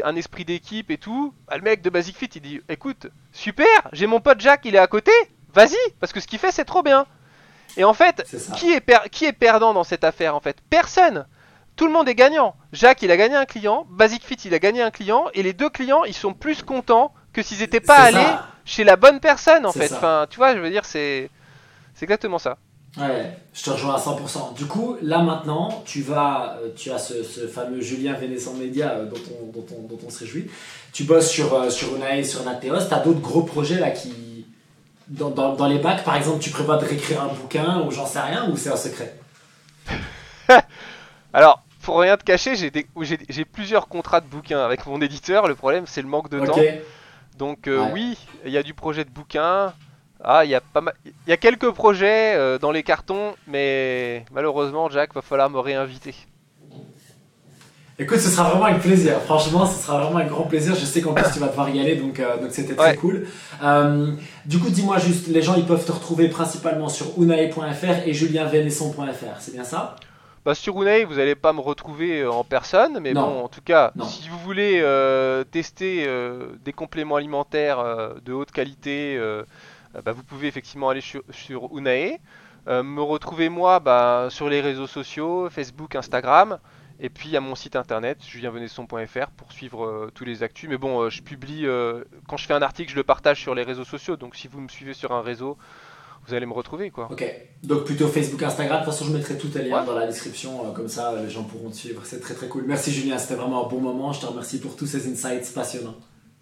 [0.04, 1.34] un esprit d'équipe et tout.
[1.48, 4.76] Bah, le mec de Basic Fit il dit écoute, super, j'ai mon pote Jack, il
[4.76, 5.10] est à côté,
[5.56, 7.06] vas-y, parce que ce qu'il fait c'est trop bien.
[7.76, 8.24] Et en fait,
[8.54, 10.56] qui est, qui est perdant dans cette affaire en fait?
[10.70, 11.26] Personne
[11.76, 12.56] tout le monde est gagnant.
[12.72, 15.52] Jacques, il a gagné un client, Basic Fit, il a gagné un client, et les
[15.52, 18.34] deux clients, ils sont plus contents que s'ils n'étaient pas allés
[18.64, 19.92] chez la bonne personne, en fait.
[19.92, 21.30] Enfin, tu vois, je veux dire, c'est
[22.00, 22.56] exactement ça.
[22.98, 24.54] Ouais, je te rejoins à 100%.
[24.54, 29.04] Du coup, là maintenant, tu vas, euh, tu as ce, fameux Julien Vénescent Média euh,
[29.04, 30.46] dont, on, dont, on, dont on se réjouit.
[30.94, 32.88] Tu bosses sur, euh, sur Unae, sur Nateos.
[32.88, 34.35] Tu as d'autres gros projets là qui,
[35.08, 38.20] dans, dans, les bacs, par exemple, tu prévois de réécrire un bouquin ou j'en sais
[38.20, 39.16] rien, ou c'est un secret
[41.32, 45.46] Alors, pour rien te cacher, j'ai plusieurs contrats de bouquins avec mon éditeur.
[45.46, 46.56] Le problème, c'est le manque de temps.
[47.38, 49.74] Donc, euh, oui, il y a du projet de bouquin.
[50.24, 54.24] Ah, il y a pas Il y a quelques projets euh, dans les cartons, mais
[54.32, 56.14] malheureusement, Jack, va falloir me réinviter.
[57.98, 59.18] Écoute, ce sera vraiment un plaisir.
[59.22, 60.74] Franchement, ce sera vraiment un grand plaisir.
[60.74, 63.26] Je sais qu'en plus tu vas devoir y aller, donc euh, donc c'était très cool.
[63.62, 64.12] Euh,
[64.44, 69.40] du coup, dis-moi juste, les gens ils peuvent te retrouver principalement sur unae.fr et julienvenesson.fr,
[69.40, 69.96] c'est bien ça?
[70.44, 73.62] Bah, sur Unae, vous n'allez pas me retrouver euh, en personne, mais bon, en tout
[73.62, 74.82] cas, si vous voulez
[75.50, 76.06] tester
[76.64, 77.82] des compléments alimentaires
[78.22, 79.18] de haute qualité,
[80.04, 82.18] bah, vous pouvez effectivement aller sur, sur Unae.
[82.66, 86.58] me retrouver moi bah, sur les réseaux sociaux, Facebook, Instagram.
[86.98, 90.68] Et puis il y a mon site internet julienvenesson.fr pour suivre euh, tous les actus.
[90.68, 93.54] Mais bon, euh, je publie euh, quand je fais un article, je le partage sur
[93.54, 94.16] les réseaux sociaux.
[94.16, 95.58] Donc si vous me suivez sur un réseau,
[96.26, 97.08] vous allez me retrouver quoi.
[97.10, 97.24] Ok.
[97.62, 98.80] Donc plutôt Facebook, Instagram.
[98.80, 101.44] De toute façon, je mettrai tout les liens dans la description, comme ça les gens
[101.44, 102.02] pourront te suivre.
[102.04, 102.64] C'est très très cool.
[102.66, 104.12] Merci Julien, c'était vraiment un bon moment.
[104.12, 105.96] Je te remercie pour tous ces insights passionnants.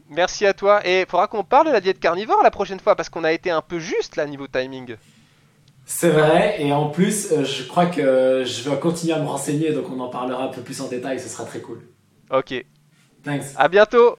[0.09, 0.87] Merci à toi.
[0.87, 3.33] Et il faudra qu'on parle de la diète carnivore la prochaine fois parce qu'on a
[3.33, 4.97] été un peu juste là niveau timing.
[5.87, 9.73] C'est vrai, et en plus, euh, je crois que je vais continuer à me renseigner,
[9.73, 11.83] donc on en parlera un peu plus en détail, ce sera très cool.
[12.31, 12.55] Ok.
[13.23, 13.45] Thanks.
[13.57, 14.13] À bientôt.